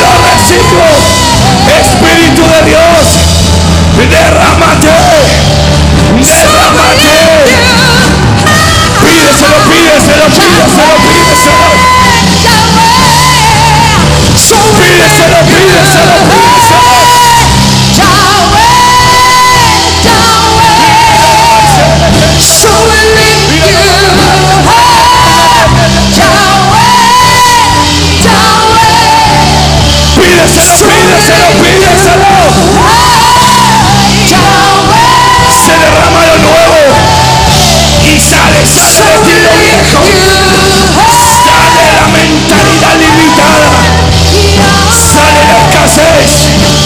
Lo 0.00 0.10
recibo. 0.32 0.86
Espíritu 1.68 2.42
de 2.42 2.60
Dios. 2.70 3.04
Derrámate. 4.08 4.88
Derrámate. 6.24 7.20
Pídeselo, 9.04 9.58
pídeselo, 9.68 10.26
pídeselo, 10.40 10.96
pídeselo. 11.04 11.68
Pídeselo, 14.78 15.38
pídeselo, 15.46 16.16
pídeselo. 16.26 16.89
Pídeselo, 31.10 31.50
pídeselo. 31.58 32.30
Se 35.50 35.72
derrama 35.72 36.22
lo 36.26 36.36
nuevo. 36.38 36.78
Y 38.06 38.14
sale, 38.20 38.62
sale 38.64 39.02
de 39.10 39.18
ti 39.26 39.34
lo 39.42 39.50
viejo. 39.58 40.00
Sale 41.42 41.84
la 41.98 42.06
mentalidad 42.14 42.94
limitada. 42.94 43.70
Sale 44.94 45.42
la 45.50 45.56
escasez. 45.66 46.30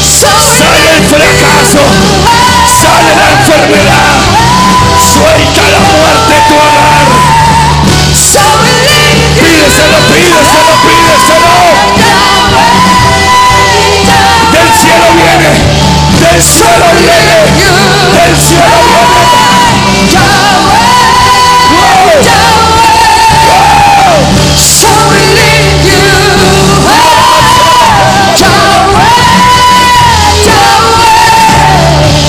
Sale 0.09 0.89
el 0.97 1.05
fracaso. 1.05 1.85
Sale 2.81 3.13
la 3.21 3.29
enfermedad. 3.29 4.25
Suelta 5.13 5.63
la 5.69 5.81
muerte 5.81 6.35
tu 6.49 6.55
hogar. 6.55 7.05
Pídeselo, 9.37 9.99
pídeselo, 10.09 10.73
pídeselo. 10.83 11.74
Cielo 14.95 15.11
viene. 15.17 15.51
Del 16.21 16.41
cielo 16.43 16.87
viene. 16.99 17.39
Del 18.13 18.35
cielo 18.39 18.79
viene. 18.87 19.25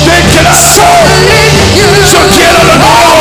Declaro. 0.06 0.56
Yo 2.12 2.22
quiero 2.30 2.60
lo 2.64 2.76
nuevo. 2.78 3.18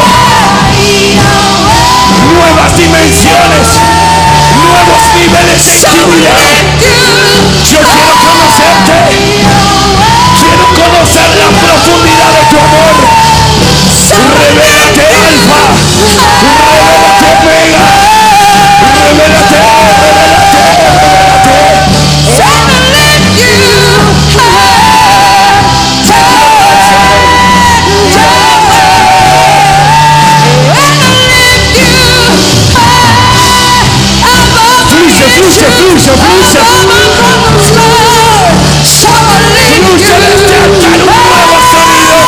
Nuevas 2.32 2.70
dimensiones. 2.76 3.66
Nuevos 4.62 5.02
niveles 5.16 5.60
de 5.66 5.72
intimidad. 5.74 7.33
Yo 7.70 7.80
quiero 7.80 8.14
conocerte. 8.20 8.92
Quiero 10.38 10.64
conocer 10.74 11.28
la 11.38 11.48
profundidad 11.48 12.30
de 12.30 12.42
tu 12.50 12.56
amor. 12.58 12.94
Revélate 14.38 15.04
alfa. 15.06 15.60
Revélate 16.44 17.24
omega. 17.32 17.84
Revélate, 19.04 19.56
revélate, 20.04 20.60
revélate. 21.14 21.74
Fluye, 35.34 35.66
fluye, 35.66 36.12
fluye, 36.22 36.62
fluye. 36.62 37.24
Desde 40.14 40.54
acá 40.54 40.90
un 40.94 41.16
nuevo 41.34 41.58
sonido. 41.70 42.18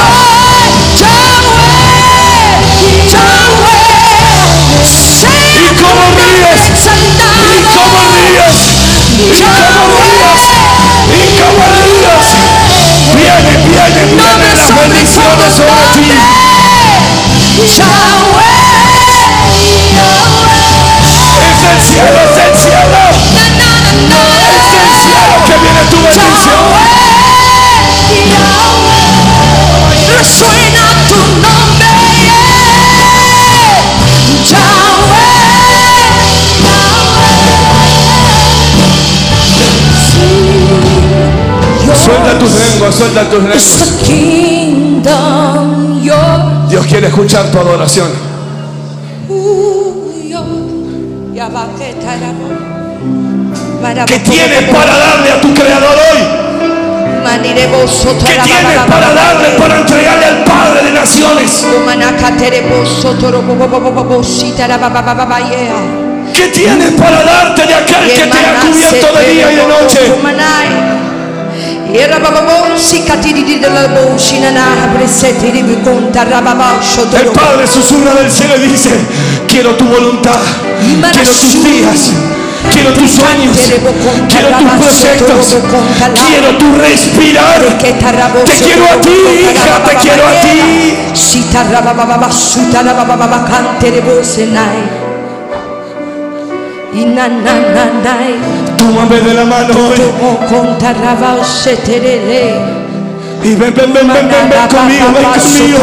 Y 5.55 5.73
como 5.81 6.05
ríos. 6.15 6.61
Y 6.73 7.17
como 7.75 8.01
ríos. 8.13 8.57
Y 9.17 9.33
como 9.41 9.81
ríos. 9.97 10.43
Y 11.11 11.41
como 11.41 11.62
tus 43.21 43.43
Dios 46.69 46.87
quiere 46.87 47.09
escuchar 47.09 47.51
tu 47.51 47.59
adoración. 47.59 48.09
¿Qué 54.07 54.19
tienes 54.21 54.63
para 54.71 54.97
darle 54.97 55.31
a 55.33 55.41
tu 55.41 55.53
creador 55.55 55.97
hoy? 56.13 56.23
¿Qué 58.27 58.39
tienes 58.45 58.79
para 58.89 59.13
darle, 59.15 59.49
para 59.59 59.79
entregarle 59.79 60.25
al 60.27 60.45
Padre 60.45 60.83
de 60.85 60.93
naciones? 60.93 61.67
¿Qué 66.35 66.49
tienes 66.49 66.93
para 66.93 67.23
darte 67.23 67.67
de 67.67 67.75
aquel 67.75 68.09
que 68.09 68.27
te 68.27 68.39
ha 68.39 68.61
cubierto 68.61 69.19
de 69.19 69.29
día 69.33 69.53
y 69.53 69.57
de 69.57 69.67
noche? 69.67 70.01
El 77.21 77.31
Padre 77.33 77.67
susurra 77.67 78.15
del 78.15 78.31
cielo 78.31 78.55
y 78.57 78.69
dice, 78.69 78.91
quiero 79.49 79.75
tu 79.77 79.85
voluntad, 79.85 80.39
quiero 81.13 81.29
tus 81.29 81.65
días, 81.65 82.13
quiero 82.73 82.93
tus 82.95 83.11
sueños, 83.11 83.57
quiero 84.29 84.49
tus 84.59 84.71
proyectos, 85.03 85.47
quiero 86.29 86.57
tu 86.59 86.75
respirar. 86.77 87.61
Te 88.45 88.53
quiero 88.65 88.85
a 88.85 89.01
ti, 89.01 89.11
hija, 89.11 89.85
te 89.85 89.97
quiero 89.97 90.23
a 90.27 90.41
ti. 90.41 90.97
Tómame 98.77 99.21
de 99.21 99.35
la 99.35 99.45
mano 99.45 99.75
hoy 99.75 99.97
y 103.45 103.55
ven, 103.57 103.75
ven, 103.75 103.93
ven, 103.93 104.07
ven, 104.09 104.29
ven, 104.29 104.51
ven 104.51 104.69
conmigo, 104.69 105.07
ven 105.15 105.25
conmigo. 105.41 105.79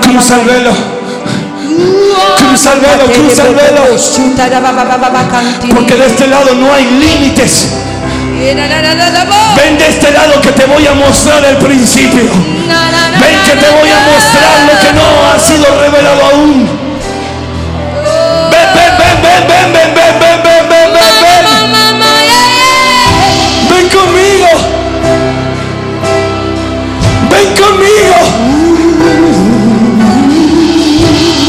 Cruza 0.00 0.34
el 0.40 0.46
velo, 0.46 0.72
Cruza 2.38 2.72
el 2.74 2.80
velo, 2.80 3.04
cruza 3.14 3.42
el 3.46 3.54
velo. 3.54 3.82
porque 5.74 5.94
de 5.94 6.06
este 6.06 6.26
lado 6.26 6.54
no 6.54 6.72
hay 6.72 6.84
límites. 6.84 7.68
Ven 9.56 9.78
de 9.78 9.88
este 9.88 10.10
lado 10.12 10.40
que 10.40 10.52
te 10.52 10.64
voy 10.66 10.86
a 10.86 10.94
mostrar 10.94 11.44
el 11.44 11.56
principio. 11.58 12.24
Ven 13.20 13.38
que 13.46 13.56
te 13.56 13.70
voy 13.78 13.90
a 13.90 14.00
mostrar 14.10 14.54
lo 14.68 14.74
que 14.82 14.92
no 14.92 15.06
ha 15.32 15.38
sido 15.38 15.80
revelado 15.80 16.22
aún. 16.32 16.77
Ven, 19.46 19.46
ven, 19.46 19.72
ven, 19.72 19.94
ven, 19.94 20.18
ven, 20.18 20.42
ven, 20.42 20.68
ven, 20.68 20.92
ven, 20.92 20.92
ven, 20.92 21.44
ven, 21.44 21.72
ven, 21.72 21.98
ven. 22.00 22.28
Ven 23.70 23.88
conmigo. 23.88 24.50
Ven 27.30 27.48
conmigo. 27.54 28.16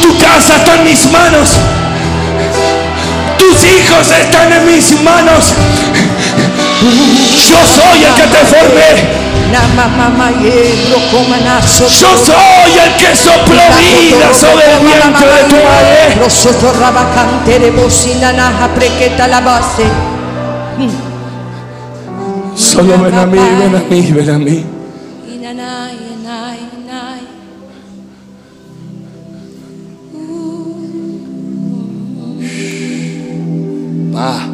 Tu 0.02 0.18
casa 0.20 0.56
está 0.58 0.76
en 0.76 0.84
mis 0.84 1.06
manos. 1.12 1.50
Tus 3.38 3.64
hijos 3.64 4.12
están 4.12 4.54
en 4.54 4.66
mis 4.68 4.92
manos. 5.02 5.54
Yo 7.48 7.58
soy 7.66 8.04
el 8.04 8.14
que 8.14 8.28
te 8.28 8.46
formé. 8.46 9.09
Yo 11.88 12.10
soy 12.18 12.72
el 12.86 12.96
que 12.98 13.16
sopló 13.16 13.62
vida 13.78 14.34
sobre 14.34 14.66
el 14.74 14.80
vientre 14.86 15.28
de 15.28 15.44
tu 15.50 15.56
madre. 15.56 16.16
Solo 22.56 22.98
ven 22.98 23.16
a 23.18 23.26
mí, 23.26 23.40
ven 23.40 23.76
a 23.76 23.80
mí, 23.90 24.12
ven 24.12 24.30
a 24.30 24.38
mí. 24.38 24.66
Ah. 34.22 34.49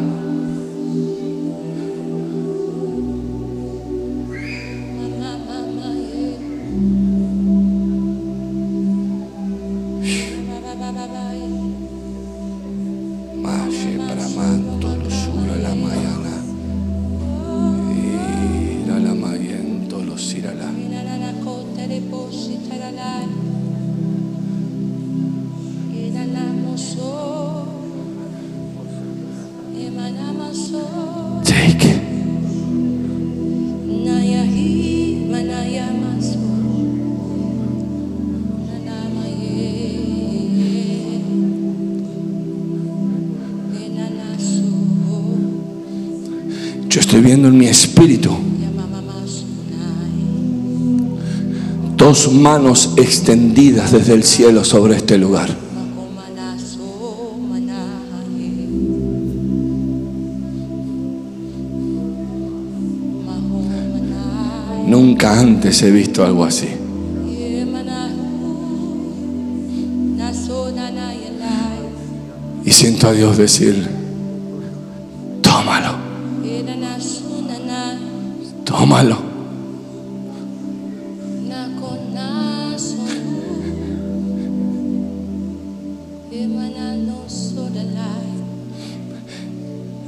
Espíritu 47.96 48.36
dos 51.96 52.30
manos 52.30 52.92
extendidas 52.98 53.90
desde 53.90 54.12
el 54.12 54.22
cielo 54.22 54.64
sobre 54.64 54.96
este 54.96 55.16
lugar. 55.16 55.48
Nunca 64.86 65.40
antes 65.40 65.82
he 65.82 65.90
visto 65.90 66.24
algo 66.24 66.44
así. 66.44 66.68
Y 72.64 72.70
siento 72.70 73.08
a 73.08 73.12
Dios 73.12 73.38
decir, 73.38 73.95
tómalo. 78.86 79.16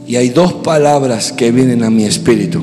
Y 0.07 0.17
hay 0.17 0.31
dos 0.31 0.55
palabras 0.55 1.33
que 1.33 1.51
vienen 1.51 1.83
a 1.83 1.91
mi 1.91 2.05
espíritu. 2.05 2.63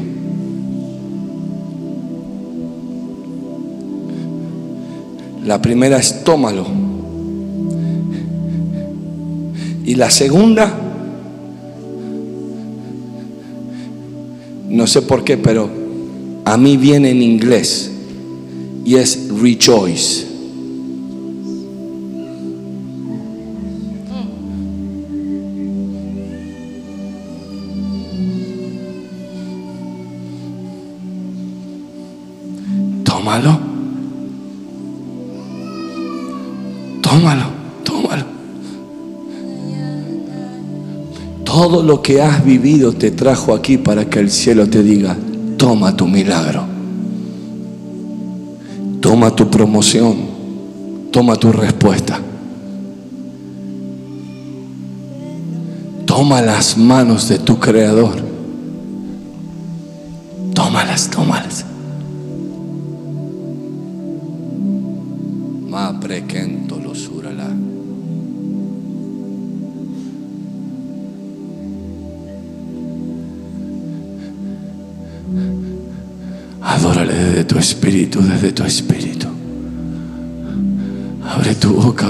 La 5.46 5.62
primera 5.62 5.98
es 5.98 6.24
tómalo. 6.24 6.66
Y 9.86 9.94
la 9.94 10.10
segunda, 10.10 10.74
no 14.70 14.88
sé 14.88 15.04
por 15.04 15.24
qué, 15.24 15.38
pero 15.38 15.85
a 16.46 16.58
mí 16.58 16.78
viene 16.78 17.10
en 17.10 17.24
inglés 17.24 17.92
y 18.86 18.96
es 18.96 19.30
rejoice. 19.30 20.28
Tómalo. 33.04 33.60
Tómalo, 37.02 37.46
tómalo. 37.84 38.26
Todo 41.44 41.82
lo 41.82 42.04
que 42.04 42.22
has 42.22 42.46
vivido 42.46 42.94
te 42.94 43.10
trajo 43.10 43.56
aquí 43.56 43.78
para 43.80 44.08
que 44.08 44.20
el 44.20 44.30
cielo 44.30 44.70
te 44.70 44.84
diga, 44.84 45.18
toma 45.66 45.98
tu 45.98 46.06
milagro. 46.06 46.64
Toma 49.02 49.32
tu 49.36 49.50
promoción. 49.50 50.16
Toma 51.12 51.36
tu 51.38 51.52
respuesta. 51.52 52.20
Toma 56.06 56.44
las 56.44 56.78
manos 56.78 57.30
de 57.30 57.40
tu 57.40 57.60
creador. 57.60 58.25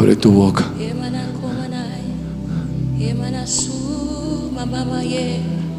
Abre 0.06 0.16
tu 0.16 0.32
boca. 0.32 0.64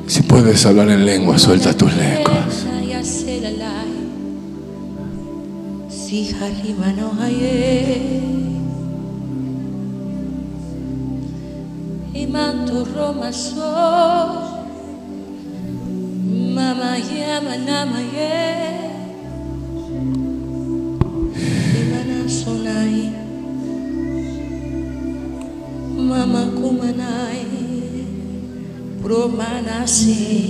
Si 0.06 0.22
puedes 0.22 0.66
hablar 0.66 0.88
en 0.88 1.06
lengua, 1.06 1.38
suelta 1.38 1.72
tus 1.74 1.92
lenguas. 1.94 2.66
Imanto 12.14 12.84
Roma 12.96 13.30
so 13.30 14.56
Mama 16.54 16.96
yama 16.98 17.56
nama 17.58 18.00
ye 18.00 18.75
amanecer. 29.46 30.45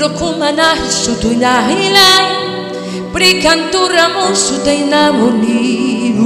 Brokumana 0.00 0.80
sutuina 0.88 1.68
hilai 1.68 2.24
Prikantura 3.12 4.08
mon 4.08 4.32
sutaina 4.32 5.12
moni 5.12 6.16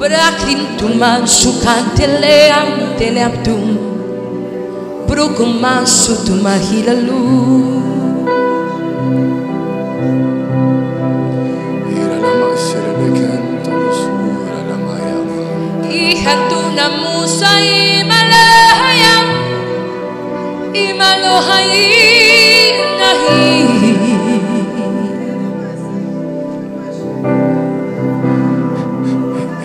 Prakrim 0.00 0.62
tuman 0.80 1.28
sukantele 1.28 2.48
amtele 2.60 3.22
abdum 3.28 3.68
Brokuman 5.06 5.84
sutuma 5.84 6.56
hilalu. 6.56 7.91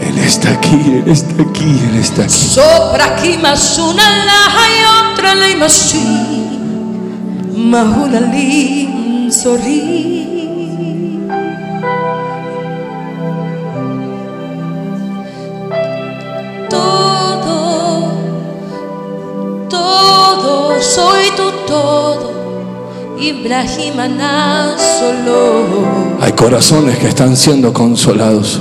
Él 0.02 0.18
está 0.20 0.52
aquí, 0.52 0.78
Él 0.88 1.08
está 1.08 1.42
aquí, 1.42 1.82
Él 1.90 1.96
está 2.00 2.24
aquí. 2.24 2.34
Sopra 2.34 3.16
kimasuna 3.16 4.04
lahayotra 4.26 5.36
leimasi 5.36 6.00
Mahulalim 7.56 9.32
sorry 9.32 10.17
Todo, 10.17 10.17
todo 21.78 23.18
Ibrahim 23.20 24.00
Aná 24.00 24.76
solo 24.78 26.18
Hay 26.22 26.32
corazones 26.34 26.98
que 26.98 27.08
están 27.08 27.36
siendo 27.36 27.72
consolados. 27.74 28.60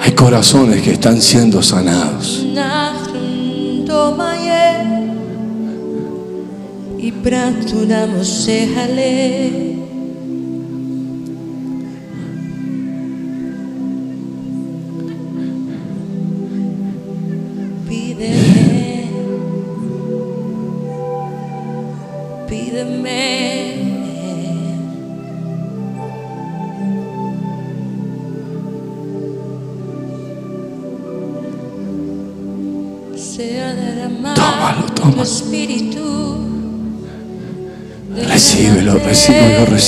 Hay 0.00 0.12
corazones 0.12 0.82
que 0.82 0.92
están 0.92 1.20
siendo 1.20 1.62
sanados. 1.62 2.44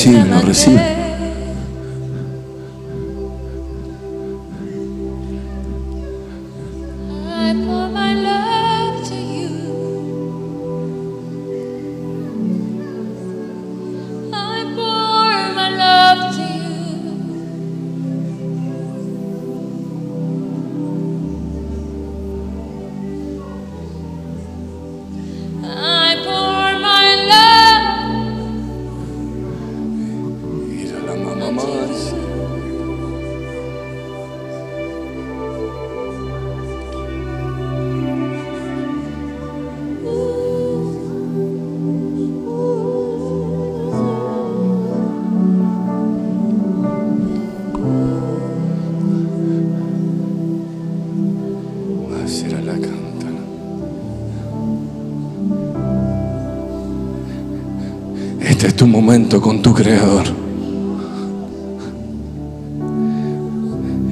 Recíbelo, 0.01 0.41
recíbelo, 0.41 0.41
recíbelo. 0.41 1.00
Momento 59.01 59.41
con 59.41 59.63
tu 59.63 59.73
creador. 59.73 60.25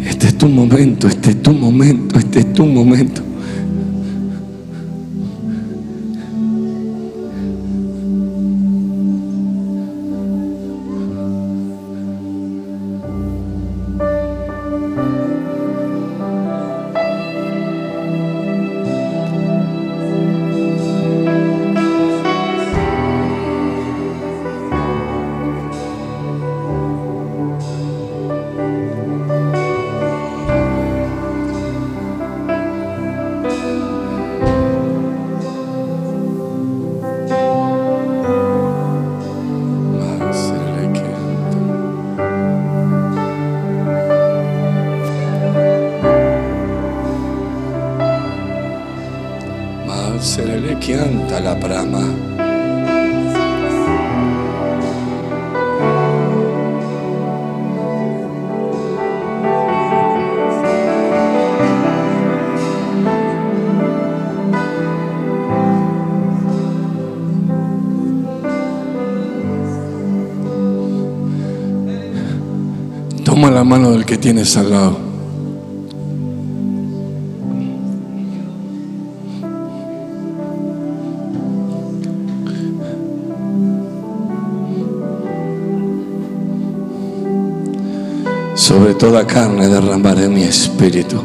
Este 0.09 0.29
es 0.29 0.39
tu 0.39 0.49
momento, 0.49 1.07
este 1.09 1.33
es 1.33 1.43
tu 1.43 1.53
momento, 1.53 2.19
este 2.19 2.39
es 2.39 2.53
tu 2.55 2.65
momento. 2.65 3.21
Que 74.09 74.17
tienes 74.17 74.57
al 74.57 74.71
lado. 74.71 74.97
Sobre 88.55 88.95
toda 88.95 89.27
carne 89.27 89.69
derramaré 89.69 90.31
mi 90.31 90.45
espíritu. 90.45 91.21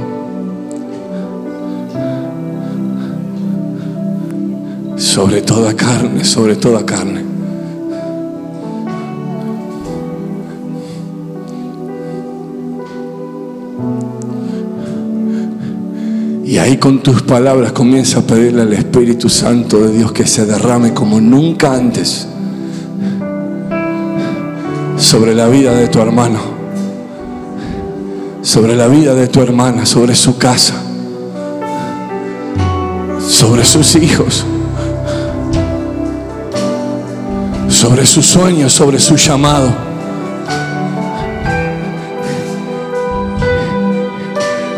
Sobre 4.97 5.41
toda 5.41 5.73
carne, 5.73 6.25
sobre 6.25 6.57
toda 6.57 6.85
carne. 6.85 7.22
Ahí 16.63 16.77
con 16.77 17.03
tus 17.03 17.23
palabras 17.23 17.73
comienza 17.73 18.19
a 18.19 18.21
pedirle 18.21 18.61
al 18.61 18.71
Espíritu 18.71 19.27
Santo 19.27 19.81
de 19.81 19.97
Dios 19.97 20.13
que 20.13 20.25
se 20.25 20.45
derrame 20.45 20.93
como 20.93 21.19
nunca 21.19 21.73
antes 21.73 22.25
sobre 24.95 25.35
la 25.35 25.49
vida 25.49 25.73
de 25.73 25.89
tu 25.89 25.99
hermano, 25.99 26.39
sobre 28.41 28.77
la 28.77 28.87
vida 28.87 29.13
de 29.13 29.27
tu 29.27 29.41
hermana, 29.41 29.85
sobre 29.85 30.15
su 30.15 30.37
casa, 30.37 30.75
sobre 33.27 33.65
sus 33.65 33.95
hijos, 33.95 34.45
sobre 37.67 38.05
sus 38.05 38.25
sueños, 38.25 38.71
sobre 38.71 38.99
su 38.99 39.17
llamado. 39.17 39.69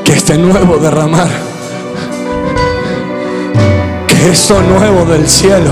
Que 0.04 0.14
este 0.14 0.36
nuevo 0.40 0.78
derramar 0.78 1.45
esto 4.26 4.62
nuevo 4.62 5.06
del 5.06 5.28
cielo 5.28 5.72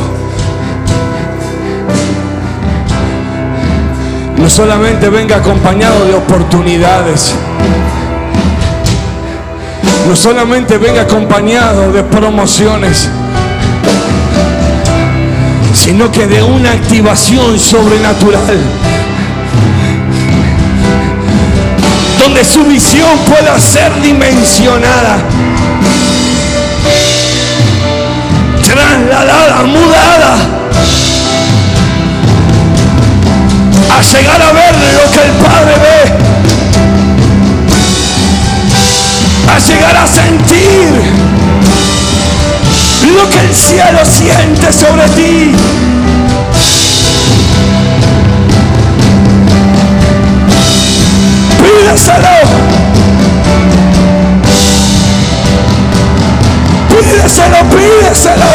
no 4.44 4.50
solamente 4.50 5.10
venga 5.10 5.38
acompañado 5.38 6.06
de 6.06 6.16
oportunidades, 6.16 7.34
no 10.06 10.16
solamente 10.18 10.78
venga 10.78 11.04
acompañado 11.04 11.94
de 11.94 12.04
promociones, 12.04 13.08
sino 15.74 16.12
que 16.12 16.28
de 16.28 16.44
una 16.44 16.72
activación 16.72 17.58
sobrenatural. 17.58 18.58
Donde 22.20 22.44
su 22.44 22.66
visión 22.66 23.18
pueda 23.26 23.58
ser 23.62 23.94
dimensionada. 24.02 25.20
Trasladada, 28.74 29.64
mudada, 29.64 30.36
a 33.96 34.02
llegar 34.02 34.42
a 34.42 34.52
ver 34.52 34.76
lo 34.98 35.12
que 35.12 35.22
el 35.22 35.32
Padre 35.44 35.74
ve, 35.84 36.00
a 39.54 39.60
llegar 39.60 39.98
a 39.98 40.08
sentir 40.08 40.90
lo 43.16 43.30
que 43.30 43.40
el 43.40 43.54
cielo 43.54 44.00
siente 44.06 44.74
sobre 44.74 45.08
ti. 45.10 45.56
Pídeselo. 51.62 52.83
Pídeselo, 57.04 57.58
pídeselo. 57.70 58.52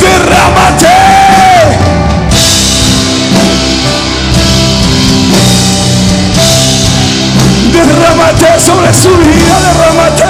Derrámate. 0.00 0.88
Derrámate 7.72 8.60
sobre 8.60 8.92
su 8.94 9.10
vida, 9.16 9.56
derrámate. 9.64 10.24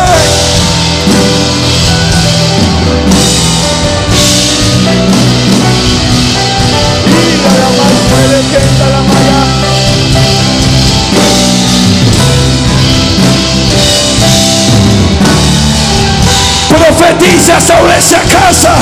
Profetiza 17.09 17.59
sobre 17.59 17.96
esa 17.96 18.18
casa. 18.18 18.74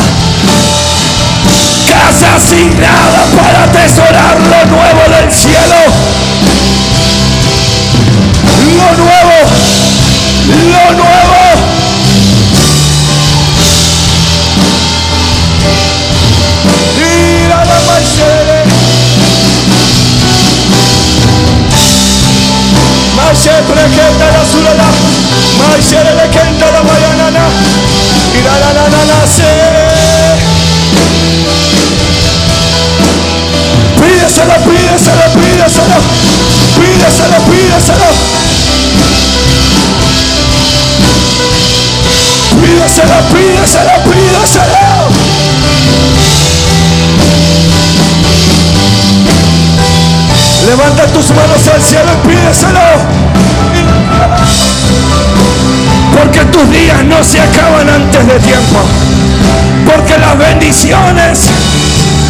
Casa 1.89 2.35
asignada 2.35 3.25
para 3.37 3.65
atesorar 3.65 4.37
lo 4.41 4.77
nuevo 4.77 5.03
del 5.17 5.33
cielo. 5.33 5.77
Lo 8.65 9.05
nuevo. 9.05 9.39
Lo 10.49 10.93
nuevo. 10.97 11.43
Mira 16.99 17.65
la 17.65 17.79
manchera. 17.87 18.65
Mashe 23.15 23.51
prekenda 23.51 24.27
la 24.33 24.45
surala. 24.51 24.89
Mashe 25.59 26.03
le 26.03 26.29
kenda 26.31 26.67
la 28.47 28.59
la 28.61 28.73
la 28.73 28.89
la 28.89 29.05
la 29.11 29.27
se. 29.27 29.51
Pídeselo, 34.01 34.57
pídeselo, 34.67 35.27
pídeselo. 35.35 35.99
Pídeselo, 36.79 37.39
pídeselo. 37.51 38.11
Pídeselo, 42.61 43.19
pídeselo, 43.33 43.95
pídeselo. 44.07 44.85
Levanta 50.67 51.07
tus 51.07 51.31
manos 51.31 51.67
al 51.75 51.83
cielo 51.83 52.11
y 52.13 52.29
pídeselo. 52.29 52.87
Porque 56.17 56.41
tus 56.47 56.71
días 56.71 57.05
no 57.05 57.23
se 57.23 57.41
acaban 57.41 57.89
antes 57.89 58.27
de 58.27 58.39
tiempo. 58.41 58.81
Porque 59.85 60.19
las 60.19 60.39
bendiciones 60.39 61.47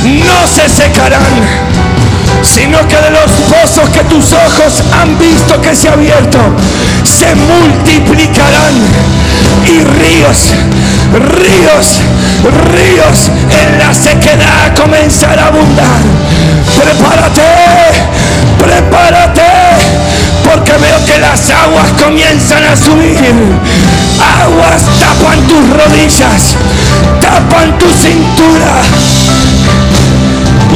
no 0.05 0.47
se 0.47 0.69
secarán. 0.69 1.67
Sino 2.43 2.79
que 2.89 2.97
de 2.97 3.11
los 3.11 3.31
pozos 3.49 3.89
que 3.91 4.05
tus 4.05 4.33
ojos 4.33 4.83
han 5.01 5.19
visto 5.19 5.61
que 5.61 5.75
se 5.75 5.89
ha 5.89 5.93
abierto, 5.93 6.39
se 7.05 7.35
multiplicarán. 7.35 8.75
Y 9.65 9.81
ríos, 9.81 10.53
ríos, 11.13 12.01
ríos 12.73 13.31
en 13.51 13.79
la 13.79 13.95
sequedad 13.95 14.75
comenzará 14.77 15.45
a 15.45 15.49
abundar. 15.49 16.01
Prepárate, 16.77 17.43
prepárate, 18.59 19.46
porque 20.57 20.73
veo 20.73 21.05
que 21.05 21.19
las 21.19 21.51
aguas 21.51 21.87
comienzan 22.03 22.65
a 22.65 22.75
subir. 22.75 23.19
Aguas 24.41 24.83
tapan 24.99 25.39
tus 25.47 25.69
rodillas, 25.69 26.57
tapan 27.21 27.79
tu 27.79 27.87
cintura 27.91 28.81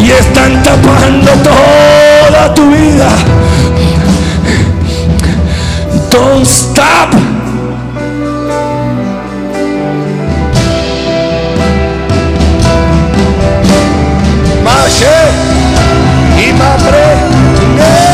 y 0.02 0.10
están 0.10 0.62
tapando 0.62 1.32
toda 1.32 2.54
tu 2.54 2.70
vida. 2.70 3.08
Don't 6.10 6.46
stop. 6.46 7.14
Mashe 14.62 15.16
y 16.38 16.52
Mamre. 16.52 18.09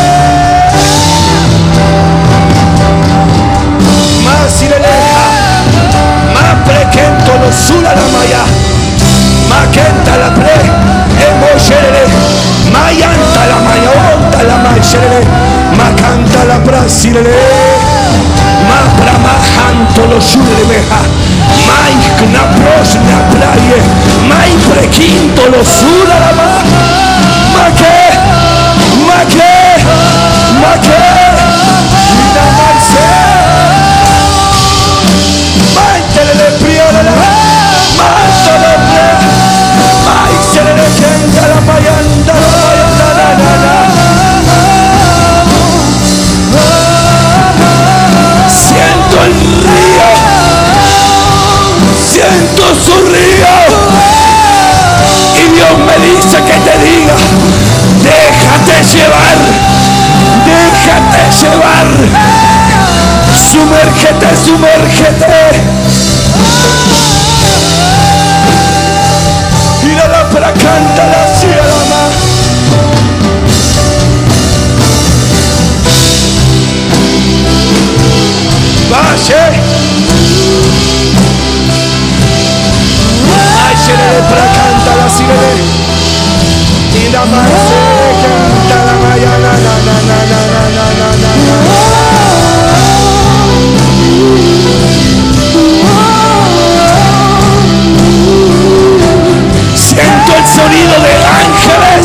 Sula 7.52 7.94
Namaya, 7.94 8.42
Makenta 9.48 10.16
la 10.16 10.30
Pre, 10.34 10.56
Emoyere, 11.28 12.04
Mayanta 12.72 13.46
la 13.46 13.58
Maya, 13.66 13.90
Onta 14.14 14.42
la 14.42 14.56
Mayere, 14.56 15.20
Makanta 15.76 16.44
la 16.44 16.58
Brasile, 16.58 17.22
Mapramajanto 18.68 20.06
lo 20.06 20.20
Shulemeja, 20.20 21.00
Maik 21.66 22.18
na 22.32 22.42
Prosna 22.56 23.18
Praye, 23.30 23.78
Maik 24.28 24.60
Prequinto 24.70 25.42
lo 25.50 25.62
Sula 25.64 26.18
Namaya, 26.18 26.62
Make, 27.54 27.94
Make, 29.06 30.95
Siento 52.10 52.64
su 52.84 52.94
río. 53.06 53.54
Y 55.34 55.54
Dios 55.54 55.74
me 55.78 55.96
dice 56.06 56.36
que 56.38 56.56
te 56.66 56.74
diga, 56.78 57.16
déjate 58.02 58.76
llevar. 58.96 59.38
Déjate 60.46 61.20
llevar. 61.40 61.88
Sumérgete, 63.50 64.28
sumérgete. 64.44 65.36
Y 69.82 69.94
la 69.94 70.08
lámpara 70.08 70.52
Valle. 79.16 79.34
Ay, 83.64 83.74
se 83.82 83.92
le 83.92 84.20
para 84.28 84.46
canta 84.52 84.92
la 84.96 85.08
sirene. 85.08 85.64
Y 86.94 87.08
la 87.10 87.24
más 87.24 87.50
canta 88.22 88.76
la 88.84 88.94
mañana. 89.08 89.50
Na, 89.64 89.74
na, 89.86 89.96
na, 90.02 90.18
na, 90.20 90.20
na, 90.30 90.40
na, 90.50 90.84
na, 90.98 91.08
na, 91.22 91.30
na. 91.46 91.56
Siento 99.74 100.30
el 100.36 100.46
sonido 100.46 100.96
de 101.00 101.12
ángeles 101.24 102.04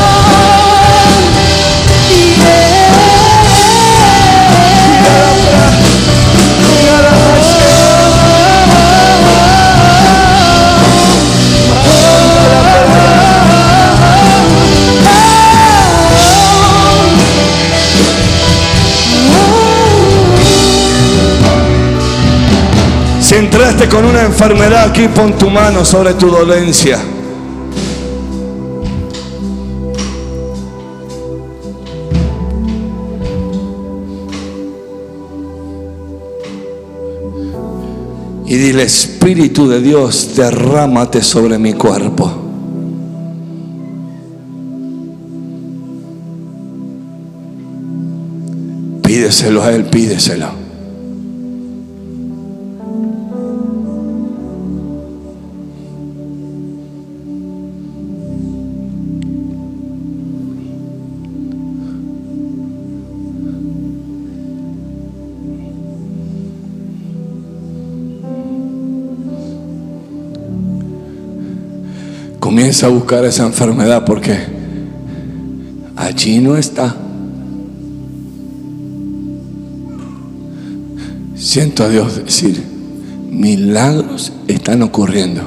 con 23.91 24.05
una 24.05 24.23
enfermedad 24.23 24.89
aquí, 24.89 25.09
pon 25.09 25.37
tu 25.37 25.49
mano 25.49 25.83
sobre 25.83 26.13
tu 26.13 26.29
dolencia. 26.29 26.97
Y 38.45 38.55
dile, 38.55 38.83
Espíritu 38.83 39.67
de 39.67 39.81
Dios, 39.81 40.35
derrámate 40.35 41.21
sobre 41.21 41.57
mi 41.57 41.73
cuerpo. 41.73 42.31
Pídeselo 49.03 49.63
a 49.63 49.71
Él, 49.71 49.85
pídeselo. 49.85 50.60
A 72.71 72.87
buscar 72.87 73.25
esa 73.25 73.45
enfermedad 73.45 74.05
porque 74.05 74.35
allí 75.95 76.39
no 76.39 76.57
está. 76.57 76.95
Siento 81.35 81.83
a 81.83 81.89
Dios 81.89 82.15
decir, 82.23 82.63
milagros 83.29 84.31
están 84.47 84.81
ocurriendo. 84.81 85.43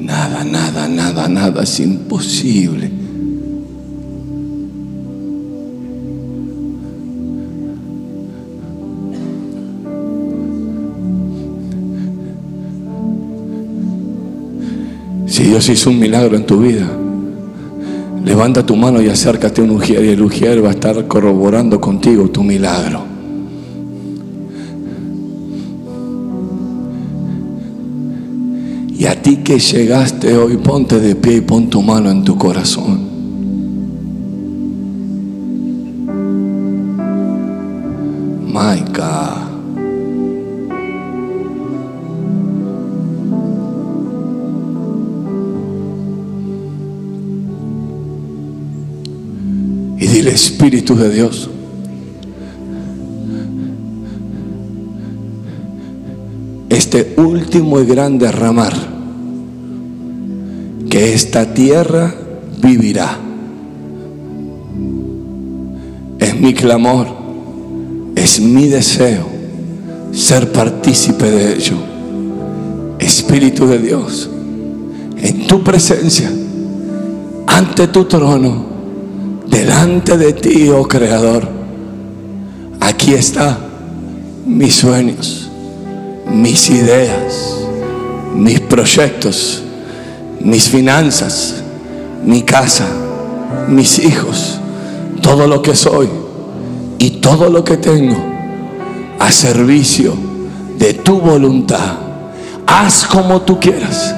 Nada, 0.00 0.42
nada, 0.42 0.88
nada, 0.88 1.28
nada 1.28 1.62
es 1.62 1.78
imposible. 1.78 2.97
Dios 15.48 15.66
hizo 15.70 15.88
un 15.88 15.98
milagro 15.98 16.36
en 16.36 16.44
tu 16.44 16.58
vida, 16.58 16.86
levanta 18.22 18.66
tu 18.66 18.76
mano 18.76 19.00
y 19.00 19.08
acércate 19.08 19.62
a 19.62 19.64
un 19.64 19.70
ujier 19.70 20.04
y 20.04 20.08
el 20.08 20.20
ujier 20.20 20.62
va 20.62 20.68
a 20.68 20.72
estar 20.72 21.06
corroborando 21.06 21.80
contigo 21.80 22.28
tu 22.28 22.44
milagro. 22.44 23.00
Y 28.90 29.06
a 29.06 29.22
ti 29.22 29.38
que 29.38 29.58
llegaste 29.58 30.36
hoy, 30.36 30.58
ponte 30.58 31.00
de 31.00 31.14
pie 31.14 31.36
y 31.36 31.40
pon 31.40 31.70
tu 31.70 31.80
mano 31.80 32.10
en 32.10 32.24
tu 32.24 32.36
corazón. 32.36 33.07
Espíritu 50.68 50.96
de 50.96 51.08
Dios, 51.08 51.48
este 56.68 57.14
último 57.16 57.80
y 57.80 57.86
gran 57.86 58.18
derramar, 58.18 58.74
que 60.90 61.14
esta 61.14 61.54
tierra 61.54 62.14
vivirá. 62.60 63.16
Es 66.18 66.38
mi 66.38 66.52
clamor, 66.52 67.06
es 68.14 68.38
mi 68.38 68.66
deseo 68.66 69.26
ser 70.12 70.52
partícipe 70.52 71.30
de 71.30 71.54
ello. 71.54 71.76
Espíritu 72.98 73.66
de 73.66 73.78
Dios, 73.78 74.28
en 75.16 75.46
tu 75.46 75.64
presencia, 75.64 76.30
ante 77.46 77.88
tu 77.88 78.04
trono, 78.04 78.67
delante 79.50 80.16
de 80.16 80.32
ti, 80.32 80.68
oh 80.70 80.86
Creador, 80.86 81.48
aquí 82.80 83.14
está 83.14 83.58
mis 84.46 84.76
sueños, 84.76 85.48
mis 86.30 86.70
ideas, 86.70 87.58
mis 88.34 88.60
proyectos, 88.60 89.62
mis 90.40 90.68
finanzas, 90.68 91.62
mi 92.24 92.42
casa, 92.42 92.86
mis 93.68 93.98
hijos, 93.98 94.58
todo 95.22 95.46
lo 95.46 95.62
que 95.62 95.74
soy 95.74 96.08
y 96.98 97.10
todo 97.10 97.50
lo 97.50 97.64
que 97.64 97.76
tengo 97.76 98.16
a 99.18 99.30
servicio 99.32 100.14
de 100.78 100.94
tu 100.94 101.20
voluntad, 101.20 101.96
haz 102.66 103.04
como 103.04 103.42
tú 103.42 103.58
quieras. 103.58 104.14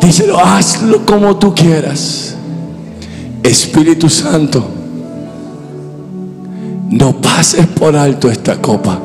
Díselo, 0.00 0.38
hazlo 0.38 1.04
como 1.04 1.36
tú 1.36 1.54
quieras. 1.54 2.34
Espíritu 3.42 4.08
Santo, 4.08 4.62
no 6.90 7.20
pases 7.20 7.66
por 7.66 7.96
alto 7.96 8.28
esta 8.28 8.60
copa. 8.60 9.00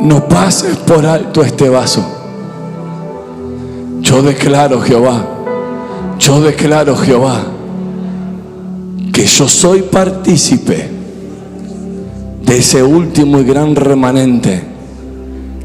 No 0.00 0.28
pases 0.28 0.76
por 0.76 1.04
alto 1.04 1.42
este 1.42 1.68
vaso. 1.68 2.02
Yo 4.00 4.22
declaro, 4.22 4.80
Jehová, 4.80 5.26
yo 6.18 6.40
declaro, 6.40 6.96
Jehová, 6.96 7.42
que 9.12 9.26
yo 9.26 9.48
soy 9.48 9.82
partícipe 9.82 10.88
de 12.42 12.58
ese 12.58 12.82
último 12.82 13.40
y 13.40 13.44
gran 13.44 13.76
remanente 13.76 14.62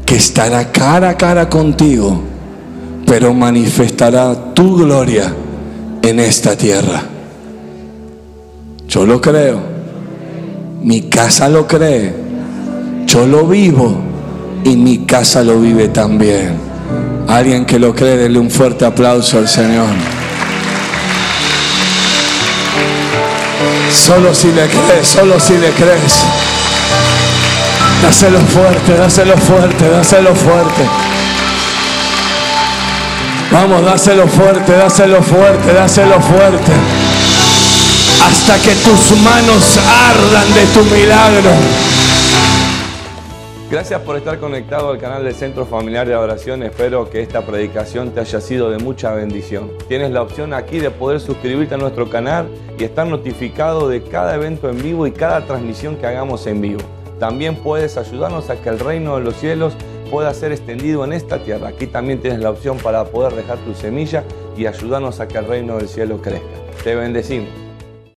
que 0.04 0.16
estará 0.16 0.70
cara 0.70 1.10
a 1.10 1.16
cara 1.16 1.48
contigo, 1.48 2.20
pero 3.06 3.32
manifestará 3.32 4.52
tu 4.52 4.76
gloria 4.76 5.34
en 6.08 6.20
esta 6.20 6.56
tierra. 6.56 7.02
Yo 8.88 9.04
lo 9.04 9.20
creo, 9.20 9.60
mi 10.82 11.02
casa 11.02 11.48
lo 11.48 11.66
cree, 11.66 12.14
yo 13.06 13.26
lo 13.26 13.46
vivo 13.46 13.96
y 14.64 14.76
mi 14.76 15.04
casa 15.04 15.42
lo 15.42 15.60
vive 15.60 15.88
también. 15.88 16.56
Alguien 17.28 17.66
que 17.66 17.78
lo 17.80 17.94
cree, 17.94 18.16
denle 18.16 18.38
un 18.38 18.50
fuerte 18.50 18.84
aplauso 18.84 19.38
al 19.38 19.48
Señor. 19.48 19.88
Solo 23.90 24.32
si 24.32 24.52
le 24.52 24.66
crees, 24.68 25.08
solo 25.08 25.40
si 25.40 25.54
le 25.54 25.70
crees. 25.70 26.24
Dáselo 28.02 28.38
fuerte, 28.38 28.96
dáselo 28.96 29.36
fuerte, 29.36 29.88
dáselo 29.88 30.34
fuerte. 30.34 31.05
Vamos, 33.52 33.84
dáselo 33.84 34.26
fuerte, 34.26 34.72
dáselo 34.72 35.22
fuerte, 35.22 35.72
dáselo 35.72 36.20
fuerte. 36.20 36.72
Hasta 38.24 38.58
que 38.58 38.74
tus 38.74 39.18
manos 39.22 39.78
ardan 39.78 40.52
de 40.52 40.66
tu 40.74 40.84
milagro. 40.94 41.50
Gracias 43.70 44.00
por 44.02 44.16
estar 44.16 44.38
conectado 44.38 44.90
al 44.90 44.98
canal 44.98 45.24
del 45.24 45.34
Centro 45.34 45.64
Familiar 45.64 46.08
de 46.08 46.14
Adoración. 46.14 46.62
Espero 46.64 47.08
que 47.08 47.22
esta 47.22 47.42
predicación 47.42 48.10
te 48.10 48.20
haya 48.20 48.40
sido 48.40 48.70
de 48.70 48.78
mucha 48.78 49.12
bendición. 49.12 49.70
Tienes 49.88 50.10
la 50.10 50.22
opción 50.22 50.52
aquí 50.52 50.80
de 50.80 50.90
poder 50.90 51.20
suscribirte 51.20 51.76
a 51.76 51.78
nuestro 51.78 52.10
canal 52.10 52.48
y 52.78 52.84
estar 52.84 53.06
notificado 53.06 53.88
de 53.88 54.02
cada 54.02 54.34
evento 54.34 54.68
en 54.68 54.82
vivo 54.82 55.06
y 55.06 55.12
cada 55.12 55.46
transmisión 55.46 55.96
que 55.96 56.06
hagamos 56.06 56.46
en 56.46 56.60
vivo. 56.60 56.80
También 57.20 57.56
puedes 57.56 57.96
ayudarnos 57.96 58.50
a 58.50 58.56
que 58.56 58.68
el 58.68 58.78
reino 58.78 59.16
de 59.16 59.24
los 59.24 59.36
cielos 59.36 59.74
pueda 60.10 60.32
ser 60.34 60.52
extendido 60.52 61.04
en 61.04 61.12
esta 61.12 61.42
tierra. 61.42 61.68
Aquí 61.68 61.86
también 61.86 62.20
tienes 62.20 62.40
la 62.40 62.50
opción 62.50 62.78
para 62.78 63.04
poder 63.04 63.34
dejar 63.34 63.58
tu 63.58 63.74
semilla 63.74 64.24
y 64.56 64.66
ayudarnos 64.66 65.20
a 65.20 65.28
que 65.28 65.38
el 65.38 65.46
reino 65.46 65.76
del 65.76 65.88
cielo 65.88 66.20
crezca. 66.22 66.46
Te 66.82 66.94
bendecimos. 66.94 67.65